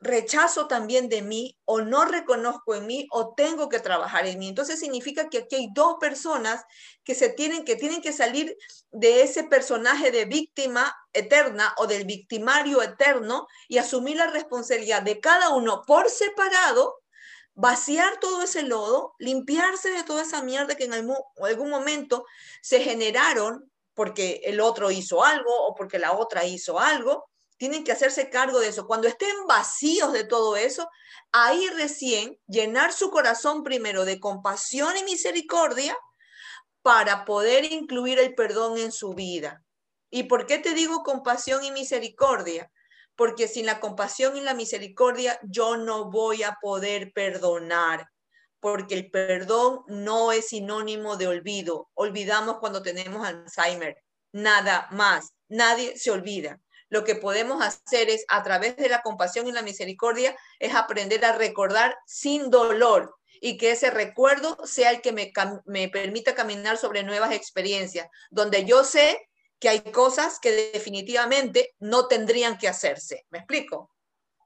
rechazo 0.00 0.68
también 0.68 1.08
de 1.08 1.22
mí 1.22 1.58
o 1.64 1.80
no 1.80 2.04
reconozco 2.04 2.74
en 2.74 2.86
mí 2.86 3.08
o 3.10 3.34
tengo 3.34 3.68
que 3.68 3.80
trabajar 3.80 4.26
en 4.26 4.38
mí. 4.38 4.48
Entonces 4.48 4.78
significa 4.78 5.28
que 5.28 5.38
aquí 5.38 5.56
hay 5.56 5.68
dos 5.74 5.96
personas 5.98 6.64
que 7.04 7.14
se 7.14 7.30
tienen 7.30 7.64
que 7.64 7.76
tienen 7.76 8.00
que 8.00 8.12
salir 8.12 8.56
de 8.92 9.22
ese 9.22 9.44
personaje 9.44 10.10
de 10.10 10.24
víctima 10.24 10.94
eterna 11.12 11.74
o 11.78 11.86
del 11.86 12.04
victimario 12.04 12.82
eterno 12.82 13.48
y 13.66 13.78
asumir 13.78 14.16
la 14.16 14.28
responsabilidad 14.28 15.02
de 15.02 15.20
cada 15.20 15.50
uno 15.50 15.82
por 15.86 16.08
separado, 16.08 17.00
vaciar 17.58 18.20
todo 18.20 18.42
ese 18.42 18.62
lodo, 18.62 19.16
limpiarse 19.18 19.90
de 19.90 20.04
toda 20.04 20.22
esa 20.22 20.42
mierda 20.44 20.76
que 20.76 20.84
en 20.84 20.92
algún, 20.92 21.68
momento 21.68 22.24
se 22.62 22.78
generaron 22.80 23.68
porque 23.94 24.42
el 24.44 24.60
otro 24.60 24.92
hizo 24.92 25.24
algo 25.24 25.50
o 25.66 25.74
porque 25.74 25.98
la 25.98 26.12
otra 26.12 26.44
hizo 26.44 26.78
algo 26.78 27.28
tienen 27.56 27.82
que 27.82 27.90
hacerse 27.90 28.30
cargo 28.30 28.60
de 28.60 28.68
eso. 28.68 28.86
Cuando 28.86 29.08
estén 29.08 29.34
vacíos 29.48 30.12
de 30.12 30.22
todo 30.22 30.56
eso, 30.56 30.88
ahí 31.32 31.68
recién 31.70 32.38
llenar 32.46 32.92
su 32.92 33.10
corazón 33.10 33.64
primero 33.64 34.04
de 34.04 34.20
compasión 34.20 34.96
y 34.96 35.02
misericordia 35.02 35.98
para 36.82 37.24
poder 37.24 37.64
incluir 37.64 38.20
el 38.20 38.36
perdón 38.36 38.78
en 38.78 38.92
su 38.92 39.14
vida. 39.14 39.64
¿Y 40.10 40.22
por 40.24 40.46
qué 40.46 40.58
te 40.58 40.74
digo 40.74 41.02
compasión 41.02 41.64
y 41.64 41.72
misericordia? 41.72 42.70
Porque 43.18 43.48
sin 43.48 43.66
la 43.66 43.80
compasión 43.80 44.36
y 44.36 44.40
la 44.40 44.54
misericordia 44.54 45.40
yo 45.42 45.76
no 45.76 46.08
voy 46.08 46.44
a 46.44 46.56
poder 46.62 47.12
perdonar, 47.12 48.08
porque 48.60 48.94
el 48.94 49.10
perdón 49.10 49.82
no 49.88 50.30
es 50.30 50.50
sinónimo 50.50 51.16
de 51.16 51.26
olvido. 51.26 51.90
Olvidamos 51.94 52.58
cuando 52.60 52.80
tenemos 52.80 53.26
Alzheimer, 53.26 53.96
nada 54.30 54.86
más, 54.92 55.32
nadie 55.48 55.98
se 55.98 56.12
olvida. 56.12 56.60
Lo 56.90 57.02
que 57.02 57.16
podemos 57.16 57.60
hacer 57.60 58.08
es, 58.08 58.24
a 58.28 58.44
través 58.44 58.76
de 58.76 58.88
la 58.88 59.02
compasión 59.02 59.48
y 59.48 59.52
la 59.52 59.62
misericordia, 59.62 60.36
es 60.60 60.76
aprender 60.76 61.24
a 61.24 61.36
recordar 61.36 61.98
sin 62.06 62.50
dolor 62.50 63.16
y 63.40 63.56
que 63.56 63.72
ese 63.72 63.90
recuerdo 63.90 64.56
sea 64.64 64.92
el 64.92 65.00
que 65.00 65.10
me, 65.10 65.32
me 65.66 65.88
permita 65.88 66.36
caminar 66.36 66.78
sobre 66.78 67.02
nuevas 67.02 67.32
experiencias, 67.32 68.08
donde 68.30 68.64
yo 68.64 68.84
sé 68.84 69.27
que 69.58 69.68
hay 69.68 69.80
cosas 69.80 70.38
que 70.40 70.70
definitivamente 70.72 71.74
no 71.80 72.06
tendrían 72.06 72.58
que 72.58 72.68
hacerse. 72.68 73.26
¿Me 73.30 73.38
explico? 73.38 73.92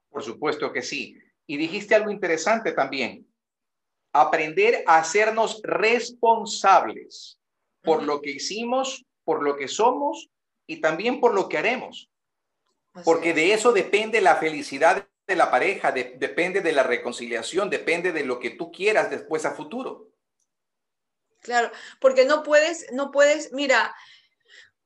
Por 0.08 0.22
supuesto 0.22 0.72
que 0.72 0.82
sí. 0.82 1.16
Y 1.46 1.56
dijiste 1.56 1.94
algo 1.94 2.10
interesante 2.10 2.72
también. 2.72 3.26
Aprender 4.12 4.84
a 4.86 4.98
hacernos 4.98 5.60
responsables 5.62 7.38
por 7.82 8.02
lo 8.02 8.20
que 8.20 8.30
hicimos, 8.30 9.04
por 9.24 9.42
lo 9.42 9.56
que 9.56 9.68
somos 9.68 10.28
y 10.66 10.80
también 10.80 11.20
por 11.20 11.34
lo 11.34 11.48
que 11.48 11.58
haremos. 11.58 12.10
Porque 13.04 13.32
de 13.32 13.54
eso 13.54 13.72
depende 13.72 14.20
la 14.20 14.36
felicidad 14.36 15.08
de 15.26 15.36
la 15.36 15.50
pareja, 15.50 15.92
depende 15.92 16.60
de 16.60 16.72
la 16.72 16.82
reconciliación, 16.82 17.70
depende 17.70 18.12
de 18.12 18.24
lo 18.24 18.38
que 18.38 18.50
tú 18.50 18.70
quieras 18.70 19.10
después 19.10 19.44
a 19.44 19.52
futuro. 19.52 20.12
Claro, 21.40 21.72
porque 22.00 22.24
no 22.24 22.42
puedes, 22.42 22.86
no 22.92 23.10
puedes, 23.10 23.52
mira, 23.52 23.94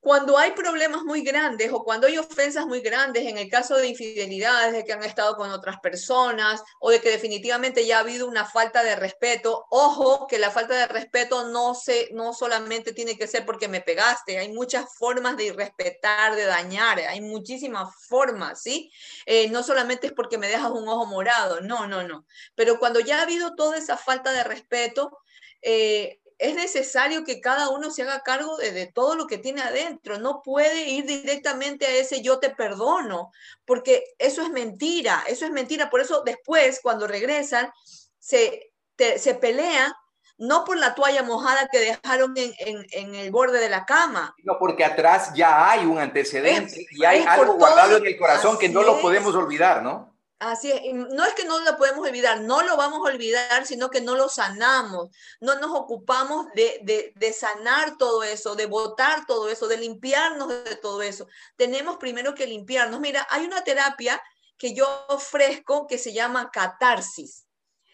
cuando 0.06 0.38
hay 0.38 0.52
problemas 0.52 1.02
muy 1.02 1.22
grandes 1.22 1.72
o 1.72 1.82
cuando 1.82 2.06
hay 2.06 2.16
ofensas 2.16 2.64
muy 2.64 2.80
grandes, 2.80 3.26
en 3.26 3.38
el 3.38 3.50
caso 3.50 3.76
de 3.76 3.88
infidelidades, 3.88 4.72
de 4.72 4.84
que 4.84 4.92
han 4.92 5.02
estado 5.02 5.34
con 5.34 5.50
otras 5.50 5.80
personas 5.80 6.62
o 6.78 6.90
de 6.90 7.00
que 7.00 7.10
definitivamente 7.10 7.84
ya 7.84 7.96
ha 7.96 8.00
habido 8.02 8.28
una 8.28 8.44
falta 8.44 8.84
de 8.84 8.94
respeto, 8.94 9.66
ojo 9.68 10.28
que 10.28 10.38
la 10.38 10.52
falta 10.52 10.76
de 10.76 10.86
respeto 10.86 11.48
no, 11.48 11.74
se, 11.74 12.08
no 12.12 12.32
solamente 12.34 12.92
tiene 12.92 13.18
que 13.18 13.26
ser 13.26 13.44
porque 13.44 13.66
me 13.66 13.80
pegaste, 13.80 14.38
hay 14.38 14.52
muchas 14.52 14.84
formas 14.96 15.36
de 15.36 15.46
irrespetar, 15.46 16.36
de 16.36 16.44
dañar, 16.44 17.00
hay 17.00 17.20
muchísimas 17.20 17.92
formas, 18.08 18.62
¿sí? 18.62 18.92
Eh, 19.26 19.50
no 19.50 19.64
solamente 19.64 20.06
es 20.06 20.12
porque 20.12 20.38
me 20.38 20.46
dejas 20.46 20.70
un 20.70 20.88
ojo 20.88 21.06
morado, 21.06 21.60
no, 21.62 21.88
no, 21.88 22.06
no. 22.06 22.24
Pero 22.54 22.78
cuando 22.78 23.00
ya 23.00 23.18
ha 23.18 23.22
habido 23.22 23.56
toda 23.56 23.76
esa 23.76 23.96
falta 23.96 24.30
de 24.30 24.44
respeto, 24.44 25.18
eh, 25.62 26.20
es 26.38 26.54
necesario 26.54 27.24
que 27.24 27.40
cada 27.40 27.70
uno 27.70 27.90
se 27.90 28.02
haga 28.02 28.20
cargo 28.20 28.56
de, 28.56 28.86
todo 28.86 29.16
lo 29.16 29.26
que 29.26 29.38
tiene 29.38 29.62
adentro. 29.62 30.18
No 30.18 30.42
puede 30.42 30.88
ir 30.88 31.06
directamente 31.06 31.86
a 31.86 31.94
ese 31.94 32.22
yo 32.22 32.38
te 32.38 32.50
perdono, 32.50 33.32
porque 33.64 34.04
eso 34.18 34.42
es 34.42 34.50
mentira, 34.50 35.24
eso 35.26 35.46
es 35.46 35.50
mentira. 35.50 35.88
Por 35.88 36.00
eso 36.00 36.22
después, 36.24 36.80
cuando 36.82 37.06
regresan, 37.06 37.70
se, 38.18 38.72
se 38.96 39.34
pelean 39.34 39.92
no 40.38 40.64
por 40.64 40.76
la 40.76 40.94
toalla 40.94 41.22
mojada 41.22 41.68
que 41.68 41.78
dejaron 41.78 42.34
en, 42.36 43.14
el 43.14 43.30
borde 43.30 43.58
de 43.58 43.70
la 43.70 43.86
cama. 43.86 44.34
No, 44.44 44.58
porque 44.58 44.84
atrás 44.84 45.32
ya 45.34 45.70
hay 45.70 45.86
un 45.86 45.98
antecedente 45.98 46.86
y 46.90 47.04
hay 47.04 47.24
algo 47.26 47.54
guardado 47.54 47.96
en 47.96 48.06
el 48.06 48.18
corazón 48.18 48.58
que 48.58 48.68
no 48.68 48.82
lo 48.82 49.00
podemos 49.00 49.34
olvidar, 49.34 49.82
¿no? 49.82 50.15
Así 50.38 50.70
es, 50.70 50.82
no 50.92 51.24
es 51.24 51.32
que 51.32 51.46
no 51.46 51.58
lo 51.60 51.78
podemos 51.78 52.06
olvidar, 52.06 52.42
no 52.42 52.62
lo 52.62 52.76
vamos 52.76 52.98
a 52.98 53.10
olvidar, 53.10 53.64
sino 53.64 53.88
que 53.88 54.02
no 54.02 54.16
lo 54.16 54.28
sanamos, 54.28 55.08
no 55.40 55.58
nos 55.58 55.70
ocupamos 55.72 56.46
de, 56.54 57.12
de, 57.14 57.32
sanar 57.32 57.96
todo 57.96 58.22
eso, 58.22 58.54
de 58.54 58.66
botar 58.66 59.24
todo 59.24 59.48
eso, 59.48 59.66
de 59.66 59.78
limpiarnos 59.78 60.48
de 60.48 60.76
todo 60.76 61.00
eso. 61.00 61.26
Tenemos 61.56 61.96
primero 61.96 62.34
que 62.34 62.46
limpiarnos. 62.46 63.00
Mira, 63.00 63.26
hay 63.30 63.46
una 63.46 63.64
terapia 63.64 64.22
que 64.58 64.74
yo 64.74 65.06
ofrezco 65.08 65.86
que 65.86 65.96
se 65.96 66.12
llama 66.12 66.50
catarsis. 66.50 67.46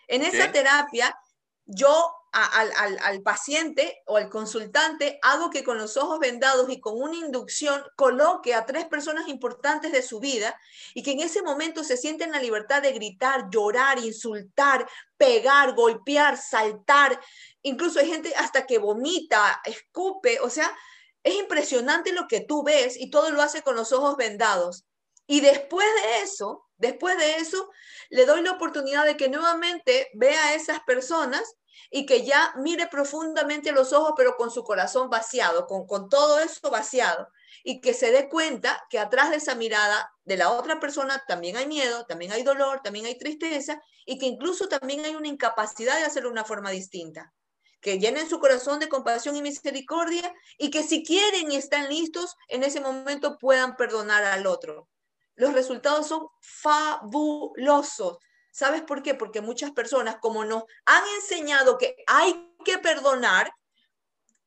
En 0.08 0.22
esa 0.22 0.50
terapia 0.50 1.16
yo 1.64 2.12
al, 2.32 3.22
paciente 3.22 4.02
o 4.06 4.16
al 4.16 4.30
consultante 4.30 5.18
hago 5.22 5.50
que 5.50 5.62
con 5.62 5.76
los 5.76 5.98
ojos 5.98 6.18
vendados 6.18 6.70
y 6.70 6.80
con 6.80 7.00
una 7.00 7.16
inducción 7.16 7.82
coloque 7.94 8.54
a 8.54 8.64
tres 8.64 8.86
personas 8.86 9.28
importantes 9.28 9.92
de 9.92 10.02
su 10.02 10.18
vida 10.18 10.58
y 10.94 11.02
que 11.02 11.12
en 11.12 11.20
ese 11.20 11.42
momento 11.42 11.84
se 11.84 11.98
sienten 11.98 12.32
la 12.32 12.40
libertad 12.40 12.80
de 12.80 12.92
gritar, 12.92 13.50
llorar, 13.50 13.98
insultar, 13.98 14.88
pegar, 15.18 15.74
golpear, 15.74 16.38
saltar. 16.38 17.20
Incluso 17.60 18.00
hay 18.00 18.08
gente 18.08 18.34
hasta 18.36 18.66
que 18.66 18.78
vomita, 18.78 19.60
escupe, 19.64 20.40
o 20.40 20.48
sea, 20.48 20.74
es 21.22 21.34
impresionante 21.34 22.12
lo 22.12 22.26
que 22.28 22.40
tú 22.40 22.62
ves 22.64 22.96
y 22.98 23.10
todo 23.10 23.30
lo 23.30 23.42
hace 23.42 23.62
con 23.62 23.76
los 23.76 23.92
ojos 23.92 24.16
vendados. 24.16 24.86
Y 25.26 25.40
después 25.40 25.86
de 26.02 26.22
eso, 26.22 26.66
después 26.78 27.16
de 27.18 27.36
eso, 27.36 27.70
le 28.08 28.24
doy 28.24 28.42
la 28.42 28.52
oportunidad 28.52 29.04
de 29.04 29.16
que 29.16 29.28
nuevamente 29.28 30.08
vea 30.14 30.48
a 30.48 30.54
esas 30.54 30.80
personas 30.80 31.56
y 31.90 32.06
que 32.06 32.24
ya 32.24 32.54
mire 32.56 32.86
profundamente 32.86 33.72
los 33.72 33.92
ojos, 33.92 34.14
pero 34.16 34.36
con 34.36 34.50
su 34.50 34.64
corazón 34.64 35.10
vaciado, 35.10 35.66
con, 35.66 35.86
con 35.86 36.08
todo 36.08 36.40
eso 36.40 36.70
vaciado, 36.70 37.28
y 37.64 37.80
que 37.80 37.94
se 37.94 38.10
dé 38.10 38.28
cuenta 38.28 38.84
que 38.90 38.98
atrás 38.98 39.30
de 39.30 39.36
esa 39.36 39.54
mirada 39.54 40.12
de 40.24 40.36
la 40.36 40.50
otra 40.50 40.80
persona 40.80 41.22
también 41.26 41.56
hay 41.56 41.66
miedo, 41.66 42.06
también 42.06 42.32
hay 42.32 42.42
dolor, 42.42 42.80
también 42.82 43.06
hay 43.06 43.18
tristeza, 43.18 43.80
y 44.06 44.18
que 44.18 44.26
incluso 44.26 44.68
también 44.68 45.04
hay 45.04 45.14
una 45.14 45.28
incapacidad 45.28 45.96
de 45.96 46.04
hacerlo 46.04 46.28
de 46.28 46.34
una 46.34 46.44
forma 46.44 46.70
distinta. 46.70 47.32
Que 47.80 47.98
llenen 47.98 48.28
su 48.28 48.38
corazón 48.38 48.78
de 48.78 48.88
compasión 48.88 49.34
y 49.36 49.42
misericordia 49.42 50.32
y 50.56 50.70
que 50.70 50.84
si 50.84 51.02
quieren 51.02 51.50
y 51.50 51.56
están 51.56 51.88
listos, 51.88 52.36
en 52.48 52.62
ese 52.62 52.80
momento 52.80 53.38
puedan 53.38 53.76
perdonar 53.76 54.22
al 54.24 54.46
otro. 54.46 54.88
Los 55.34 55.52
resultados 55.52 56.06
son 56.06 56.28
fabulosos. 56.40 58.18
¿Sabes 58.52 58.82
por 58.82 59.02
qué? 59.02 59.14
Porque 59.14 59.40
muchas 59.40 59.72
personas, 59.72 60.16
como 60.20 60.44
nos 60.44 60.64
han 60.84 61.02
enseñado 61.16 61.78
que 61.78 61.96
hay 62.06 62.54
que 62.64 62.78
perdonar, 62.78 63.50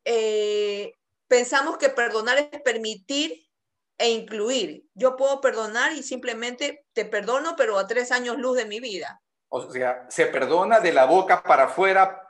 eh, 0.05 0.93
pensamos 1.27 1.77
que 1.77 1.89
perdonar 1.89 2.37
es 2.37 2.61
permitir 2.61 3.49
e 3.97 4.09
incluir. 4.09 4.85
Yo 4.93 5.15
puedo 5.15 5.41
perdonar 5.41 5.93
y 5.93 6.03
simplemente 6.03 6.85
te 6.93 7.05
perdono, 7.05 7.55
pero 7.55 7.79
a 7.79 7.87
tres 7.87 8.11
años 8.11 8.37
luz 8.37 8.57
de 8.57 8.65
mi 8.65 8.79
vida. 8.79 9.21
O 9.49 9.71
sea, 9.71 10.05
se 10.09 10.27
perdona 10.27 10.79
de 10.79 10.93
la 10.93 11.05
boca 11.05 11.41
para 11.41 11.65
afuera, 11.65 12.24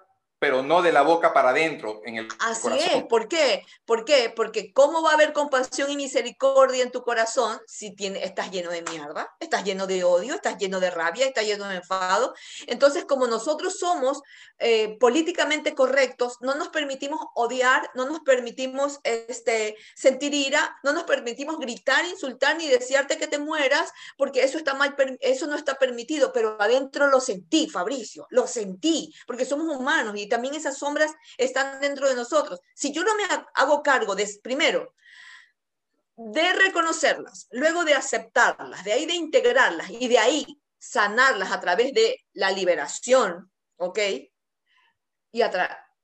pero 0.46 0.62
no 0.62 0.84
de 0.84 0.92
la 0.92 1.02
boca 1.02 1.34
para 1.34 1.50
adentro 1.50 2.04
en 2.06 2.18
el 2.18 2.28
Así 2.38 2.68
es, 2.78 3.04
¿por 3.06 3.28
qué? 3.28 3.66
¿Por 3.84 4.06
qué? 4.06 4.32
Porque 4.36 4.72
¿cómo 4.74 5.02
va 5.02 5.10
a 5.10 5.14
haber 5.16 5.34
compasión 5.34 5.90
y 5.90 5.96
misericordia 5.96 6.84
en 6.84 6.92
tu 6.92 7.02
corazón 7.02 7.60
si 7.66 7.96
tiene, 7.96 8.24
estás 8.24 8.52
lleno 8.52 8.70
de 8.70 8.84
mierda, 8.84 9.36
estás 9.40 9.64
lleno 9.64 9.88
de 9.88 10.04
odio, 10.04 10.36
estás 10.36 10.60
lleno 10.60 10.80
de 10.80 10.92
rabia, 10.92 11.26
estás 11.26 11.46
lleno 11.46 11.68
de 11.68 11.78
enfado? 11.78 12.36
Entonces, 12.68 13.06
como 13.06 13.26
nosotros 13.26 13.80
somos 13.80 14.22
eh, 14.60 14.96
políticamente 15.00 15.74
correctos, 15.74 16.38
no 16.42 16.54
nos 16.54 16.70
permitimos 16.70 17.20
odiar, 17.34 17.90
no 17.96 18.06
nos 18.06 18.20
permitimos 18.20 19.00
este, 19.04 19.76
sentir 19.96 20.36
ira, 20.36 20.78
no 20.84 20.94
nos 20.94 21.06
permitimos 21.06 21.58
gritar, 21.58 22.06
insultar 22.06 22.56
ni 22.56 22.68
desearte 22.68 23.18
que 23.18 23.26
te 23.26 23.40
mueras, 23.40 23.92
porque 24.16 24.44
eso, 24.44 24.60
está 24.60 24.76
mal, 24.76 24.96
eso 25.22 25.48
no 25.48 25.56
está 25.56 25.80
permitido, 25.80 26.32
pero 26.32 26.56
adentro 26.62 27.08
lo 27.08 27.20
sentí, 27.20 27.68
Fabricio, 27.68 28.28
lo 28.30 28.46
sentí, 28.46 29.12
porque 29.26 29.46
somos 29.46 29.76
humanos 29.76 30.14
y 30.16 30.30
también 30.36 30.56
esas 30.56 30.78
sombras 30.78 31.14
están 31.38 31.80
dentro 31.80 32.10
de 32.10 32.16
nosotros. 32.16 32.60
Si 32.74 32.92
yo 32.92 33.06
no 33.06 33.16
me 33.16 33.24
hago 33.54 33.82
cargo 33.82 34.16
de, 34.16 34.28
primero, 34.44 34.94
de 36.18 36.52
reconocerlas, 36.52 37.48
luego 37.52 37.86
de 37.86 37.94
aceptarlas, 37.94 38.84
de 38.84 38.92
ahí 38.92 39.06
de 39.06 39.14
integrarlas 39.14 39.90
y 39.90 40.10
de 40.10 40.20
ahí 40.20 40.62
sanarlas 40.78 41.54
a 41.54 41.62
través 41.62 41.94
de 41.94 42.26
la 42.34 42.52
liberación, 42.52 43.50
¿ok? 43.78 44.00
Y 45.32 45.42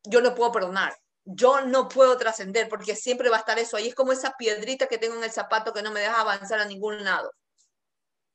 yo 0.05 0.21
no 0.21 0.33
puedo 0.33 0.53
perdonar, 0.53 0.97
yo 1.25 1.59
no 1.59 1.89
puedo 1.89 2.17
trascender 2.17 2.69
porque 2.69 2.95
siempre 2.95 3.27
va 3.27 3.35
a 3.35 3.39
estar 3.39 3.59
eso 3.59 3.75
ahí. 3.75 3.89
Es 3.89 3.95
como 3.95 4.13
esa 4.13 4.37
piedrita 4.37 4.87
que 4.87 4.97
tengo 4.97 5.17
en 5.17 5.25
el 5.25 5.31
zapato 5.31 5.73
que 5.73 5.81
no 5.81 5.91
me 5.91 5.99
deja 5.99 6.21
avanzar 6.21 6.61
a 6.61 6.65
ningún 6.65 7.03
lado. 7.03 7.33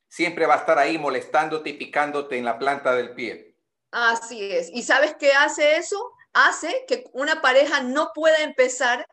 Siempre 0.09 0.44
va 0.44 0.57
a 0.57 0.59
estar 0.59 0.78
ahí 0.78 0.99
molestándote 0.99 1.70
y 1.70 1.78
picándote 1.78 2.36
en 2.36 2.44
la 2.44 2.59
planta 2.59 2.92
del 2.92 3.14
pie. 3.14 3.55
Así 3.91 4.53
es. 4.53 4.70
¿Y 4.72 4.82
sabes 4.82 5.16
qué 5.18 5.32
hace 5.32 5.76
eso? 5.76 6.12
Hace 6.32 6.84
que 6.87 7.05
una 7.12 7.41
pareja 7.41 7.82
no 7.82 8.11
pueda 8.14 8.39
empezar, 8.39 9.07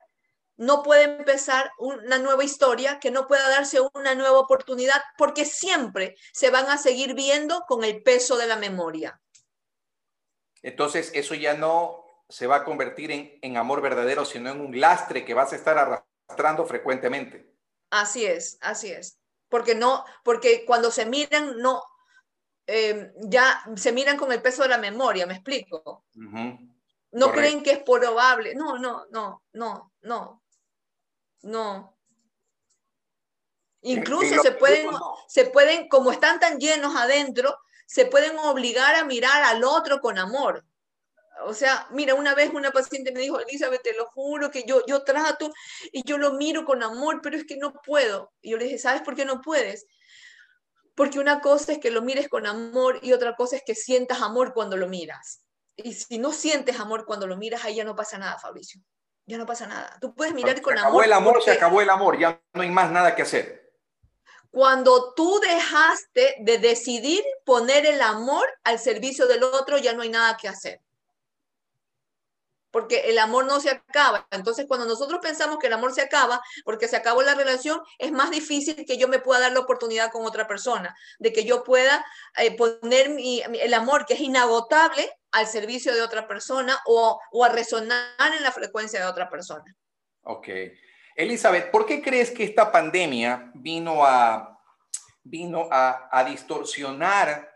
no 0.58 0.84
puede 0.84 1.04
empezar 1.04 1.72
una 1.78 2.18
nueva 2.18 2.44
historia, 2.44 3.00
que 3.00 3.12
no 3.12 3.28
pueda 3.28 3.48
darse 3.50 3.80
una 3.94 4.16
nueva 4.16 4.40
oportunidad, 4.40 5.02
porque 5.18 5.46
siempre 5.46 6.16
se 6.34 6.50
van 6.50 6.70
a 6.70 6.78
seguir 6.78 7.14
viendo 7.14 7.62
con 7.68 7.84
el 7.84 8.04
peso 8.04 8.38
de 8.38 8.48
la 8.48 8.58
memoria. 8.58 9.22
Entonces, 10.62 11.12
eso 11.14 11.36
ya 11.36 11.54
no 11.54 12.04
se 12.30 12.48
va 12.48 12.58
a 12.58 12.64
convertir 12.64 13.12
en, 13.12 13.38
en 13.42 13.58
amor 13.58 13.82
verdadero, 13.82 14.26
sino 14.26 14.50
en 14.50 14.62
un 14.62 14.80
lastre 14.80 15.24
que 15.24 15.34
vas 15.34 15.54
a 15.54 15.56
estar 15.56 15.78
arrastrando 15.78 16.66
frecuentemente. 16.66 17.54
Así 17.90 18.26
es, 18.26 18.58
así 18.62 18.92
es. 18.92 19.20
Porque 19.50 19.76
no, 19.76 20.04
porque 20.24 20.66
cuando 20.66 20.90
se 20.90 21.06
miran, 21.06 21.58
no, 21.60 21.84
Em, 22.66 23.11
ya 23.18 23.61
se 23.76 23.91
miran 23.91 24.18
con 24.18 24.32
el 24.32 24.41
peso 24.41 24.64
de 24.64 24.70
la 24.70 24.78
memoria, 24.78 25.26
¿me 25.26 25.34
explico? 25.34 26.05
No 27.11 27.32
creen 27.32 27.61
que 27.61 27.72
es 27.72 27.84
probable. 27.84 28.55
No, 28.55 28.78
no, 28.78 29.05
no, 29.11 29.43
no, 29.53 29.91
no, 30.01 30.43
no. 31.41 31.97
Incluso 33.82 34.41
se 34.41 34.51
pueden, 34.53 34.89
se 35.28 35.45
pueden, 35.45 35.89
como 35.89 36.11
están 36.11 36.39
tan 36.39 36.57
llenos 36.57 36.95
adentro, 36.95 37.57
se 37.86 38.05
pueden 38.05 38.38
obligar 38.39 38.95
a 38.95 39.03
mirar 39.03 39.43
al 39.43 39.64
otro 39.66 39.99
con 39.99 40.18
amor. 40.18 40.66
O 41.45 41.53
sea, 41.53 41.88
mira, 41.91 42.16
una 42.16 42.34
vez 42.34 42.51
una 42.53 42.72
paciente 42.72 43.11
me 43.11 43.20
dijo, 43.20 43.39
Elizabeth, 43.39 43.84
te 43.84 43.93
lo 43.93 44.05
juro 44.05 44.49
que 44.49 44.64
yo, 44.64 44.86
yo 44.88 45.03
trato 45.03 45.51
y 45.91 46.03
yo 46.03 46.18
lo 46.18 46.34
miro 46.34 46.64
con 46.64 46.82
amor, 46.82 47.20
pero 47.22 47.36
es 47.36 47.45
que 47.45 47.57
no 47.57 47.74
puedo. 47.74 48.32
Y 48.41 48.51
yo 48.51 48.57
le 48.57 48.66
dije, 48.66 48.78
¿sabes 48.78 49.01
por 49.01 49.16
qué 49.16 49.26
no 49.26 49.41
puedes? 49.41 49.86
Porque 50.96 51.20
una 51.20 51.41
cosa 51.41 51.74
es 51.74 51.80
que 51.80 51.91
lo 51.91 52.02
mires 52.02 52.30
con 52.30 52.46
amor 52.46 53.00
y 53.02 53.14
otra 53.14 53.36
cosa 53.36 53.56
es 53.56 53.64
que 53.66 53.76
sientas 53.76 54.22
amor 54.22 54.54
cuando 54.54 54.78
lo 54.78 54.88
miras. 54.88 55.44
Y 55.76 55.94
si 55.94 56.20
no 56.20 56.32
sientes 56.32 56.80
amor 56.80 57.06
cuando 57.06 57.26
lo 57.26 57.36
miras, 57.36 57.66
ahí 57.66 57.76
ya 57.76 57.84
no 57.84 57.96
pasa 57.96 58.18
nada, 58.18 58.38
Fabricio. 58.38 58.82
Ya 59.26 59.38
no 59.38 59.46
pasa 59.46 59.66
nada. 59.66 59.98
Tú 60.00 60.14
puedes 60.14 60.34
mirar 60.34 60.62
con 60.62 60.78
amor. 60.78 60.84
Se 60.84 60.86
acabó 60.86 61.04
el 61.04 61.14
amor, 61.14 61.44
se 61.44 61.52
acabó 61.52 61.82
el 61.82 61.89
amor, 61.89 62.20
ya 62.20 62.41
no 62.54 62.62
hay 62.62 62.70
más 62.70 62.91
nada 62.91 63.16
que 63.16 63.24
hacer. 63.24 63.72
Cuando 64.52 65.14
tú 65.16 65.39
dejaste 65.39 66.36
de 66.41 66.60
decidir 66.60 67.24
poner 67.44 67.88
el 67.88 68.02
amor 68.02 68.48
al 68.64 68.78
servicio 68.78 69.26
del 69.26 69.44
otro, 69.44 69.80
ya 69.80 69.94
no 69.94 70.04
hay 70.04 70.10
nada 70.10 70.38
que 70.38 70.48
hacer 70.48 70.82
porque 72.74 73.02
el 73.12 73.20
amor 73.20 73.46
no 73.46 73.60
se 73.60 73.70
acaba. 73.70 74.28
Entonces, 74.32 74.66
cuando 74.68 74.88
nosotros 74.88 75.20
pensamos 75.22 75.60
que 75.60 75.68
el 75.68 75.74
amor 75.74 75.94
se 75.94 76.02
acaba, 76.02 76.42
porque 76.66 76.88
se 76.88 76.96
acabó 76.96 77.22
la 77.22 77.36
relación, 77.36 77.80
es 78.00 78.12
más 78.12 78.32
difícil 78.32 78.84
que 78.88 78.98
yo 78.98 79.08
me 79.08 79.20
pueda 79.20 79.42
dar 79.42 79.52
la 79.52 79.60
oportunidad 79.60 80.12
con 80.12 80.26
otra 80.26 80.48
persona, 80.48 80.98
de 81.20 81.32
que 81.32 81.46
yo 81.46 81.64
pueda 81.64 82.04
eh, 82.36 82.58
poner 82.58 83.16
el 83.20 83.74
amor, 83.76 84.08
que 84.08 84.16
es 84.16 84.22
inagotable, 84.22 85.08
al 85.32 85.46
servicio 85.46 85.94
de 85.94 86.02
otra 86.02 86.28
persona 86.28 86.80
o, 86.88 87.20
a 87.44 87.50
resonar 87.50 88.34
en 88.36 88.44
la 88.44 88.52
frecuencia 88.52 89.00
de 89.00 89.06
otra 89.06 89.30
persona. 89.30 89.76
Ok. 90.24 90.48
Elizabeth, 91.16 91.70
¿por 91.70 91.86
qué 91.86 92.02
crees 92.02 92.32
que 92.32 92.44
esta 92.44 92.72
pandemia 92.72 93.52
vino 93.54 94.04
a, 94.04 94.60
vino 95.22 95.70
a, 95.72 96.24
distorsionar 96.28 97.52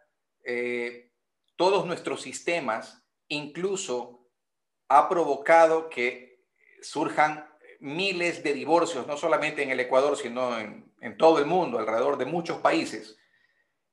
eh, 0.46 1.12
todos 1.56 1.88
nuestros 1.88 2.22
sistemas, 2.22 3.04
incluso 3.30 4.17
ha 4.88 5.10
provocado 5.10 5.90
que 5.90 6.44
surjan 6.82 7.48
miles 7.80 8.44
de 8.44 8.54
divorcios, 8.54 9.08
no 9.08 9.18
solamente 9.18 9.64
en 9.64 9.72
el 9.72 9.80
Ecuador, 9.80 10.18
sino 10.18 10.58
en, 10.60 10.86
todo 11.18 11.40
el 11.40 11.46
mundo, 11.46 11.80
alrededor 11.80 12.18
de 12.18 12.26
muchos 12.26 12.58
países. 12.60 13.18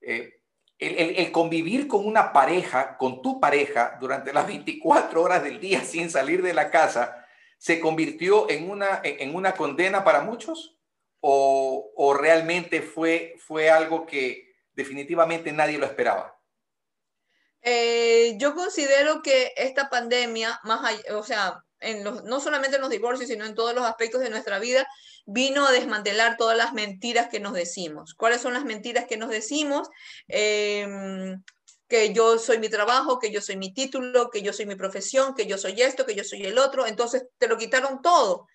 Eh, 0.00 0.40
el, 0.78 1.30
convivir 1.30 1.86
con 1.86 2.06
una 2.06 2.32
pareja, 2.32 2.96
con 2.96 3.22
tu 3.22 3.40
pareja, 3.40 3.96
durante 4.00 4.32
las 4.32 4.46
24 4.48 5.22
horas 5.22 5.42
del 5.42 5.60
día 5.60 5.80
sin 5.82 6.10
salir 6.10 6.42
de 6.42 6.54
la 6.54 6.70
casa, 6.70 7.26
¿se 7.58 7.80
convirtió 7.80 8.50
en 8.50 8.70
una, 8.70 9.00
en 9.04 9.34
una 9.34 9.52
condena 9.52 10.04
para 10.04 10.22
muchos? 10.22 10.78
¿O, 11.20 11.92
o 11.96 12.14
realmente 12.14 12.82
fue, 12.82 13.36
fue 13.38 13.70
algo 13.70 14.04
que 14.04 14.54
definitivamente 14.74 15.52
nadie 15.52 15.78
lo 15.78 15.86
esperaba? 15.86 16.33
Eh, 17.66 18.36
yo 18.38 18.54
considero 18.54 19.22
que 19.22 19.52
esta 19.56 19.88
pandemia, 19.88 20.60
más 20.64 21.00
o 21.12 21.22
sea, 21.22 21.64
en 21.80 22.04
los, 22.04 22.22
no 22.24 22.38
solamente 22.38 22.76
en 22.76 22.82
los 22.82 22.90
divorcios, 22.90 23.28
sino 23.28 23.46
en 23.46 23.54
todos 23.54 23.74
los 23.74 23.84
aspectos 23.84 24.20
de 24.20 24.28
nuestra 24.28 24.58
vida, 24.58 24.86
vino 25.24 25.66
a 25.66 25.72
desmantelar 25.72 26.36
todas 26.36 26.56
las 26.58 26.74
mentiras 26.74 27.28
que 27.28 27.40
nos 27.40 27.54
decimos. 27.54 28.14
¿Cuáles 28.14 28.42
son 28.42 28.52
las 28.52 28.64
mentiras 28.64 29.06
que 29.06 29.16
nos 29.16 29.30
decimos? 29.30 29.88
Em, 30.28 31.42
que 31.88 32.12
yo 32.12 32.38
soy 32.38 32.58
mi 32.58 32.68
trabajo, 32.68 33.18
que 33.18 33.30
yo 33.30 33.40
soy 33.40 33.56
mi 33.56 33.72
título, 33.72 34.30
que 34.30 34.42
yo 34.42 34.52
soy 34.52 34.66
mi 34.66 34.74
profesión, 34.74 35.34
que 35.34 35.46
yo 35.46 35.56
soy 35.56 35.80
esto, 35.80 36.04
que 36.04 36.14
yo 36.14 36.24
soy 36.24 36.42
el 36.44 36.58
otro. 36.58 36.86
Entonces 36.86 37.24
te 37.38 37.48
lo 37.48 37.56
quitaron 37.56 38.02
todo. 38.02 38.46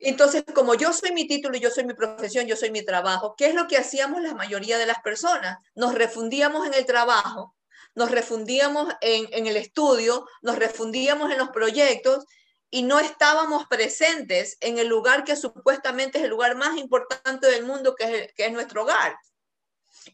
Entonces, 0.00 0.42
como 0.52 0.74
yo 0.74 0.92
soy 0.92 1.12
mi 1.12 1.28
título, 1.28 1.56
yo 1.56 1.70
soy 1.70 1.84
mi 1.84 1.94
profesión, 1.94 2.46
yo 2.46 2.56
soy 2.56 2.72
mi 2.72 2.84
trabajo, 2.84 3.36
¿qué 3.38 3.46
es 3.46 3.54
lo 3.54 3.68
que 3.68 3.76
hacíamos 3.76 4.20
la 4.20 4.34
mayoría 4.34 4.78
de 4.78 4.86
las 4.86 4.98
personas? 5.00 5.58
Nos 5.76 5.94
refundíamos 5.94 6.66
en 6.66 6.74
el 6.74 6.84
trabajo 6.84 7.54
nos 7.94 8.10
refundíamos 8.10 8.92
en, 9.00 9.46
el 9.46 9.56
estudio, 9.56 10.26
nos 10.42 10.56
refundíamos 10.56 11.30
en 11.30 11.38
los 11.38 11.50
proyectos 11.50 12.26
y 12.70 12.82
no 12.82 13.00
estábamos 13.00 13.66
presentes 13.66 14.56
en 14.60 14.78
el 14.78 14.88
lugar 14.88 15.24
que 15.24 15.36
supuestamente 15.36 16.18
es 16.18 16.24
el 16.24 16.30
lugar 16.30 16.56
más 16.56 16.76
importante 16.76 17.46
del 17.46 17.64
mundo, 17.64 17.94
que 17.94 18.04
es, 18.04 18.32
que 18.34 18.46
es 18.46 18.52
nuestro 18.52 18.82
hogar. 18.82 19.16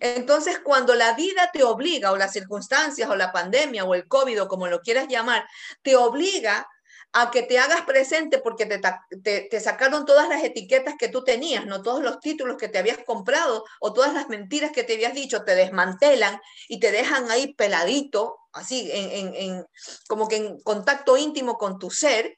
Entonces, 0.00 0.58
cuando 0.60 0.94
la 0.94 1.14
vida 1.14 1.50
te 1.52 1.62
obliga, 1.62 2.12
o 2.12 2.16
las 2.16 2.32
circunstancias, 2.32 3.08
o 3.08 3.16
la 3.16 3.32
pandemia, 3.32 3.84
o 3.84 3.94
el 3.94 4.08
COVID, 4.08 4.42
o 4.42 4.48
como 4.48 4.66
lo 4.66 4.80
quieras 4.80 5.08
llamar, 5.08 5.46
te 5.82 5.96
obliga 5.96 6.66
a 7.16 7.30
que 7.30 7.42
te 7.42 7.60
hagas 7.60 7.82
presente 7.82 8.38
porque 8.38 8.66
te, 8.66 9.60
sacaron 9.60 10.04
todas 10.04 10.28
las 10.28 10.42
etiquetas 10.42 10.96
que 10.98 11.08
tú 11.08 11.22
tenías, 11.22 11.64
no 11.64 11.80
todos 11.80 12.02
los 12.02 12.18
títulos 12.18 12.56
que 12.56 12.68
te 12.68 12.78
habías 12.78 12.98
comprado 13.04 13.64
o 13.78 13.92
todas 13.92 14.12
las 14.12 14.28
mentiras 14.28 14.72
que 14.72 14.82
te 14.82 14.94
habías 14.94 15.14
dicho, 15.14 15.44
te 15.44 15.54
desmantelan 15.54 16.40
y 16.68 16.80
te 16.80 16.90
dejan 16.90 17.30
ahí 17.30 17.54
peladito, 17.54 18.40
así, 18.52 18.90
en, 18.92 19.64
como 20.08 20.26
que 20.26 20.36
en 20.38 20.60
contacto 20.62 21.16
íntimo 21.16 21.56
con 21.56 21.78
tu 21.78 21.88
ser, 21.92 22.36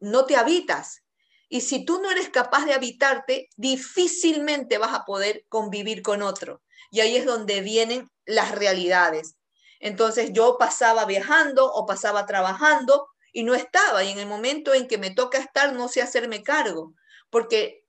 no 0.00 0.24
te 0.24 0.36
habitas. 0.36 1.02
Y 1.50 1.60
si 1.60 1.84
tú 1.84 2.00
no 2.00 2.10
eres 2.10 2.30
capaz 2.30 2.64
de 2.64 2.72
habitarte, 2.72 3.50
difícilmente 3.56 4.78
vas 4.78 4.94
a 4.94 5.04
poder 5.04 5.44
convivir 5.50 6.00
con 6.00 6.22
otro. 6.22 6.62
Y 6.90 7.00
ahí 7.00 7.18
es 7.18 7.26
donde 7.26 7.60
vienen 7.60 8.10
las 8.24 8.52
realidades. 8.52 9.36
Entonces 9.80 10.30
yo 10.32 10.56
pasaba 10.58 11.04
viajando 11.04 11.70
o 11.70 11.84
pasaba 11.84 12.24
trabajando 12.24 13.11
y 13.32 13.42
no 13.42 13.54
estaba. 13.54 14.04
Y 14.04 14.12
en 14.12 14.18
el 14.18 14.26
momento 14.26 14.74
en 14.74 14.86
que 14.86 14.98
me 14.98 15.10
toca 15.10 15.38
estar, 15.38 15.72
no 15.72 15.88
sé 15.88 16.02
hacerme 16.02 16.42
cargo, 16.42 16.94
porque, 17.30 17.86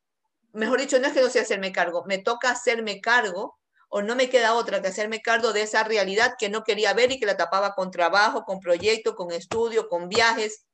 mejor 0.54 0.80
dicho, 0.80 1.00
no 1.00 1.08
es 1.08 1.14
que 1.14 1.22
no 1.22 1.30
sé 1.30 1.40
hacerme 1.40 1.72
cargo, 1.72 2.04
me 2.06 2.18
toca 2.18 2.50
hacerme 2.50 3.02
cargo 3.02 3.60
o 3.90 4.02
no 4.02 4.16
me 4.16 4.30
queda 4.30 4.56
otra 4.56 4.82
que 4.82 4.88
hacerme 4.88 5.22
cargo 5.22 5.54
de 5.54 5.62
esa 5.62 5.84
realidad 5.84 6.34
que 6.40 6.50
no 6.50 6.64
quería 6.64 6.94
ver 6.94 7.12
y 7.12 7.20
que 7.20 7.28
la 7.28 7.38
tapaba 7.38 7.76
con 7.76 7.92
trabajo, 7.92 8.44
con 8.44 8.60
proyecto, 8.60 9.16
con 9.16 9.32
estudio, 9.32 9.88
con 9.88 10.10
viajes, 10.10 10.66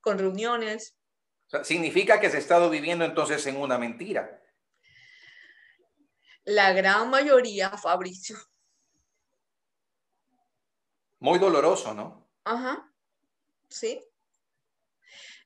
con 0.00 0.18
reuniones. 0.18 0.96
significa 1.64 2.18
que 2.18 2.30
se 2.30 2.36
ha 2.36 2.40
estado 2.40 2.70
viviendo 2.70 3.04
entonces 3.04 3.46
en 3.46 3.58
una 3.58 3.76
mentira. 3.76 4.42
La 6.44 6.72
gran 6.72 7.10
mayoría, 7.10 7.70
Fabricio. 7.76 8.38
Muy 11.18 11.38
doloroso, 11.38 11.92
¿no? 11.92 12.30
Ajá. 12.44 12.90
¿Sí? 13.68 14.00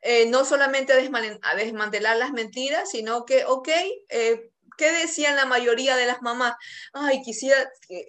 Eh, 0.02 0.26
no 0.26 0.44
solamente 0.44 0.92
a, 0.92 1.54
desmantelar 1.56 2.16
las 2.16 2.32
mentiras, 2.32 2.90
sino 2.90 3.24
que, 3.24 3.44
ok, 3.44 3.68
eh, 4.08 4.50
¿qué 4.78 4.92
decían 4.92 5.36
la 5.36 5.44
mayoría 5.44 5.96
de 5.96 6.06
las 6.06 6.22
mamás? 6.22 6.54
Ay, 6.92 7.22
quisiera, 7.22 7.70
eh, 7.88 8.06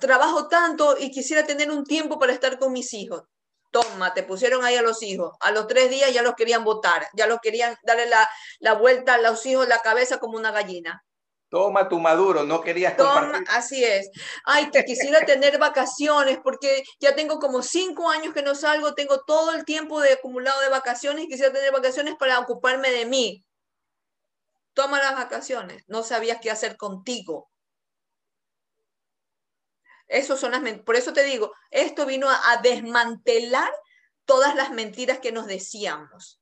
trabajo 0.00 0.48
tanto 0.48 0.96
y 0.98 1.10
quisiera 1.10 1.46
tener 1.46 1.70
un 1.70 1.84
tiempo 1.84 2.18
para 2.18 2.32
estar 2.32 2.58
con 2.58 2.72
mis 2.72 2.92
hijos. 2.92 3.22
Toma, 3.70 4.12
te 4.14 4.22
pusieron 4.24 4.64
ahí 4.64 4.76
a 4.76 4.82
los 4.82 5.02
hijos. 5.02 5.34
A 5.40 5.52
los 5.52 5.66
tres 5.66 5.90
días 5.90 6.12
ya 6.12 6.22
los 6.22 6.34
querían 6.34 6.64
votar, 6.64 7.06
ya 7.14 7.26
los 7.26 7.40
querían 7.40 7.76
darle 7.84 8.06
la, 8.06 8.28
la 8.58 8.74
vuelta 8.74 9.14
a 9.14 9.18
los 9.18 9.46
hijos 9.46 9.68
la 9.68 9.80
cabeza 9.80 10.18
como 10.18 10.36
una 10.36 10.50
gallina. 10.50 11.04
Toma 11.50 11.88
tu 11.88 11.98
maduro, 11.98 12.44
no 12.44 12.60
querías 12.60 12.96
Toma, 12.96 13.42
Así 13.48 13.82
es. 13.84 14.08
Ay, 14.44 14.70
que 14.70 14.84
quisiera 14.84 15.20
tener 15.26 15.58
vacaciones 15.58 16.38
porque 16.42 16.84
ya 17.00 17.16
tengo 17.16 17.40
como 17.40 17.62
cinco 17.62 18.08
años 18.08 18.32
que 18.32 18.42
no 18.42 18.54
salgo, 18.54 18.94
tengo 18.94 19.24
todo 19.24 19.50
el 19.50 19.64
tiempo 19.64 20.00
de 20.00 20.12
acumulado 20.12 20.60
de 20.60 20.68
vacaciones 20.68 21.24
y 21.24 21.28
quisiera 21.28 21.52
tener 21.52 21.72
vacaciones 21.72 22.14
para 22.14 22.38
ocuparme 22.38 22.92
de 22.92 23.04
mí. 23.04 23.44
Toma 24.74 25.00
las 25.00 25.14
vacaciones. 25.14 25.82
No 25.88 26.04
sabías 26.04 26.38
qué 26.40 26.52
hacer 26.52 26.76
contigo. 26.76 27.50
Eso 30.06 30.36
son 30.36 30.52
las 30.52 30.62
por 30.80 30.94
eso 30.94 31.12
te 31.12 31.24
digo, 31.24 31.52
esto 31.70 32.06
vino 32.06 32.28
a 32.30 32.56
desmantelar 32.62 33.72
todas 34.24 34.54
las 34.54 34.70
mentiras 34.70 35.18
que 35.18 35.32
nos 35.32 35.46
decíamos. 35.46 36.40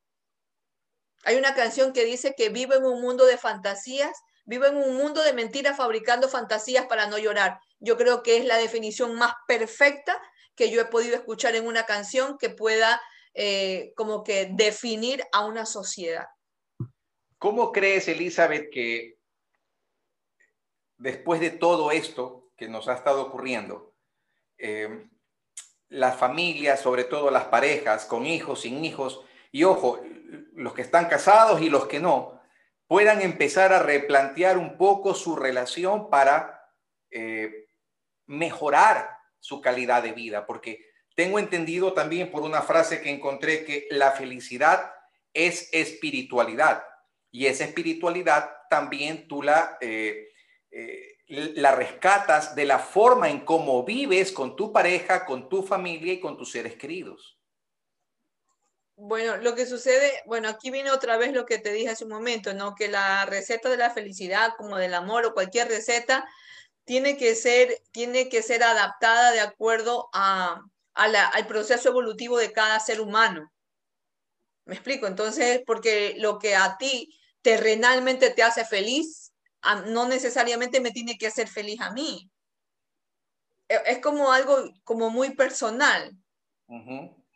Hay 1.25 1.37
una 1.37 1.55
canción 1.55 1.95
que 1.95 2.05
dice 2.05 2.35
que 2.37 2.51
vivo 2.51 2.75
en 2.75 2.85
un 2.85 3.01
mundo 3.01 3.25
de 3.25 3.39
fantasías 3.39 4.19
Vivo 4.49 4.65
en 4.65 4.79
un 4.79 4.97
mundo 4.97 5.23
de 5.23 5.35
mentiras 5.35 5.77
fabricando 5.77 6.27
fantasías 6.27 6.87
para 6.87 7.07
no 7.07 7.19
llorar. 7.19 7.61
Yo 7.81 7.99
creo 7.99 8.23
que 8.23 8.39
es 8.39 8.47
la 8.47 8.57
definición 8.57 9.15
más 9.15 9.35
perfecta 9.47 10.19
que 10.57 10.71
yo 10.71 10.81
he 10.81 10.87
podido 10.87 11.17
escuchar 11.17 11.55
en 11.55 11.67
una 11.67 11.85
canción 11.85 12.39
que 12.39 12.49
pueda 12.49 12.99
eh, 13.35 13.93
como 13.95 14.25
que 14.25 14.49
definir 14.51 15.23
a 15.33 15.45
una 15.45 15.67
sociedad. 15.67 16.29
¿Cómo 17.37 17.73
crees, 17.73 18.09
Elizabeth, 18.09 18.71
que 18.73 19.19
después 20.97 21.43
de 21.43 21.51
todo 21.51 21.91
esto 21.91 22.51
que 22.57 22.69
nos 22.69 22.89
ha 22.89 22.95
estado 22.95 23.21
ocurriendo, 23.21 23.93
eh, 24.57 25.11
las 25.91 26.17
familias, 26.17 26.81
sobre 26.81 27.05
todo 27.05 27.31
las 27.31 27.45
parejas, 27.45 28.07
con 28.07 28.25
hijos, 28.25 28.63
sin 28.63 28.83
hijos, 28.83 29.21
y 29.53 29.65
ojo, 29.65 30.01
los 30.55 30.73
que 30.73 30.81
están 30.81 31.07
casados 31.07 31.61
y 31.61 31.69
los 31.69 31.87
que 31.87 32.01
no, 32.01 32.38
puedan 32.89 33.21
empezar 33.23 33.73
a 33.73 33.83
replantear 33.83 34.59
un 34.59 34.77
poco 34.77 35.15
su 35.15 35.37
relación 35.37 36.11
para 36.11 36.69
eh, 37.11 37.69
mejorar 38.27 39.09
su 39.39 39.61
calidad 39.61 40.03
de 40.03 40.13
vida, 40.13 40.47
porque 40.47 40.85
tengo 41.15 41.39
entendido 41.39 41.93
también 41.93 42.31
por 42.31 42.43
una 42.43 42.63
frase 42.63 43.01
que 43.01 43.11
encontré 43.11 43.65
que 43.65 43.87
la 43.91 44.13
felicidad 44.13 44.93
es 45.35 45.69
espiritualidad. 45.73 46.83
Y 47.31 47.47
esa 47.47 47.65
espiritualidad 47.65 48.51
también 48.71 49.29
tú 49.29 49.43
la, 49.43 49.77
eh, 49.81 50.29
eh, 50.71 51.19
la 51.27 51.75
rescatas 51.75 52.55
de 52.55 52.65
la 52.65 52.79
forma 52.79 53.29
en 53.29 53.41
cómo 53.41 53.85
vives 53.85 54.33
con 54.33 54.57
tu 54.57 54.73
pareja, 54.73 55.27
con 55.27 55.49
tu 55.49 55.63
familia 55.63 56.15
y 56.15 56.21
con 56.21 56.39
tus 56.39 56.53
seres 56.53 56.77
queridos. 56.77 57.38
Bueno, 59.01 59.37
lo 59.37 59.55
que 59.55 59.65
sucede, 59.65 60.11
bueno, 60.27 60.49
aquí 60.49 60.73
viene 60.73 60.91
otra 60.91 61.17
vez 61.17 61.33
lo 61.33 61.47
que 61.47 61.59
te 61.59 61.73
dije 61.73 61.91
hace 61.91 62.03
un 62.03 62.11
momento, 62.11 62.53
¿no? 62.53 62.75
Que 62.75 62.89
la 62.89 63.25
receta 63.27 63.69
de 63.69 63.77
la 63.77 63.91
felicidad, 63.91 64.55
como 64.59 64.77
del 64.77 64.93
amor 64.93 65.25
o 65.25 65.35
cualquier 65.35 65.69
receta, 65.69 66.29
tiene 66.85 67.17
que 67.17 67.37
ser, 67.37 67.81
tiene 67.93 68.29
que 68.29 68.43
ser 68.43 68.65
adaptada 68.65 69.31
de 69.31 69.39
acuerdo 69.39 70.09
a, 70.13 70.63
al 70.95 71.47
proceso 71.47 71.91
evolutivo 71.91 72.39
de 72.39 72.53
cada 72.53 72.81
ser 72.81 73.01
humano. 73.01 73.53
¿Me 74.65 74.75
explico? 74.75 75.07
Entonces, 75.07 75.63
porque 75.65 76.17
lo 76.19 76.41
que 76.41 76.57
a 76.57 76.77
ti 76.77 77.17
terrenalmente 77.41 78.31
te 78.31 78.43
hace 78.43 78.65
feliz, 78.65 79.33
no 79.87 80.09
necesariamente 80.09 80.81
me 80.81 80.91
tiene 80.91 81.17
que 81.17 81.29
hacer 81.29 81.47
feliz 81.47 81.81
a 81.81 81.93
mí. 81.93 82.29
E, 83.69 83.81
es 83.87 84.01
como 84.01 84.33
algo 84.33 84.57
como 84.83 85.09
muy 85.09 85.37
personal. 85.37 86.19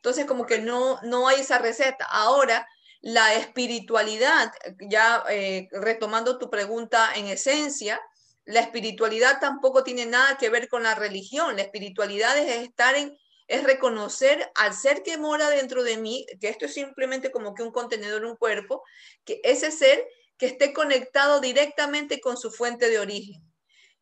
Entonces, 0.02 0.26
como 0.26 0.46
que 0.46 0.58
no, 0.58 0.98
no 1.04 1.28
hay 1.28 1.42
esa 1.42 1.58
receta. 1.58 2.04
Ahora, 2.10 2.66
la 3.02 3.34
espiritualidad, 3.34 4.52
ya 4.80 5.22
eh, 5.30 5.68
retomando 5.70 6.38
tu 6.38 6.50
pregunta 6.50 7.12
en 7.14 7.28
esencia, 7.28 8.00
la 8.44 8.58
espiritualidad 8.58 9.38
tampoco 9.38 9.84
tiene 9.84 10.04
nada 10.04 10.36
que 10.38 10.50
ver 10.50 10.68
con 10.68 10.82
la 10.82 10.96
religión. 10.96 11.54
La 11.54 11.62
espiritualidad 11.62 12.36
es 12.36 12.64
estar 12.64 12.96
en, 12.96 13.16
es 13.46 13.62
reconocer 13.62 14.50
al 14.56 14.74
ser 14.74 15.04
que 15.04 15.18
mora 15.18 15.48
dentro 15.50 15.84
de 15.84 15.96
mí, 15.98 16.26
que 16.40 16.48
esto 16.48 16.64
es 16.64 16.74
simplemente 16.74 17.30
como 17.30 17.54
que 17.54 17.62
un 17.62 17.70
contenedor, 17.70 18.24
un 18.24 18.34
cuerpo, 18.34 18.82
que 19.24 19.40
ese 19.44 19.70
ser 19.70 20.04
que 20.36 20.46
esté 20.46 20.72
conectado 20.72 21.38
directamente 21.38 22.20
con 22.20 22.36
su 22.36 22.50
fuente 22.50 22.90
de 22.90 22.98
origen. 22.98 23.40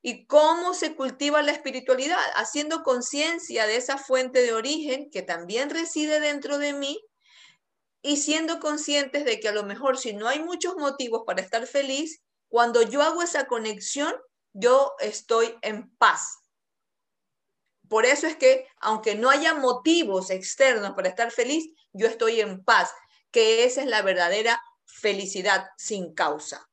¿Y 0.03 0.27
cómo 0.27 0.73
se 0.73 0.95
cultiva 0.97 1.43
la 1.43 1.53
espiritualidad? 1.53 2.19
Haciendo 2.35 2.83
conciencia 2.83 3.67
de 3.67 3.77
esa 3.77 3.99
fuente 3.99 4.43
de 4.43 4.55
origen 4.55 5.11
que 5.11 5.23
también 5.23 5.69
reside 5.69 6.21
dentro 6.21 6.59
de 6.59 6.73
mí 6.73 6.99
y 8.03 8.17
siendo 8.17 8.61
conscientes 8.61 9.25
de 9.25 9.41
que 9.41 9.49
a 9.49 9.53
lo 9.53 9.65
mejor 9.65 9.99
si 9.99 10.15
no 10.15 10.27
hay 10.27 10.43
muchos 10.43 10.77
motivos 10.77 11.23
para 11.27 11.43
estar 11.43 11.67
feliz, 11.67 12.23
cuando 12.49 12.83
yo 12.83 13.03
hago 13.03 13.23
esa 13.23 13.47
conexión, 13.47 14.15
yo 14.55 14.95
estoy 15.01 15.55
en 15.63 15.95
paz. 15.97 16.39
Por 17.89 18.07
eso 18.07 18.27
es 18.27 18.37
que, 18.37 18.67
aunque 18.81 19.17
no 19.17 19.31
haya 19.31 19.55
motivos 19.55 20.31
externos 20.31 20.93
para 20.93 21.09
estar 21.09 21.31
feliz, 21.31 21.73
yo 21.93 22.07
estoy 22.07 22.41
en 22.41 22.65
paz, 22.65 22.93
que 23.31 23.65
esa 23.65 23.83
es 23.83 23.87
la 23.87 24.03
verdadera 24.03 24.61
felicidad 24.87 25.67
sin 25.77 26.15
causa. 26.15 26.69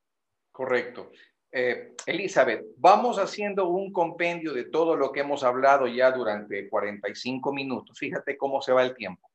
Correcto. 0.51 1.11
Eh, 1.51 1.93
Elizabeth, 2.05 2.65
vamos 2.77 3.17
haciendo 3.19 3.69
un 3.69 3.91
compendio 3.91 4.53
de 4.53 4.65
todo 4.65 4.95
lo 4.95 5.11
que 5.11 5.21
hemos 5.21 5.43
hablado 5.43 5.87
ya 5.87 6.11
durante 6.11 6.69
45 6.69 7.53
minutos. 7.53 7.97
Fíjate 7.97 8.37
cómo 8.37 8.61
se 8.61 8.73
va 8.73 8.83
el 8.83 8.95
tiempo. 8.95 9.29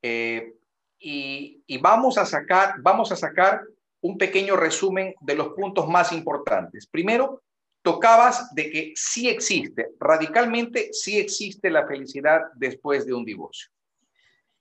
Eh, 0.00 0.54
y, 0.98 1.78
vamos 1.78 2.16
a 2.16 2.24
sacar, 2.24 2.76
vamos 2.80 3.10
a 3.12 3.16
sacar 3.16 3.62
un 4.00 4.16
pequeño 4.18 4.56
resumen 4.56 5.14
de 5.20 5.34
los 5.34 5.48
puntos 5.48 5.88
más 5.88 6.12
importantes. 6.12 6.86
Primero, 6.86 7.42
tocabas 7.82 8.54
de 8.54 8.70
que 8.70 8.92
sí 8.94 9.28
existe, 9.28 9.90
radicalmente 9.98 10.90
sí 10.92 11.18
existe 11.18 11.70
la 11.70 11.86
felicidad 11.86 12.42
después 12.54 13.04
de 13.04 13.14
un 13.14 13.24
divorcio. 13.24 13.70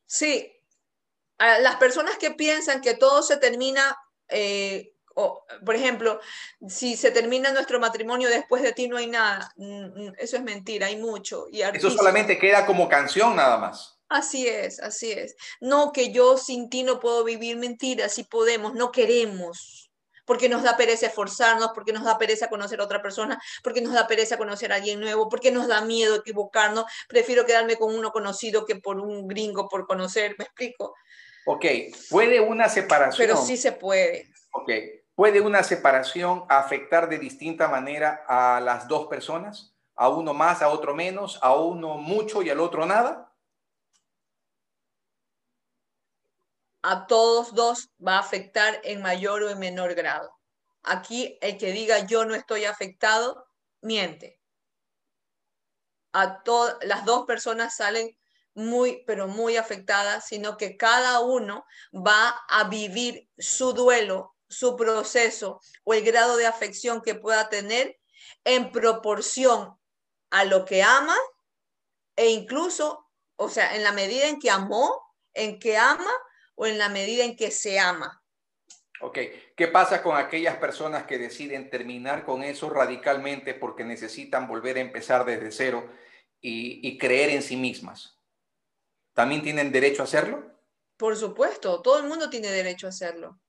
Sí, 0.06 0.52
las 1.38 1.76
personas 1.78 2.18
que 2.18 2.32
piensan 2.32 2.82
que 2.82 2.96
todo 2.96 3.22
se 3.22 3.38
termina, 3.38 3.96
eh, 4.28 4.91
por 5.14 5.76
ejemplo, 5.76 6.20
si 6.68 6.96
se 6.96 7.12
termina 7.12 7.52
nuestro 7.52 7.80
matrimonio 7.80 8.30
después 8.30 8.64
de 8.64 8.74
ti 8.74 8.88
no 8.88 8.98
hay 8.98 9.08
nada, 9.08 9.52
mm, 9.58 9.86
mm, 9.86 10.14
eso 10.18 10.38
es 10.38 10.44
mentira, 10.44 10.88
hay 10.88 10.98
mucho. 10.98 11.46
Y 11.52 11.62
eso 11.62 11.90
solamente 11.92 12.38
queda 12.38 12.66
como 12.66 12.88
canción 12.88 13.36
nada 13.36 13.58
más. 13.58 13.98
Así 14.10 14.48
es, 14.48 14.80
así 14.82 15.12
es. 15.12 15.36
No 15.62 15.92
que 15.94 16.12
yo 16.12 16.38
sin 16.38 16.70
ti 16.70 16.84
no 16.84 17.00
puedo 17.00 17.24
vivir, 17.24 17.56
mentira, 17.58 18.10
sí 18.10 18.24
podemos, 18.26 18.74
no 18.74 18.92
queremos 18.92 19.92
porque 20.26 20.48
nos 20.48 20.64
da 20.64 20.78
pereza 20.78 21.08
esforzarnos, 21.08 21.72
porque 21.74 21.92
nos 21.92 22.06
da 22.06 22.18
pereza 22.18 22.48
conocer 22.48 22.80
a 22.80 22.86
otra 22.86 23.02
persona, 23.02 23.42
porque 23.64 23.82
nos 23.82 23.94
da 23.94 24.08
pereza 24.08 24.38
conocer 24.38 24.72
a 24.72 24.76
alguien 24.76 25.00
nuevo, 25.00 25.28
porque 25.28 25.52
nos 25.52 25.68
da 25.68 25.82
miedo 25.82 26.16
equivocarnos. 26.16 26.86
Prefiero 27.10 27.46
quedarme 27.46 27.76
con 27.76 27.94
uno 27.94 28.12
conocido 28.12 28.66
que 28.66 28.78
por 28.78 28.98
un 28.98 29.28
gringo 29.28 29.68
por 29.68 29.86
conocer, 29.86 30.36
¿me 30.38 30.46
explico? 30.46 30.96
Ok, 31.46 31.66
puede 32.10 32.40
una 32.40 32.70
separación. 32.70 33.28
Pero 33.28 33.36
sí 33.36 33.58
se 33.58 33.74
puede. 33.74 34.32
Ok, 34.54 34.70
¿puede 35.16 35.42
una 35.42 35.64
separación 35.64 36.46
afectar 36.50 37.10
de 37.10 37.20
distinta 37.20 37.68
manera 37.68 38.24
a 38.28 38.60
las 38.60 38.88
dos 38.88 39.08
personas? 39.08 39.74
¿A 39.96 40.10
uno 40.10 40.34
más, 40.34 40.62
a 40.62 40.70
otro 40.70 40.96
menos, 40.96 41.40
a 41.42 41.56
uno 41.56 41.98
mucho 41.98 42.42
y 42.42 42.50
al 42.50 42.60
otro 42.60 42.86
nada? 42.86 43.32
a 46.84 47.08
todos 47.08 47.54
dos 47.54 47.90
va 48.06 48.16
a 48.16 48.20
afectar 48.20 48.80
en 48.84 49.02
mayor 49.02 49.44
o 49.44 49.50
en 49.50 49.60
menor 49.60 49.94
grado. 49.94 50.38
Aquí 50.84 51.38
el 51.42 51.58
que 51.58 51.72
diga 51.72 52.06
yo 52.06 52.26
no 52.26 52.34
estoy 52.34 52.66
afectado, 52.66 53.48
miente. 53.82 54.40
A 56.14 56.42
las 56.82 57.06
dos 57.06 57.26
personas 57.26 57.76
salen 57.76 58.18
muy, 58.54 59.04
pero 59.06 59.28
muy 59.28 59.56
afectadas, 59.58 60.26
sino 60.26 60.58
que 60.58 60.76
cada 60.76 61.22
uno 61.22 61.66
va 61.94 62.30
a 62.50 62.68
vivir 62.68 63.30
su 63.38 63.74
duelo, 63.74 64.36
su 64.52 64.76
proceso 64.76 65.60
o 65.84 65.94
el 65.94 66.04
grado 66.04 66.38
de 66.38 66.46
afección 66.46 67.02
que 67.02 67.16
pueda 67.16 67.50
tener 67.50 67.98
en 68.44 68.72
proporción 68.72 69.76
a 70.30 70.46
lo 70.46 70.66
que 70.66 70.84
ama 70.84 71.16
e 72.16 72.30
incluso, 72.30 73.10
o 73.36 73.50
sea, 73.50 73.76
en 73.76 73.84
la 73.84 73.92
medida 73.92 74.28
en 74.28 74.40
que 74.40 74.50
amó, 74.50 75.02
en 75.34 75.60
que 75.60 75.78
ama 75.78 76.12
o 76.56 76.68
en 76.68 76.78
la 76.78 76.90
medida 76.90 77.24
en 77.24 77.36
que 77.36 77.52
se 77.52 77.80
ama. 77.80 78.22
Ok, 79.02 79.18
¿qué 79.56 79.68
pasa 79.68 80.04
con 80.04 80.16
aquellas 80.16 80.58
personas 80.58 81.06
que 81.06 81.18
deciden 81.18 81.72
terminar 81.72 82.24
con 82.24 82.44
eso 82.44 82.70
radicalmente 82.70 83.56
porque 83.56 83.84
necesitan 83.84 84.48
volver 84.48 84.78
a 84.78 84.82
empezar 84.82 85.26
desde 85.26 85.52
cero 85.52 85.90
y, 86.40 86.98
creer 87.00 87.32
en 87.32 87.42
sí 87.42 87.58
mismas? 87.58 88.20
¿También 89.14 89.42
tienen 89.42 89.72
derecho 89.72 90.04
a 90.04 90.06
hacerlo? 90.06 90.56
Por 90.98 91.18
supuesto, 91.18 91.82
todo 91.82 91.98
el 91.98 92.08
mundo 92.08 92.30
tiene 92.30 92.50
derecho 92.50 92.86
a 92.86 92.90
hacerlo. 92.90 93.40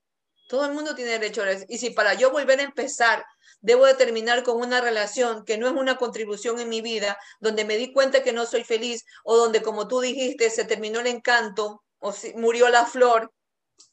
Todo 0.47 0.65
el 0.65 0.73
mundo 0.73 0.95
tiene 0.95 1.11
derecho 1.11 1.43
a 1.43 1.51
eso. 1.51 1.65
Y 1.69 1.77
si 1.77 1.91
para 1.91 2.13
yo 2.13 2.31
volver 2.31 2.59
a 2.59 2.63
empezar 2.63 3.25
debo 3.63 3.85
de 3.85 3.93
terminar 3.93 4.43
con 4.43 4.59
una 4.59 4.81
relación 4.81 5.45
que 5.45 5.57
no 5.57 5.67
es 5.67 5.73
una 5.73 5.95
contribución 5.95 6.59
en 6.59 6.67
mi 6.67 6.81
vida, 6.81 7.17
donde 7.39 7.63
me 7.63 7.77
di 7.77 7.93
cuenta 7.93 8.21
que 8.21 8.33
no 8.33 8.45
soy 8.45 8.65
feliz 8.65 9.05
o 9.23 9.37
donde, 9.37 9.61
como 9.61 9.87
tú 9.87 10.01
dijiste, 10.01 10.49
se 10.49 10.65
terminó 10.65 10.99
el 10.99 11.07
encanto, 11.07 11.81
o 11.99 12.11
si 12.11 12.33
murió 12.33 12.67
la 12.67 12.85
flor, 12.85 13.33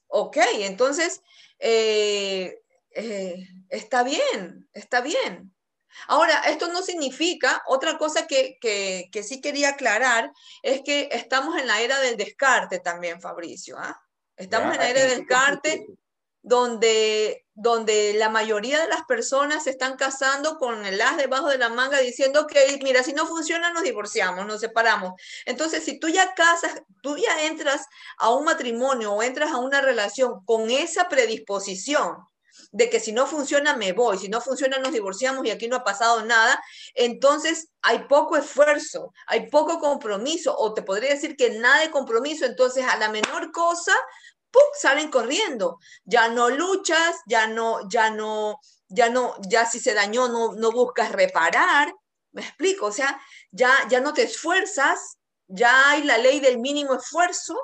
ok, 0.08 0.36
entonces 0.58 1.22
eh, 1.60 2.60
eh, 2.90 3.48
está 3.68 4.02
bien, 4.02 4.68
está 4.72 5.00
bien. 5.00 5.54
Ahora, 6.08 6.42
esto 6.48 6.66
no 6.68 6.82
significa, 6.82 7.62
otra 7.66 7.96
cosa 7.96 8.26
que, 8.26 8.58
que, 8.60 9.22
sí 9.22 9.40
quería 9.40 9.70
aclarar, 9.70 10.32
es 10.62 10.82
que 10.82 11.08
estamos 11.12 11.56
en 11.58 11.68
la 11.68 11.80
era 11.80 12.00
del 12.00 12.16
descarte 12.16 12.80
también, 12.80 13.20
Fabricio. 13.20 13.76
¿ah? 13.78 14.00
Estamos 14.36 14.72
en 14.72 14.80
la 14.80 14.90
era 14.90 15.00
del 15.04 15.18
descarte 15.18 15.86
donde, 16.50 17.46
donde 17.54 18.12
la 18.14 18.28
mayoría 18.28 18.80
de 18.80 18.88
las 18.88 19.04
personas 19.04 19.62
se 19.62 19.70
están 19.70 19.96
casando 19.96 20.58
con 20.58 20.84
el 20.84 21.00
as 21.00 21.16
debajo 21.16 21.48
de 21.48 21.58
la 21.58 21.68
manga 21.68 22.00
diciendo 22.00 22.48
que, 22.48 22.76
mira, 22.82 23.04
si 23.04 23.12
no 23.12 23.24
funciona, 23.24 23.72
nos 23.72 23.84
divorciamos, 23.84 24.44
nos 24.46 24.60
separamos. 24.60 25.12
Entonces, 25.46 25.84
si 25.84 26.00
tú 26.00 26.08
ya 26.08 26.34
casas, 26.34 26.82
tú 27.02 27.16
ya 27.16 27.44
entras 27.44 27.86
a 28.18 28.30
un 28.30 28.44
matrimonio 28.44 29.12
o 29.12 29.22
entras 29.22 29.52
a 29.52 29.58
una 29.58 29.80
relación 29.80 30.44
con 30.44 30.70
esa 30.70 31.08
predisposición 31.08 32.16
de 32.72 32.90
que 32.90 32.98
si 32.98 33.12
no 33.12 33.28
funciona 33.28 33.76
me 33.76 33.92
voy, 33.92 34.18
si 34.18 34.28
no 34.28 34.40
funciona 34.40 34.78
nos 34.78 34.92
divorciamos 34.92 35.46
y 35.46 35.50
aquí 35.50 35.68
no 35.68 35.76
ha 35.76 35.84
pasado 35.84 36.24
nada, 36.24 36.60
entonces 36.94 37.68
hay 37.80 38.00
poco 38.08 38.36
esfuerzo, 38.36 39.12
hay 39.28 39.48
poco 39.50 39.78
compromiso, 39.78 40.56
o 40.58 40.74
te 40.74 40.82
podría 40.82 41.10
decir 41.10 41.36
que 41.36 41.50
nada 41.50 41.80
de 41.80 41.92
compromiso, 41.92 42.44
entonces 42.44 42.84
a 42.84 42.96
la 42.96 43.08
menor 43.08 43.52
cosa 43.52 43.94
¡pum! 44.50 44.62
salen 44.78 45.10
corriendo. 45.10 45.78
Ya 46.04 46.28
no 46.28 46.50
luchas, 46.50 47.16
ya 47.26 47.46
no, 47.46 47.88
ya 47.88 48.10
no, 48.10 48.60
ya 48.88 49.08
no, 49.08 49.36
ya 49.48 49.66
si 49.66 49.80
se 49.80 49.94
dañó 49.94 50.28
no, 50.28 50.52
no 50.54 50.72
buscas 50.72 51.12
reparar. 51.12 51.92
¿Me 52.32 52.42
explico? 52.42 52.86
O 52.86 52.92
sea, 52.92 53.20
ya, 53.50 53.72
ya 53.88 54.00
no 54.00 54.12
te 54.12 54.22
esfuerzas, 54.22 55.18
ya 55.48 55.90
hay 55.90 56.04
la 56.04 56.18
ley 56.18 56.40
del 56.40 56.58
mínimo 56.58 56.94
esfuerzo, 56.94 57.56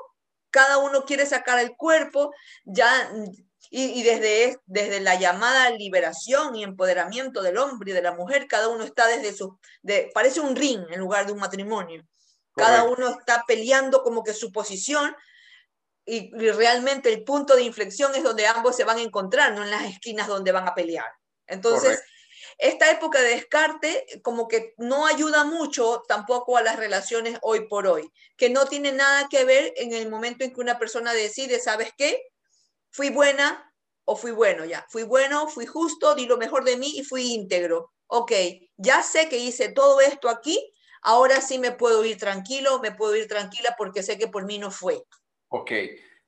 cada 0.51 0.77
uno 0.77 1.05
quiere 1.05 1.25
sacar 1.25 1.59
el 1.59 1.75
cuerpo, 1.75 2.33
ya, 2.65 3.11
y, 3.69 4.03
desde, 4.03 4.59
desde 4.65 4.99
la 4.99 5.15
llamada 5.15 5.69
liberación 5.69 6.55
y 6.55 6.63
empoderamiento 6.63 7.41
del 7.41 7.57
hombre 7.57 7.91
y 7.91 7.93
de 7.93 8.01
la 8.01 8.13
mujer, 8.13 8.47
cada 8.47 8.69
uno 8.69 8.83
está 8.83 9.07
desde 9.07 9.33
su, 9.33 9.57
de, 9.81 10.09
parece 10.13 10.39
un 10.39 10.55
ring 10.55 10.85
en 10.89 10.99
lugar 10.99 11.25
de 11.25 11.33
un 11.33 11.39
matrimonio. 11.39 12.05
Cada 12.55 12.85
uno 12.85 13.09
está 13.09 13.43
peleando 13.47 14.01
como 14.01 14.23
que 14.23 14.33
su 14.33 14.51
posición 14.51 15.15
y, 16.07 16.31
realmente 16.51 17.11
el 17.11 17.23
punto 17.23 17.55
de 17.55 17.63
inflexión 17.63 18.15
es 18.15 18.23
donde 18.23 18.47
ambos 18.47 18.75
se 18.75 18.85
van 18.85 18.97
a 18.97 19.01
encontrar, 19.01 19.53
no 19.53 19.63
en 19.63 19.69
las 19.69 19.83
esquinas 19.83 20.27
donde 20.27 20.53
van 20.53 20.67
a 20.67 20.73
pelear. 20.73 21.11
Entonces, 21.45 22.01
esta 22.57 22.89
época 22.89 23.21
de 23.21 23.29
descarte 23.29 24.05
como 24.23 24.47
que 24.47 24.73
no 24.77 25.05
ayuda 25.05 25.43
mucho 25.43 26.03
tampoco 26.07 26.57
a 26.57 26.63
las 26.63 26.77
relaciones 26.77 27.37
hoy 27.41 27.67
por 27.67 27.87
hoy, 27.87 28.09
que 28.37 28.49
no 28.49 28.65
tiene 28.65 28.93
nada 28.93 29.27
que 29.29 29.43
ver 29.43 29.73
en 29.75 29.93
el 29.93 30.09
momento 30.09 30.45
en 30.45 30.53
que 30.53 30.61
una 30.61 30.79
persona 30.79 31.13
decide, 31.13 31.59
¿sabes 31.59 31.91
qué? 31.97 32.23
Fui 32.89 33.09
buena 33.09 33.73
o 34.05 34.15
fui 34.15 34.31
bueno 34.31 34.63
ya, 34.63 34.85
fui 34.89 35.03
bueno, 35.03 35.49
fui 35.49 35.65
justo, 35.65 36.15
di 36.15 36.25
lo 36.25 36.37
mejor 36.37 36.63
de 36.63 36.77
mí 36.77 36.93
y 36.95 37.03
fui 37.03 37.33
íntegro. 37.33 37.91
Ok, 38.07 38.31
ya 38.77 39.03
sé 39.03 39.27
que 39.27 39.37
hice 39.37 39.69
todo 39.69 39.99
esto 39.99 40.29
aquí, 40.29 40.73
ahora 41.01 41.41
sí 41.41 41.59
me 41.59 41.73
puedo 41.73 42.05
ir 42.05 42.17
tranquilo, 42.17 42.79
me 42.79 42.93
puedo 42.93 43.17
ir 43.17 43.27
tranquila 43.27 43.75
porque 43.77 44.03
sé 44.03 44.17
que 44.17 44.29
por 44.29 44.45
mí 44.45 44.57
no 44.57 44.71
fue. 44.71 45.03
Ok, 45.49 45.71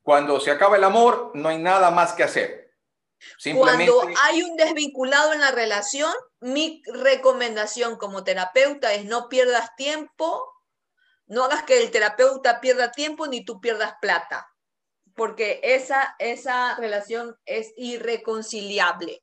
cuando 0.01 0.39
se 0.39 0.51
acaba 0.51 0.77
el 0.77 0.83
amor, 0.83 1.31
no 1.33 1.49
hay 1.49 1.57
nada 1.57 1.91
más 1.91 2.13
que 2.13 2.23
hacer. 2.23 2.69
Cuando 3.55 4.07
hay 4.23 4.43
un 4.43 4.55
desvinculado 4.55 5.33
en 5.33 5.41
la 5.41 5.51
relación, 5.51 6.11
mi 6.39 6.81
recomendación 6.85 7.97
como 7.97 8.23
terapeuta 8.23 8.93
es 8.93 9.05
no 9.05 9.27
pierdas 9.27 9.75
tiempo, 9.75 10.41
no 11.27 11.43
hagas 11.43 11.63
que 11.63 11.81
el 11.81 11.91
terapeuta 11.91 12.61
pierda 12.61 12.91
tiempo 12.91 13.27
ni 13.27 13.43
tú 13.43 13.59
pierdas 13.59 13.95
plata, 14.01 14.49
porque 15.15 15.59
esa, 15.63 16.15
esa 16.17 16.75
relación 16.77 17.37
es 17.45 17.73
irreconciliable. 17.75 19.21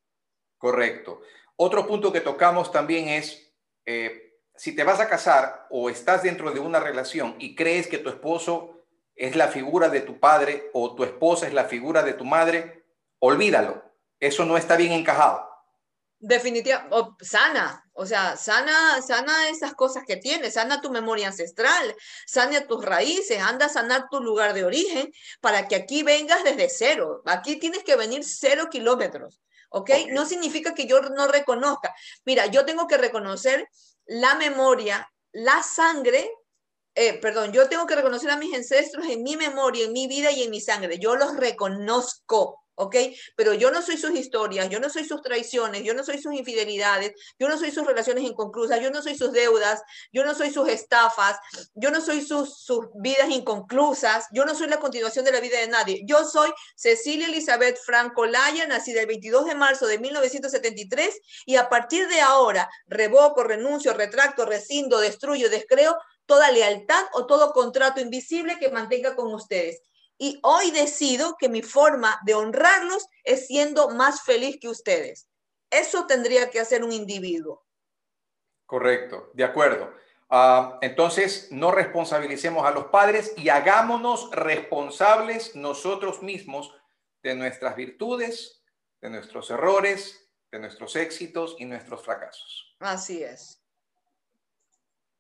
Correcto. 0.59 1.23
Otro 1.57 1.87
punto 1.87 2.13
que 2.13 2.21
tocamos 2.21 2.71
también 2.71 3.09
es, 3.09 3.53
eh, 3.87 4.41
si 4.55 4.77
te 4.77 4.85
vas 4.85 5.01
a 5.01 5.09
casar 5.09 5.67
o 5.71 5.89
estás 5.89 6.23
dentro 6.23 6.51
de 6.53 6.61
una 6.61 6.81
relación 6.81 7.35
y 7.39 7.55
crees 7.55 7.87
que 7.87 7.99
tu 7.99 8.11
esposo 8.11 8.76
es 9.17 9.35
la 9.35 9.49
figura 9.49 9.89
de 9.89 10.01
tu 10.01 10.21
padre 10.21 10.71
o 10.73 10.95
tu 10.95 11.03
esposa 11.05 11.47
es 11.47 11.55
la 11.55 11.65
figura 11.65 12.03
de 12.03 12.13
tu 12.13 12.25
madre, 12.25 12.85
olvídalo 13.19 13.87
eso 14.21 14.45
no 14.45 14.57
está 14.57 14.77
bien 14.77 14.93
encajado. 14.93 15.49
Definitivamente, 16.19 16.97
sana, 17.21 17.85
o 17.93 18.07
sea, 18.07 18.37
sana, 18.37 19.03
sana 19.03 19.51
esas 19.51 19.75
cosas 19.75 20.05
que 20.07 20.17
tienes, 20.17 20.55
sana 20.55 20.81
tu 20.81 20.91
memoria 20.91 21.29
ancestral, 21.29 21.95
sana 22.27 22.67
tus 22.67 22.85
raíces, 22.85 23.41
anda 23.41 23.67
a 23.67 23.69
sanar 23.69 24.09
tu 24.11 24.21
lugar 24.21 24.55
de 24.55 24.65
origen 24.65 25.13
para 25.41 25.69
que 25.69 25.77
aquí 25.77 26.03
vengas 26.03 26.43
desde 26.43 26.71
cero. 26.71 27.23
Aquí 27.27 27.57
tienes 27.57 27.85
que 27.85 27.97
venir 27.97 28.25
cero 28.25 28.69
kilómetros, 28.71 29.43
¿ok? 29.69 29.91
No 30.13 30.25
significa 30.25 30.73
que 30.73 30.87
yo 30.87 31.03
no 31.03 31.29
reconozca. 31.29 31.95
Mira, 32.25 32.47
yo 32.47 32.65
tengo 32.65 32.87
que 32.87 32.97
reconocer 32.97 33.69
la 34.07 34.37
memoria, 34.37 35.13
la 35.33 35.63
sangre 35.63 36.31
eh, 36.97 37.19
perdón, 37.21 37.53
yo 37.53 37.69
tengo 37.69 37.87
que 37.87 37.95
reconocer 37.95 38.31
a 38.31 38.39
mis 38.39 38.55
ancestros 38.55 39.07
en 39.07 39.23
mi 39.23 39.37
memoria, 39.37 39.85
en 39.85 39.93
mi 39.93 40.07
vida 40.07 40.33
y 40.33 40.43
en 40.43 40.51
mi 40.51 40.61
sangre. 40.61 40.99
Yo 40.99 41.15
los 41.15 41.37
reconozco. 41.37 42.63
¿ok? 42.77 42.95
Pero 43.37 43.55
yo 43.55 43.71
no 43.71 43.83
soy 43.83 43.97
sus 43.97 44.13
historias, 44.13 44.69
yo 44.69 44.79
no 44.81 44.89
soy 44.89 45.05
sus 45.05 45.23
traiciones, 45.23 45.83
yo 45.83 45.95
no 45.95 46.05
soy 46.05 46.19
sus 46.19 46.35
infidelidades, 46.35 47.13
yo 47.39 47.49
no 47.49 47.59
soy 47.59 47.71
sus 47.71 47.87
relaciones 47.87 48.25
inconclusas, 48.25 48.81
yo 48.81 48.91
no 48.91 49.03
soy 49.03 49.17
sus 49.17 49.33
deudas, 49.33 49.83
yo 50.13 50.25
no 50.25 50.35
soy 50.35 50.51
sus 50.51 50.69
estafas, 50.69 51.39
yo 51.75 51.91
no 51.91 52.01
soy 52.01 52.21
sus, 52.21 52.59
sus 52.59 52.87
vidas 52.95 53.31
inconclusas, 53.31 54.27
yo 54.31 54.45
no 54.45 54.55
soy 54.55 54.69
la 54.69 54.79
continuación 54.79 55.25
de 55.25 55.33
la 55.33 55.41
vida 55.41 55.59
de 55.59 55.69
nadie. 55.69 56.03
Yo 56.05 56.25
soy 56.25 56.53
Cecilia 56.77 57.27
Elizabeth 57.27 57.79
Franco 57.79 58.27
Laya, 58.27 58.67
nacida 58.67 59.01
el 59.01 59.07
22 59.07 59.47
de 59.47 59.55
marzo 59.55 59.87
de 59.87 59.99
1973 59.99 61.19
y 61.47 61.57
a 61.57 61.69
partir 61.69 62.07
de 62.09 62.21
ahora 62.21 62.69
revoco, 62.87 63.43
renuncio, 63.43 63.95
retracto, 63.95 64.45
rescindo, 64.45 65.01
destruyo, 65.01 65.49
descreo 65.49 65.97
toda 66.27 66.51
lealtad 66.51 67.05
o 67.15 67.27
todo 67.27 67.53
contrato 67.53 68.01
invisible 68.01 68.59
que 68.59 68.71
mantenga 68.71 69.17
con 69.17 69.33
ustedes 69.33 69.83
y 70.19 70.39
hoy 70.43 70.71
decido 70.71 71.37
que 71.39 71.49
mi 71.49 71.63
forma 71.63 72.19
de 72.25 72.35
honrarlos 72.35 73.07
es 73.25 73.47
siendo 73.47 73.91
más 73.91 74.23
feliz 74.23 74.59
que 74.61 74.69
ustedes. 74.69 75.29
Eso 75.71 76.07
tendría 76.07 76.51
que 76.51 76.61
hacer 76.61 76.85
un 76.85 76.93
individuo. 76.93 77.65
Correcto, 78.65 79.31
de 79.35 79.45
acuerdo. 79.45 79.93
Ah, 80.29 80.79
entonces, 80.81 81.49
no 81.53 81.71
responsabilicemos 81.71 82.67
a 82.67 82.73
los 82.73 82.87
padres 82.87 83.33
y 83.37 83.49
hagámonos 83.49 84.31
responsables 84.33 85.55
nosotros 85.55 86.23
mismos 86.23 86.75
de 87.23 87.35
nuestras 87.35 87.77
virtudes, 87.77 88.63
de 89.01 89.11
nuestros 89.11 89.51
errores, 89.51 90.29
de 90.51 90.59
nuestros 90.59 90.97
éxitos 90.97 91.57
y 91.59 91.65
nuestros 91.65 92.05
fracasos. 92.05 92.77
Así 92.81 93.23
es. 93.23 93.63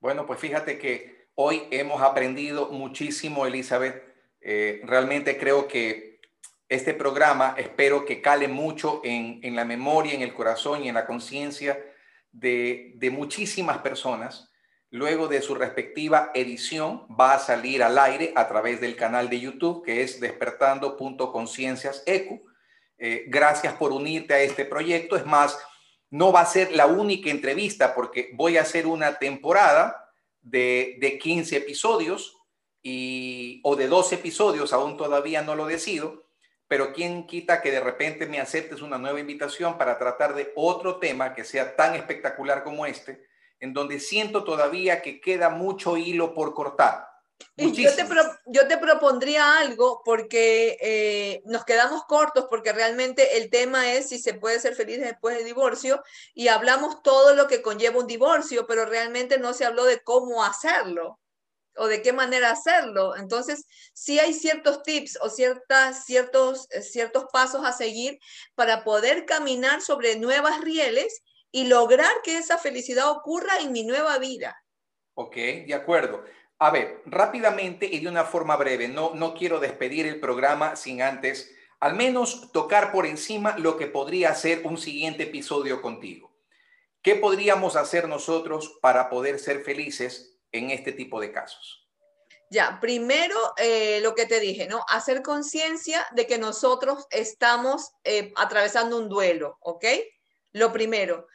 Bueno, 0.01 0.27
pues 0.27 0.39
fíjate 0.39 0.79
que 0.79 1.29
hoy 1.35 1.63
hemos 1.71 2.03
aprendido 2.03 2.71
muchísimo, 2.71 3.47
Elizabeth, 3.47 4.03
eh, 4.41 4.81
realmente 4.85 5.39
creo 5.39 5.67
que 5.67 6.21
este 6.69 6.95
programa 6.95 7.55
espero 7.59 8.05
que 8.05 8.21
cale 8.21 8.49
mucho 8.49 9.01
en, 9.05 9.55
la 9.55 9.65
memoria, 9.65 10.15
en 10.15 10.23
el 10.23 10.35
corazón 10.35 10.85
y 10.85 10.89
en 10.89 10.95
la 10.95 11.07
conciencia 11.07 11.79
de, 12.33 12.93
de 12.97 13.11
muchísimas 13.11 13.79
personas. 13.79 14.53
Luego 14.91 15.29
de 15.29 15.43
su 15.43 15.55
respectiva 15.55 16.31
edición 16.35 17.07
va 17.09 17.35
a 17.35 17.39
salir 17.39 17.83
al 17.83 17.99
aire 17.99 18.33
a 18.37 18.49
través 18.49 18.81
del 18.81 18.97
canal 18.97 19.29
de 19.29 19.41
YouTube 19.41 19.85
que 19.85 20.03
es 20.03 20.21
despertando.conciencias 20.21 22.03
ecu. 22.07 22.43
Eh, 22.99 23.25
gracias 23.29 23.75
por 23.75 23.93
unirte 23.93 24.35
a 24.35 24.41
este 24.41 24.65
proyecto. 24.65 25.17
Es 25.17 25.27
más, 25.27 25.59
no 26.17 26.33
va 26.33 26.41
a 26.41 26.47
ser 26.47 26.73
la 26.73 26.87
única 26.87 27.31
entrevista 27.31 27.95
porque 27.95 28.31
voy 28.35 28.57
a 28.57 28.63
hacer 28.63 28.87
una 28.87 29.19
temporada 29.19 30.11
de, 30.41 30.97
de 30.99 31.19
15 31.19 31.57
episodios 31.57 32.37
o 33.63 33.77
de 33.77 33.89
dos 33.89 34.13
episodios, 34.13 34.73
aún 34.73 34.97
todavía 34.97 35.43
no 35.43 35.57
lo 35.57 35.67
decido, 35.67 36.25
pero 36.69 36.93
quién 36.93 37.27
quita 37.27 37.61
que 37.61 37.71
de 37.73 37.81
repente 37.81 38.27
me 38.27 38.41
aceptes 38.41 38.81
una 38.81 38.97
nueva 38.97 39.19
invitación 39.19 39.77
para 39.77 39.99
tratar 39.99 40.35
de 40.35 40.53
otro 40.55 40.99
tema 40.99 41.35
que 41.35 41.45
sea 41.45 41.75
tan 41.75 41.95
espectacular 41.95 42.63
como 42.63 42.87
este, 42.87 43.25
en 43.59 43.73
donde 43.73 43.99
siento 43.99 44.45
todavía 44.45 45.03
que 45.03 45.21
queda 45.21 45.51
mucho 45.51 45.97
hilo 45.97 46.33
por 46.33 46.55
cortar. 46.55 47.09
yo 47.57 47.95
te, 47.95 48.07
yo 48.47 48.69
te, 48.69 48.79
propondría 48.79 49.59
algo 49.59 50.03
porque 50.05 50.77
eh, 50.81 51.43
nos 51.45 51.65
quedamos 51.65 52.05
cortos 52.05 52.47
porque 52.51 52.73
realmente 52.73 53.39
el 53.39 53.51
tema 53.51 53.93
es 53.93 54.09
si 54.09 54.19
se 54.19 54.35
puede 54.35 54.61
ser 54.61 54.75
feliz 54.75 55.01
después 55.01 55.37
del 55.37 55.47
divorcio 55.47 56.03
y 56.35 56.49
hablamos 56.49 57.03
todo 57.03 57.35
lo 57.35 57.47
que 57.47 57.63
conlleva 57.63 57.99
un 57.99 58.07
divorcio, 58.07 58.67
pero 58.67 58.85
realmente 58.87 59.39
no 59.39 59.55
se 59.55 59.65
habló 59.65 59.85
de 59.85 60.01
cómo 60.03 60.45
hacerlo 60.45 61.19
o 61.77 61.87
de 61.87 62.03
qué 62.03 62.13
manera 62.13 62.51
hacerlo. 62.51 63.17
Entonces, 63.17 63.67
sí 63.93 64.19
hay 64.19 64.33
ciertos 64.33 64.83
tips 64.83 65.19
o 65.21 65.29
ciertas, 65.29 66.05
ciertos, 66.05 66.69
eh, 66.71 66.83
ciertos 66.83 67.27
pasos 67.33 67.65
a 67.65 67.73
seguir 67.73 68.19
para 68.55 68.85
poder 68.85 69.25
caminar 69.27 69.83
sobre 69.83 70.17
nuevas 70.17 70.61
rieles 70.61 71.23
y 71.51 71.65
lograr 71.65 72.11
que 72.23 72.39
esa 72.39 72.59
felicidad 72.59 73.11
ocurra 73.11 73.59
en 73.61 73.73
mi 73.73 73.85
nueva 73.85 74.19
vida. 74.19 74.63
Ok, 75.15 75.37
de 75.67 75.75
acuerdo. 75.75 76.25
A 76.59 76.71
ver, 76.71 77.03
rápidamente 77.05 77.87
y 77.87 78.01
de 78.01 78.09
una 78.09 78.25
forma 78.25 78.57
breve, 78.57 78.89
no, 78.89 79.15
no 79.15 79.35
quiero 79.35 79.61
despedir 79.61 80.07
el 80.07 80.21
programa 80.21 80.77
sin 80.77 81.03
antes 81.03 81.53
al 81.81 81.95
menos 81.95 82.51
tocar 82.53 82.91
por 82.93 83.07
encima 83.07 83.57
lo 83.59 83.77
que 83.77 83.87
podría 83.87 84.35
ser 84.35 84.67
un 84.67 84.79
siguiente 84.79 85.25
episodio 85.25 85.83
contigo. 85.83 86.35
¿Qué 87.03 87.15
podríamos 87.17 87.77
hacer 87.77 88.09
nosotros 88.09 88.79
para 88.81 89.09
poder 89.09 89.39
ser 89.39 89.63
felices 89.63 90.39
en 90.53 90.71
este 90.71 90.93
tipo 90.93 91.21
de 91.21 91.33
casos? 91.33 91.87
Ya, 92.49 92.79
primero 92.81 93.37
eh, 93.57 94.01
lo 94.03 94.15
que 94.15 94.27
te 94.27 94.41
dije, 94.41 94.67
¿no? 94.69 94.85
Hacer 94.89 95.23
conciencia 95.23 96.07
de 96.13 96.27
que 96.27 96.39
nosotros 96.39 97.07
estamos 97.11 97.93
eh, 98.05 98.33
atravesando 98.37 98.99
un 98.99 99.09
duelo, 99.09 99.59
¿ok? 99.61 99.85
Lo 100.53 100.73
primero. 100.73 101.27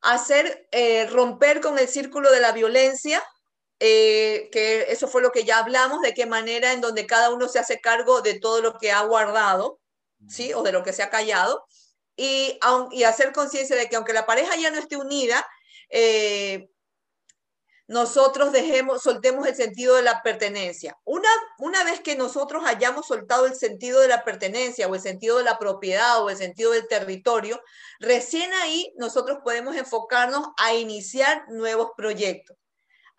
Hacer, 0.00 0.68
eh, 0.72 1.06
romper 1.06 1.60
con 1.60 1.78
el 1.78 1.88
círculo 1.88 2.30
de 2.30 2.40
la 2.40 2.52
violencia, 2.52 3.22
que 3.78 4.86
eso 4.88 5.08
fue 5.08 5.22
lo 5.22 5.30
que 5.30 5.44
ya 5.44 5.58
hablamos, 5.58 6.02
de 6.02 6.14
qué 6.14 6.26
manera 6.26 6.72
en 6.72 6.80
donde 6.80 7.06
cada 7.06 7.30
uno 7.30 7.48
se 7.48 7.58
hace 7.58 7.80
cargo 7.80 8.22
de 8.22 8.38
todo 8.38 8.60
lo 8.60 8.78
que 8.78 8.92
ha 8.92 9.02
guardado, 9.02 9.80
¿sí? 10.28 10.52
O 10.54 10.62
de 10.62 10.72
lo 10.72 10.82
que 10.82 10.92
se 10.92 11.02
ha 11.02 11.10
callado. 11.10 11.64
Y, 12.16 12.58
hacer 13.06 13.32
conciencia 13.32 13.76
de 13.76 13.88
que 13.88 13.96
aunque 13.96 14.12
la 14.12 14.26
pareja 14.26 14.56
ya 14.56 14.70
no 14.70 14.78
esté 14.78 14.96
unida, 14.96 15.46
nosotros 17.88 18.52
dejemos, 18.52 19.02
soltemos 19.02 19.46
el 19.46 19.56
sentido 19.56 19.96
de 19.96 20.02
la 20.02 20.22
pertenencia. 20.22 20.98
Una, 21.04 21.28
una 21.58 21.84
vez 21.84 22.00
que 22.00 22.16
nosotros 22.16 22.62
hayamos 22.66 23.06
soltado 23.06 23.46
el 23.46 23.54
sentido 23.54 24.00
de 24.00 24.08
la 24.08 24.24
pertenencia 24.24 24.86
o 24.86 24.94
el 24.94 25.00
sentido 25.00 25.38
de 25.38 25.44
la 25.44 25.58
propiedad 25.58 26.22
o 26.22 26.28
el 26.28 26.36
sentido 26.36 26.72
del 26.72 26.86
territorio, 26.86 27.62
recién 27.98 28.52
ahí 28.62 28.92
nosotros 28.98 29.38
podemos 29.42 29.74
enfocarnos 29.74 30.48
a 30.58 30.74
iniciar 30.74 31.46
nuevos 31.48 31.92
proyectos. 31.96 32.58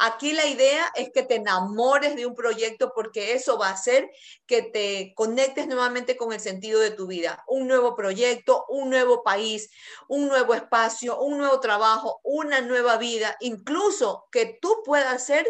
Aquí 0.02 0.32
la 0.32 0.46
idea 0.46 0.90
es 0.96 1.12
que 1.14 1.24
te 1.24 1.36
enamores 1.36 2.16
de 2.16 2.26
un 2.26 2.34
proyecto 2.34 2.94
porque 2.96 3.34
eso 3.34 3.58
va 3.58 3.68
a 3.68 3.74
hacer 3.74 4.10
que 4.46 4.62
te 4.62 5.14
conectes 5.14 5.68
nuevamente 5.68 6.16
con 6.16 6.32
el 6.32 6.40
sentido 6.40 6.80
de 6.80 6.92
tu 6.92 7.06
vida. 7.06 7.44
Un 7.48 7.68
nuevo 7.68 7.98
proyecto, 7.98 8.66
un 8.70 8.90
nuevo 8.90 9.24
país, 9.24 9.70
un 10.08 10.30
nuevo 10.30 10.54
espacio, 10.54 11.20
un 11.20 11.38
nuevo 11.38 11.60
trabajo, 11.60 12.22
una 12.24 12.62
nueva 12.62 12.96
vida, 12.96 13.36
incluso 13.42 14.30
que 14.32 14.58
tú 14.62 14.84
puedas 14.86 15.26
ser 15.26 15.46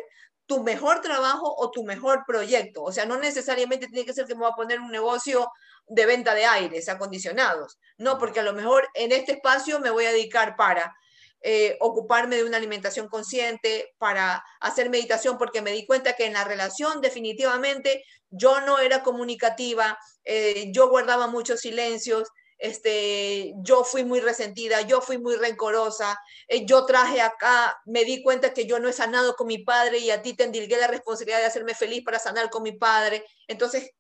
tu 0.48 0.64
mejor 0.64 1.02
trabajo 1.02 1.54
o 1.56 1.70
tu 1.70 1.84
mejor 1.84 2.24
proyecto. 2.26 2.82
O 2.82 2.92
sea, 2.92 3.06
no 3.06 3.18
necesariamente 3.18 3.86
tiene 3.86 4.04
que 4.04 4.14
ser 4.14 4.26
que 4.26 4.34
me 4.34 4.42
voy 4.42 4.52
a 4.52 4.56
poner 4.56 4.80
un 4.80 4.90
negocio 4.90 5.48
de 5.86 6.08
venta 6.08 6.34
de 6.34 6.46
aires 6.46 6.90
acondicionados. 6.90 7.78
No, 8.00 8.18
porque 8.18 8.40
a 8.40 8.44
lo 8.44 8.54
mejor 8.54 8.88
en 8.96 9.12
este 9.12 9.34
espacio 9.34 9.80
me 9.80 9.92
voy 9.92 10.06
a 10.06 10.12
dedicar 10.12 10.56
para 10.56 10.96
eh, 11.42 11.78
ocuparme 11.80 12.36
de 12.36 12.44
una 12.44 12.58
alimentación 12.58 13.08
consciente, 13.08 13.94
para 13.98 14.44
hacer 14.60 14.90
meditación, 14.90 15.38
porque 15.38 15.62
me 15.62 15.72
di 15.72 15.86
cuenta 15.86 16.14
que 16.14 16.26
en 16.26 16.34
la 16.34 16.44
relación 16.44 17.02
definitivamente 17.02 18.04
yo 18.30 18.62
no 18.62 18.80
era 18.80 19.04
comunicativa, 19.04 19.98
eh, 20.24 20.72
yo 20.74 20.90
guardaba 20.90 21.28
muchos 21.28 21.62
silencios, 21.62 22.30
este, 22.60 23.54
yo 23.64 23.86
fui 23.86 24.04
muy 24.04 24.20
resentida, 24.20 24.82
yo 24.82 25.02
fui 25.02 25.18
muy 25.18 25.38
rencorosa, 25.38 26.20
eh, 26.48 26.66
yo 26.66 26.86
traje 26.86 27.22
acá, 27.22 27.80
me 27.86 28.04
di 28.04 28.22
cuenta 28.22 28.54
que 28.54 28.66
yo 28.66 28.80
no 28.80 28.90
he 28.90 28.94
sanado 28.94 29.36
con 29.36 29.48
mi 29.48 29.60
padre 29.60 30.00
y 30.00 30.12
a 30.12 30.22
ti 30.22 30.36
te 30.36 30.44
endilgué 30.44 30.78
la 30.78 30.88
responsabilidad 30.88 31.40
de 31.40 31.46
hacerme 31.46 31.74
feliz 31.74 32.04
para 32.04 32.20
sanar 32.20 32.50
con 32.50 32.64
mi 32.64 32.74
padre. 32.74 33.26
Entonces, 33.48 33.92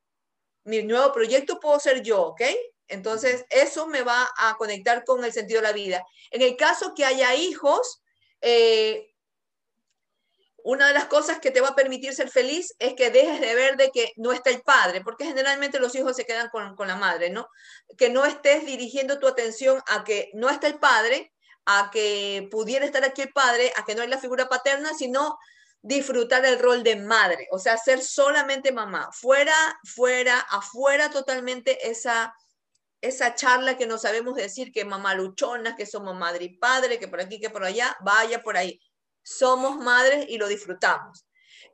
mi 0.66 0.84
nuevo 0.84 1.14
proyecto 1.14 1.60
puedo 1.60 1.80
ser 1.80 2.02
yo, 2.04 2.22
¿ok? 2.22 2.42
Entonces, 2.90 3.46
eso 3.50 3.88
me 3.88 4.02
va 4.02 4.30
a 4.38 4.56
conectar 4.58 5.04
con 5.06 5.24
el 5.24 5.32
sentido 5.32 5.62
de 5.62 5.68
la 5.68 5.74
vida. 5.74 6.04
En 6.32 6.42
el 6.42 6.58
caso 6.58 6.94
que 6.96 7.06
haya 7.06 7.36
hijos, 7.36 8.02
eh, 8.42 9.14
una 10.64 10.88
de 10.88 10.94
las 10.94 11.06
cosas 11.06 11.40
que 11.40 11.52
te 11.52 11.62
va 11.62 11.70
a 11.70 11.76
permitir 11.76 12.14
ser 12.14 12.30
feliz 12.30 12.76
es 12.80 12.94
que 12.94 13.12
dejes 13.12 13.40
de 13.40 13.56
ver 13.56 13.78
de 13.78 13.92
que 13.92 14.12
no 14.18 14.34
está 14.34 14.50
el 14.50 14.62
padre, 14.62 15.02
porque 15.02 15.26
generalmente 15.26 15.80
los 15.80 15.96
hijos 15.96 16.16
se 16.16 16.26
quedan 16.26 16.50
con, 16.50 16.76
con 16.76 16.88
la 16.88 16.96
madre, 16.96 17.30
¿no? 17.30 17.48
Que 17.98 18.10
no 18.10 18.26
estés 18.26 18.66
dirigiendo 18.66 19.20
tu 19.20 19.28
atención 19.28 19.82
a 19.88 20.04
que 20.04 20.30
no 20.34 20.50
está 20.50 20.68
el 20.68 20.80
padre, 20.80 21.32
a 21.66 21.90
que 21.92 22.48
pudiera 22.52 22.86
estar 22.86 23.04
aquí 23.04 23.22
el 23.22 23.32
padre, 23.32 23.72
a 23.76 23.86
que 23.86 23.96
no 23.96 24.02
hay 24.02 24.08
la 24.10 24.18
figura 24.18 24.50
paterna, 24.50 24.94
sino 24.94 25.38
disfrutar 25.82 26.46
el 26.46 26.60
rol 26.60 26.84
de 26.84 26.98
madre, 26.98 27.48
o 27.52 27.60
sea, 27.60 27.78
ser 27.78 28.02
solamente 28.02 28.72
mamá. 28.72 29.10
Fuera, 29.14 29.80
fuera, 29.84 30.40
afuera 30.40 31.10
totalmente 31.10 31.90
esa 31.90 32.34
esa 33.02 33.36
charla 33.36 33.78
que 33.78 33.88
no 33.88 33.98
sabemos 33.98 34.36
decir 34.36 34.72
que 34.72 34.86
mamá 34.86 35.16
luchona, 35.16 35.76
que 35.76 35.86
somos 35.86 36.16
madre 36.16 36.46
y 36.46 36.58
padre, 36.58 37.00
que 37.00 37.08
por 37.08 37.22
aquí, 37.22 37.40
que 37.40 37.50
por 37.50 37.64
allá, 37.64 37.96
vaya 38.02 38.42
por 38.42 38.58
ahí. 38.58 38.80
Somos 39.24 39.78
madres 39.78 40.26
y 40.30 40.38
lo 40.38 40.48
disfrutamos. 40.48 41.26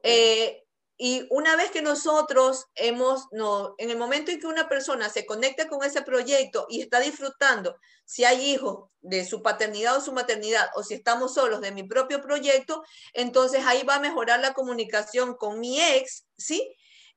Eh, 0.04 0.66
y 0.98 1.28
una 1.30 1.56
vez 1.58 1.72
que 1.72 1.82
nosotros 1.82 2.68
hemos, 2.76 3.26
no, 3.32 3.76
en 3.78 3.90
el 3.90 3.98
momento 3.98 4.32
en 4.32 4.40
que 4.40 4.48
una 4.48 4.70
persona 4.70 5.10
se 5.10 5.26
conecta 5.26 5.68
con 5.68 5.84
ese 5.84 6.02
proyecto 6.04 6.68
y 6.70 6.82
está 6.82 7.02
disfrutando, 7.02 7.76
si 8.06 8.24
hay 8.24 8.52
hijos 8.52 8.90
de 9.02 9.26
su 9.26 9.42
paternidad 9.42 9.98
o 9.98 10.02
su 10.02 10.14
maternidad, 10.14 10.70
o 10.76 10.84
si 10.84 10.94
estamos 10.94 11.34
solos 11.34 11.60
de 11.60 11.72
mi 11.72 11.84
propio 11.84 12.22
proyecto, 12.22 12.84
entonces 13.14 13.66
ahí 13.66 13.84
va 13.84 13.96
a 13.96 14.00
mejorar 14.00 14.40
la 14.40 14.54
comunicación 14.54 15.36
con 15.36 15.60
mi 15.60 15.82
ex, 15.82 16.28
¿sí? 16.38 16.76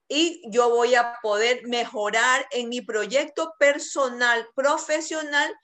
Y 0.09 0.43
yo 0.51 0.71
voy 0.71 0.95
a 0.95 1.19
poder 1.23 1.67
mejorar 1.67 2.47
en 2.51 2.71
mi 2.71 2.81
proyecto 2.81 3.55
personal, 3.59 4.49
profesional, 4.55 5.55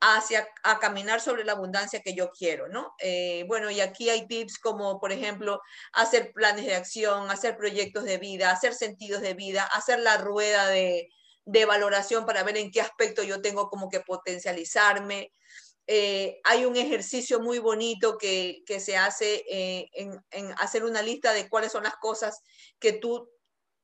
hacia 0.00 0.46
a 0.62 0.78
caminar 0.78 1.20
sobre 1.20 1.44
la 1.44 1.52
abundancia 1.52 2.02
que 2.02 2.14
yo 2.14 2.30
quiero, 2.30 2.68
¿no? 2.68 2.94
Eh, 3.00 3.44
bueno, 3.48 3.70
y 3.70 3.80
aquí 3.80 4.10
hay 4.10 4.28
tips 4.28 4.58
como, 4.58 5.00
por 5.00 5.10
ejemplo, 5.10 5.60
hacer 5.92 6.32
planes 6.32 6.66
de 6.66 6.74
acción, 6.74 7.30
hacer 7.30 7.56
proyectos 7.56 8.04
de 8.04 8.18
vida, 8.18 8.50
hacer 8.50 8.74
sentidos 8.74 9.22
de 9.22 9.34
vida, 9.34 9.64
hacer 9.64 9.98
la 9.98 10.18
rueda 10.18 10.68
de, 10.68 11.08
de 11.46 11.64
valoración 11.64 12.26
para 12.26 12.44
ver 12.44 12.58
en 12.58 12.70
qué 12.70 12.80
aspecto 12.80 13.22
yo 13.24 13.40
tengo 13.40 13.68
como 13.68 13.88
que 13.88 14.00
potencializarme. 14.00 15.32
Eh, 15.88 16.38
hay 16.44 16.64
un 16.66 16.76
ejercicio 16.76 17.40
muy 17.40 17.58
bonito 17.58 18.18
que, 18.18 18.62
que 18.66 18.78
se 18.78 18.96
hace 18.96 19.42
eh, 19.50 19.88
en, 19.94 20.22
en 20.30 20.52
hacer 20.58 20.84
una 20.84 21.02
lista 21.02 21.32
de 21.32 21.48
cuáles 21.48 21.72
son 21.72 21.84
las 21.84 21.96
cosas 21.96 22.42
que 22.78 22.92
tú 22.92 23.28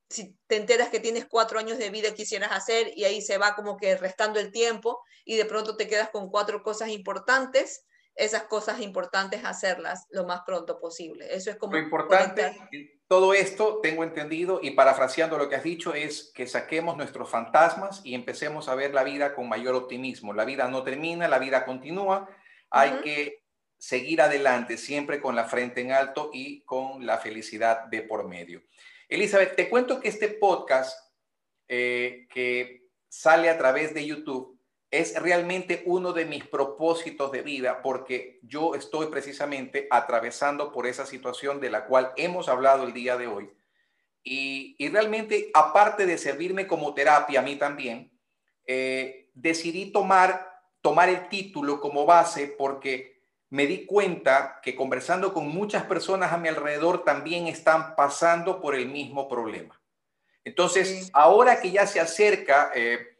si 0.09 0.37
te 0.47 0.57
enteras 0.57 0.89
que 0.89 1.01
tienes 1.01 1.27
cuatro 1.27 1.59
años 1.59 1.79
de 1.79 1.91
vida 1.91 2.15
quisieras 2.15 2.53
hacer 2.53 2.93
y 2.97 3.05
ahí 3.05 3.21
se 3.21 3.39
va 3.39 3.55
como 3.55 3.77
que 3.77 3.97
restando 3.97 4.39
el 4.39 4.53
tiempo 4.53 5.03
y 5.25 5.37
de 5.37 5.45
pronto 5.45 5.77
te 5.77 5.89
quedas 5.89 6.11
con 6.11 6.31
cuatro 6.31 6.63
cosas 6.63 6.91
importantes, 6.91 7.87
esas 8.15 8.45
cosas 8.45 8.81
importantes 8.81 9.45
hacerlas 9.45 10.07
lo 10.11 10.25
más 10.25 10.43
pronto 10.47 10.79
posible. 10.79 11.35
Eso 11.35 11.51
es 11.51 11.57
como... 11.57 11.73
Lo 11.73 11.81
importante, 11.81 12.57
todo 13.09 13.35
esto 13.35 13.81
tengo 13.83 14.05
entendido 14.05 14.61
y 14.63 14.73
parafraseando 14.73 15.37
lo 15.37 15.49
que 15.49 15.57
has 15.57 15.65
dicho 15.65 15.95
es 15.95 16.33
que 16.35 16.47
saquemos 16.47 16.97
nuestros 16.97 17.29
fantasmas 17.29 18.01
y 18.05 18.15
empecemos 18.15 18.69
a 18.69 18.75
ver 18.75 18.95
la 18.95 19.05
vida 19.05 19.35
con 19.35 19.49
mayor 19.49 19.75
optimismo. 19.75 20.33
La 20.33 20.45
vida 20.45 20.69
no 20.69 20.83
termina, 20.85 21.29
la 21.29 21.39
vida 21.39 21.65
continúa, 21.65 22.29
hay 22.71 23.01
que 23.03 23.45
seguir 23.79 24.23
adelante 24.23 24.79
siempre 24.79 25.21
con 25.21 25.37
la 25.37 25.45
frente 25.45 25.81
en 25.81 25.93
alto 25.93 26.31
y 26.33 26.63
con 26.63 27.05
la 27.05 27.19
felicidad 27.19 27.85
de 27.85 28.03
por 28.03 28.27
medio. 28.27 28.63
Elizabeth, 29.15 29.55
te 29.55 29.69
cuento 29.69 30.01
que 30.01 30.09
este 30.09 30.29
podcast 30.29 30.99
eh, 31.69 32.27
que 32.33 32.89
sale 33.09 33.49
a 33.49 33.57
través 33.57 33.95
de 33.95 34.05
YouTube 34.05 34.59
es 34.91 35.21
realmente 35.21 35.83
uno 35.87 36.13
de 36.13 36.25
mis 36.25 36.45
propósitos 36.45 37.31
de 37.31 37.43
vida 37.43 37.81
porque 37.81 38.41
yo 38.43 38.75
estoy 38.75 39.07
precisamente 39.07 39.87
atravesando 39.91 40.73
por 40.73 40.87
esa 40.87 41.07
situación 41.07 41.61
de 41.61 41.71
la 41.71 41.87
cual 41.87 42.13
hemos 42.17 42.49
hablado 42.49 42.85
el 42.85 42.93
día 42.93 43.17
de 43.17 43.29
hoy. 43.29 43.51
Y, 44.25 44.77
realmente, 44.89 45.51
aparte 45.55 46.07
de 46.07 46.19
servirme 46.19 46.67
como 46.67 46.95
terapia 46.95 47.41
a 47.41 47.43
mí 47.43 47.57
también, 47.57 48.19
eh, 48.67 49.31
decidí 49.35 49.93
tomar, 49.93 50.61
tomar 50.81 51.09
el 51.09 51.29
título 51.29 51.81
como 51.81 52.07
base 52.07 52.49
porque 52.49 53.14
me 53.51 53.67
di 53.67 53.87
cuenta 53.87 54.61
que 54.63 54.75
conversando 54.75 55.33
con 55.33 55.49
muchas 55.49 55.85
personas 55.85 56.33
a 56.33 56.39
mi 56.39 56.49
alrededor 56.49 57.05
también 57.05 57.47
están 57.47 57.95
pasando 57.95 58.61
por 58.61 58.75
el 58.75 58.89
mismo 58.89 59.29
problema. 59.29 59.81
Entonces, 60.45 61.11
ahora 61.13 61.61
que 61.61 61.71
ya 61.71 61.87
se 61.87 62.01
acerca 62.01 62.71
eh, 62.75 63.19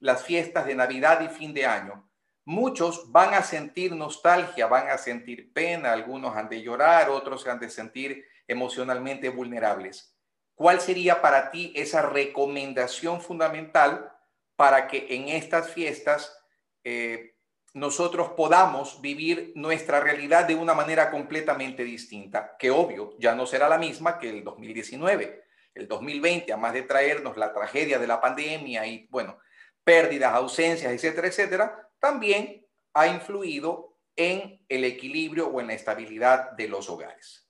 las 0.00 0.24
fiestas 0.24 0.66
de 0.66 0.74
Navidad 0.74 1.20
y 1.20 1.28
fin 1.28 1.54
de 1.54 1.66
año, 1.66 2.08
muchos 2.44 3.10
van 3.12 3.34
a 3.34 3.42
sentir 3.42 3.92
nostalgia, 3.92 4.66
van 4.66 4.88
a 4.88 4.98
sentir 4.98 5.52
pena, 5.52 5.92
algunos 5.92 6.36
han 6.36 6.48
de 6.48 6.62
llorar, 6.62 7.08
otros 7.10 7.46
han 7.46 7.60
de 7.60 7.70
sentir 7.70 8.24
emocionalmente 8.48 9.28
vulnerables. 9.28 10.16
¿Cuál 10.54 10.80
sería 10.80 11.20
para 11.20 11.50
ti 11.50 11.72
esa 11.74 12.02
recomendación 12.02 13.20
fundamental 13.20 14.12
para 14.56 14.86
que 14.86 15.06
en 15.10 15.28
estas 15.28 15.70
fiestas 15.72 16.36
eh, 16.84 17.33
nosotros 17.74 18.30
podamos 18.36 19.00
vivir 19.00 19.52
nuestra 19.56 19.98
realidad 20.00 20.46
de 20.46 20.54
una 20.54 20.74
manera 20.74 21.10
completamente 21.10 21.82
distinta, 21.82 22.56
que 22.56 22.70
obvio 22.70 23.16
ya 23.18 23.34
no 23.34 23.46
será 23.46 23.68
la 23.68 23.78
misma 23.78 24.18
que 24.18 24.30
el 24.30 24.44
2019. 24.44 25.44
El 25.74 25.88
2020, 25.88 26.52
a 26.52 26.56
más 26.56 26.72
de 26.72 26.82
traernos 26.82 27.36
la 27.36 27.52
tragedia 27.52 27.98
de 27.98 28.06
la 28.06 28.20
pandemia 28.20 28.86
y, 28.86 29.08
bueno, 29.10 29.38
pérdidas, 29.82 30.32
ausencias, 30.32 30.92
etcétera, 30.92 31.26
etcétera, 31.26 31.90
también 31.98 32.64
ha 32.92 33.08
influido 33.08 33.98
en 34.14 34.64
el 34.68 34.84
equilibrio 34.84 35.48
o 35.48 35.60
en 35.60 35.66
la 35.66 35.74
estabilidad 35.74 36.52
de 36.52 36.68
los 36.68 36.88
hogares. 36.88 37.48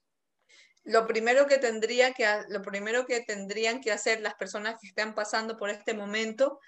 Lo 0.84 1.06
primero 1.06 1.46
que, 1.46 1.58
tendría 1.58 2.14
que, 2.14 2.26
lo 2.48 2.62
primero 2.62 3.04
que 3.04 3.20
tendrían 3.20 3.82
que 3.82 3.92
hacer 3.92 4.22
las 4.22 4.34
personas 4.34 4.76
que 4.80 4.86
están 4.86 5.14
pasando 5.14 5.58
por 5.58 5.68
este 5.68 5.92
momento 5.92 6.60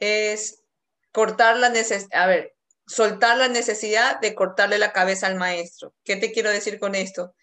es 0.00 0.64
cortar 1.12 1.56
la 1.56 1.68
necesidad. 1.68 2.20
A 2.20 2.26
ver, 2.26 2.55
soltar 2.86 3.36
la 3.36 3.48
necesidad 3.48 4.20
de 4.20 4.34
cortarle 4.34 4.78
la 4.78 4.92
cabeza 4.92 5.26
al 5.26 5.36
maestro. 5.36 5.92
¿Qué 6.04 6.16
te 6.16 6.32
quiero 6.32 6.50
decir 6.50 6.78
con 6.78 6.94
esto? 6.94 7.34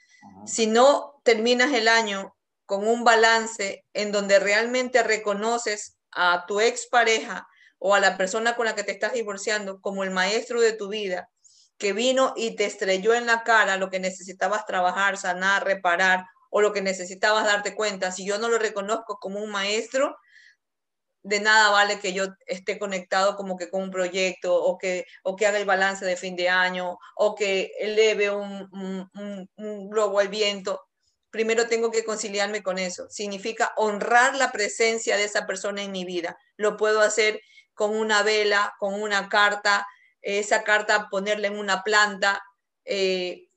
Si 0.45 0.67
no 0.67 1.19
terminas 1.23 1.73
el 1.73 1.87
año 1.87 2.35
con 2.65 2.87
un 2.87 3.03
balance 3.03 3.85
en 3.93 4.11
donde 4.11 4.39
realmente 4.39 5.03
reconoces 5.03 5.97
a 6.11 6.45
tu 6.47 6.61
expareja 6.61 7.47
o 7.77 7.93
a 7.93 7.99
la 7.99 8.17
persona 8.17 8.55
con 8.55 8.65
la 8.65 8.75
que 8.75 8.83
te 8.83 8.93
estás 8.93 9.13
divorciando 9.13 9.81
como 9.81 10.03
el 10.03 10.11
maestro 10.11 10.61
de 10.61 10.73
tu 10.73 10.87
vida, 10.87 11.29
que 11.77 11.91
vino 11.91 12.33
y 12.37 12.55
te 12.55 12.65
estrelló 12.65 13.13
en 13.13 13.25
la 13.25 13.43
cara 13.43 13.75
lo 13.75 13.89
que 13.89 13.99
necesitabas 13.99 14.65
trabajar, 14.65 15.17
sanar, 15.17 15.65
reparar 15.65 16.25
o 16.49 16.61
lo 16.61 16.71
que 16.71 16.81
necesitabas 16.81 17.45
darte 17.45 17.75
cuenta, 17.75 18.11
si 18.11 18.25
yo 18.25 18.37
no 18.37 18.47
lo 18.47 18.59
reconozco 18.59 19.17
como 19.19 19.39
un 19.39 19.49
maestro, 19.49 20.15
de 21.23 21.39
nada 21.39 21.69
vale 21.69 21.99
que 21.99 22.13
yo 22.13 22.25
esté 22.45 22.77
conectado 22.77 23.37
como 23.37 23.57
que 23.57 23.69
con 23.69 23.81
un 23.81 23.91
proyecto 23.91 24.53
o 24.55 24.77
que, 24.77 25.05
o 25.23 25.35
que 25.35 25.47
haga 25.47 25.57
el 25.57 25.65
balance 25.65 26.05
de 26.05 26.17
fin 26.17 26.35
de 26.35 26.49
año 26.49 26.99
o 27.15 27.33
que 27.33 27.71
eleve 27.79 28.29
un, 28.29 28.69
globo 29.89 30.19
al 30.19 30.27
viento. 30.27 30.81
Primero 31.29 31.67
tengo 31.67 31.91
que 31.91 32.03
conciliarme 32.03 32.61
con 32.61 32.77
eso. 32.77 33.07
Significa 33.09 33.71
honrar 33.77 34.35
la 34.35 34.51
presencia 34.51 35.17
de 35.17 35.23
esa 35.23 35.47
persona 35.47 35.81
en 35.81 35.91
mi 35.91 36.03
vida. 36.03 36.37
Lo 36.57 36.75
puedo 36.77 37.01
hacer 37.01 37.41
con 37.73 37.95
una 37.95 38.21
vela, 38.21 38.73
con 38.77 39.01
una 39.01 39.29
carta, 39.29 39.87
esa 40.21 40.63
carta 40.63 41.07
ponerla 41.09 41.47
en 41.47 41.57
una 41.57 41.83
planta, 41.83 42.43
eh, 42.85 43.47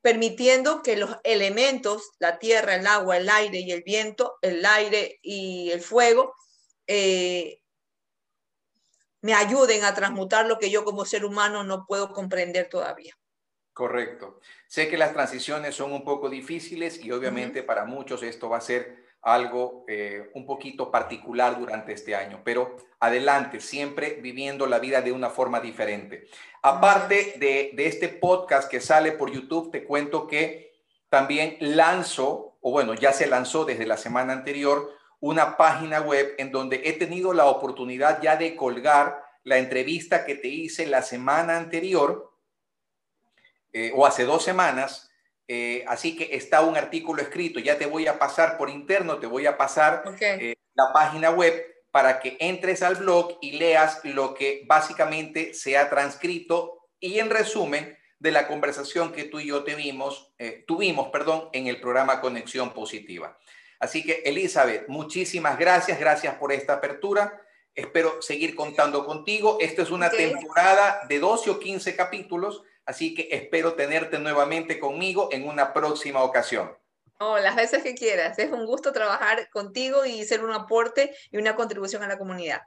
permitiendo 0.00 0.82
que 0.82 0.96
los 0.96 1.16
elementos, 1.24 2.10
la 2.18 2.38
tierra, 2.38 2.74
el 2.74 2.86
agua, 2.86 3.18
el 3.18 3.28
aire 3.28 3.60
y 3.60 3.70
el 3.70 3.82
viento, 3.82 4.38
el 4.40 4.64
aire 4.64 5.20
y 5.22 5.70
el 5.70 5.82
fuego, 5.82 6.34
eh, 6.92 7.62
me 9.22 9.32
ayuden 9.32 9.84
a 9.84 9.94
transmutar 9.94 10.46
lo 10.46 10.58
que 10.58 10.70
yo 10.70 10.84
como 10.84 11.04
ser 11.04 11.24
humano 11.24 11.62
no 11.62 11.86
puedo 11.86 12.12
comprender 12.12 12.68
todavía. 12.68 13.16
Correcto. 13.72 14.40
Sé 14.66 14.88
que 14.88 14.98
las 14.98 15.12
transiciones 15.12 15.76
son 15.76 15.92
un 15.92 16.02
poco 16.04 16.28
difíciles 16.28 16.98
y 17.04 17.12
obviamente 17.12 17.62
para 17.62 17.84
muchos 17.84 18.24
esto 18.24 18.48
va 18.48 18.56
a 18.56 18.60
ser 18.60 19.06
algo 19.22 19.84
eh, 19.86 20.30
un 20.34 20.44
poquito 20.44 20.90
particular 20.90 21.60
durante 21.60 21.92
este 21.92 22.16
año, 22.16 22.40
pero 22.44 22.76
adelante, 22.98 23.60
siempre 23.60 24.18
viviendo 24.20 24.66
la 24.66 24.80
vida 24.80 25.00
de 25.00 25.12
una 25.12 25.30
forma 25.30 25.60
diferente. 25.60 26.26
Aparte 26.60 27.34
de, 27.36 27.70
de 27.72 27.86
este 27.86 28.08
podcast 28.08 28.68
que 28.68 28.80
sale 28.80 29.12
por 29.12 29.30
YouTube, 29.30 29.70
te 29.70 29.84
cuento 29.84 30.26
que 30.26 30.72
también 31.08 31.56
lanzo, 31.60 32.56
o 32.60 32.72
bueno, 32.72 32.94
ya 32.94 33.12
se 33.12 33.28
lanzó 33.28 33.64
desde 33.64 33.86
la 33.86 33.96
semana 33.96 34.32
anterior, 34.32 34.90
una 35.20 35.56
página 35.56 36.00
web 36.00 36.34
en 36.38 36.50
donde 36.50 36.80
he 36.84 36.94
tenido 36.94 37.32
la 37.32 37.46
oportunidad 37.46 38.22
ya 38.22 38.36
de 38.36 38.56
colgar 38.56 39.22
la 39.44 39.58
entrevista 39.58 40.24
que 40.24 40.34
te 40.34 40.48
hice 40.48 40.86
la 40.86 41.02
semana 41.02 41.56
anterior 41.56 42.32
eh, 43.72 43.92
o 43.94 44.06
hace 44.06 44.24
dos 44.24 44.42
semanas. 44.42 45.10
Eh, 45.46 45.84
así 45.88 46.16
que 46.16 46.36
está 46.36 46.62
un 46.62 46.76
artículo 46.76 47.22
escrito, 47.22 47.58
ya 47.58 47.76
te 47.76 47.86
voy 47.86 48.06
a 48.06 48.18
pasar 48.18 48.56
por 48.56 48.70
interno, 48.70 49.18
te 49.18 49.26
voy 49.26 49.46
a 49.46 49.56
pasar 49.56 50.04
eh, 50.20 50.54
la 50.74 50.92
página 50.92 51.30
web 51.30 51.66
para 51.90 52.20
que 52.20 52.36
entres 52.38 52.82
al 52.82 52.94
blog 52.94 53.38
y 53.40 53.58
leas 53.58 54.00
lo 54.04 54.34
que 54.34 54.62
básicamente 54.66 55.52
se 55.54 55.76
ha 55.76 55.90
transcrito 55.90 56.86
y 57.00 57.18
en 57.18 57.30
resumen 57.30 57.98
de 58.20 58.30
la 58.30 58.46
conversación 58.46 59.10
que 59.12 59.24
tú 59.24 59.40
y 59.40 59.46
yo 59.46 59.64
tuvimos, 59.64 60.32
tuvimos 60.66 61.08
perdón, 61.08 61.48
en 61.52 61.66
el 61.66 61.80
programa 61.80 62.20
Conexión 62.20 62.72
Positiva. 62.72 63.36
Así 63.80 64.04
que, 64.04 64.22
Elizabeth, 64.26 64.86
muchísimas 64.88 65.58
gracias, 65.58 65.98
gracias 65.98 66.34
por 66.36 66.52
esta 66.52 66.74
apertura. 66.74 67.42
Espero 67.74 68.20
seguir 68.20 68.54
contando 68.54 69.06
contigo. 69.06 69.56
Esta 69.58 69.82
es 69.82 69.90
una 69.90 70.10
temporada 70.10 71.00
de 71.08 71.18
12 71.18 71.50
o 71.50 71.58
15 71.58 71.96
capítulos, 71.96 72.62
así 72.84 73.14
que 73.14 73.28
espero 73.32 73.74
tenerte 73.74 74.18
nuevamente 74.18 74.78
conmigo 74.78 75.30
en 75.32 75.48
una 75.48 75.72
próxima 75.72 76.22
ocasión. 76.22 76.76
Oh, 77.20 77.38
las 77.38 77.56
veces 77.56 77.82
que 77.82 77.94
quieras. 77.94 78.38
Es 78.38 78.50
un 78.50 78.66
gusto 78.66 78.92
trabajar 78.92 79.48
contigo 79.50 80.04
y 80.04 80.24
ser 80.24 80.44
un 80.44 80.52
aporte 80.52 81.14
y 81.30 81.38
una 81.38 81.54
contribución 81.54 82.02
a 82.02 82.08
la 82.08 82.18
comunidad. 82.18 82.62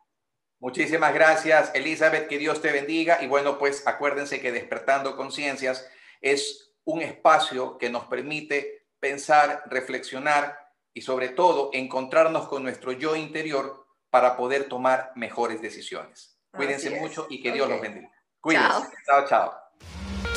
Muchísimas 0.59 1.13
gracias, 1.13 1.71
Elizabeth. 1.73 2.27
Que 2.27 2.37
Dios 2.37 2.61
te 2.61 2.71
bendiga. 2.71 3.21
Y 3.21 3.27
bueno, 3.27 3.59
pues 3.59 3.85
acuérdense 3.85 4.39
que 4.41 4.51
Despertando 4.51 5.15
Conciencias 5.15 5.87
es 6.21 6.71
un 6.85 7.01
espacio 7.01 7.77
que 7.77 7.89
nos 7.89 8.05
permite 8.05 8.87
pensar, 8.99 9.63
reflexionar 9.65 10.62
y 10.93 11.01
sobre 11.01 11.29
todo 11.29 11.69
encontrarnos 11.73 12.47
con 12.47 12.63
nuestro 12.63 12.91
yo 12.91 13.15
interior 13.15 13.85
para 14.09 14.37
poder 14.37 14.65
tomar 14.65 15.11
mejores 15.15 15.61
decisiones. 15.61 16.37
Cuídense 16.51 16.99
mucho 16.99 17.25
y 17.29 17.41
que 17.41 17.51
Dios 17.51 17.67
los 17.67 17.81
bendiga. 17.81 18.11
Cuídense. 18.39 18.87
chao, 19.05 19.25
chao. 19.27 19.53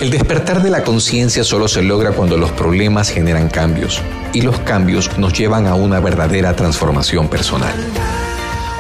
El 0.01 0.11
despertar 0.11 0.63
de 0.63 0.71
la 0.71 0.85
conciencia 0.85 1.43
solo 1.45 1.69
se 1.69 1.83
logra 1.83 2.13
cuando 2.13 2.37
los 2.37 2.53
problemas 2.53 3.11
generan 3.11 3.49
cambios 3.49 4.03
y 4.33 4.43
los 4.43 4.59
cambios 4.61 5.17
nos 5.19 5.33
llevan 5.33 5.67
a 5.67 5.75
una 5.75 6.01
verdadera 6.01 6.55
transformación 6.55 7.29
personal. 7.29 7.75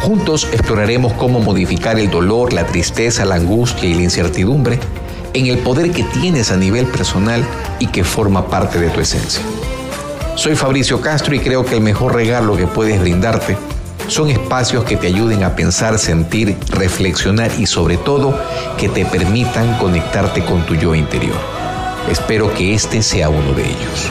Juntos 0.02 0.48
exploraremos 0.52 1.14
cómo 1.14 1.40
modificar 1.40 1.98
el 1.98 2.10
dolor, 2.10 2.52
la 2.52 2.66
tristeza, 2.66 3.24
la 3.24 3.36
angustia 3.36 3.88
y 3.88 3.94
la 3.94 4.02
incertidumbre 4.02 4.78
en 5.32 5.46
el 5.46 5.58
poder 5.58 5.90
que 5.90 6.04
tienes 6.04 6.50
a 6.50 6.56
nivel 6.56 6.86
personal 6.86 7.44
y 7.78 7.88
que 7.88 8.04
forma 8.04 8.48
parte 8.48 8.78
de 8.78 8.90
tu 8.90 9.00
esencia. 9.00 9.42
Soy 10.36 10.54
Fabricio 10.54 11.00
Castro 11.00 11.34
y 11.34 11.40
creo 11.40 11.64
que 11.64 11.76
el 11.76 11.80
mejor 11.80 12.14
regalo 12.14 12.58
que 12.58 12.66
puedes 12.66 13.00
brindarte 13.00 13.56
son 14.06 14.28
espacios 14.28 14.84
que 14.84 14.98
te 14.98 15.06
ayuden 15.06 15.42
a 15.42 15.56
pensar, 15.56 15.98
sentir, 15.98 16.58
reflexionar 16.68 17.50
y 17.58 17.64
sobre 17.64 17.96
todo 17.96 18.38
que 18.76 18.90
te 18.90 19.06
permitan 19.06 19.78
conectarte 19.78 20.44
con 20.44 20.66
tu 20.66 20.74
yo 20.74 20.94
interior. 20.94 21.38
Espero 22.10 22.52
que 22.52 22.74
este 22.74 23.00
sea 23.00 23.30
uno 23.30 23.54
de 23.54 23.62
ellos. 23.62 24.10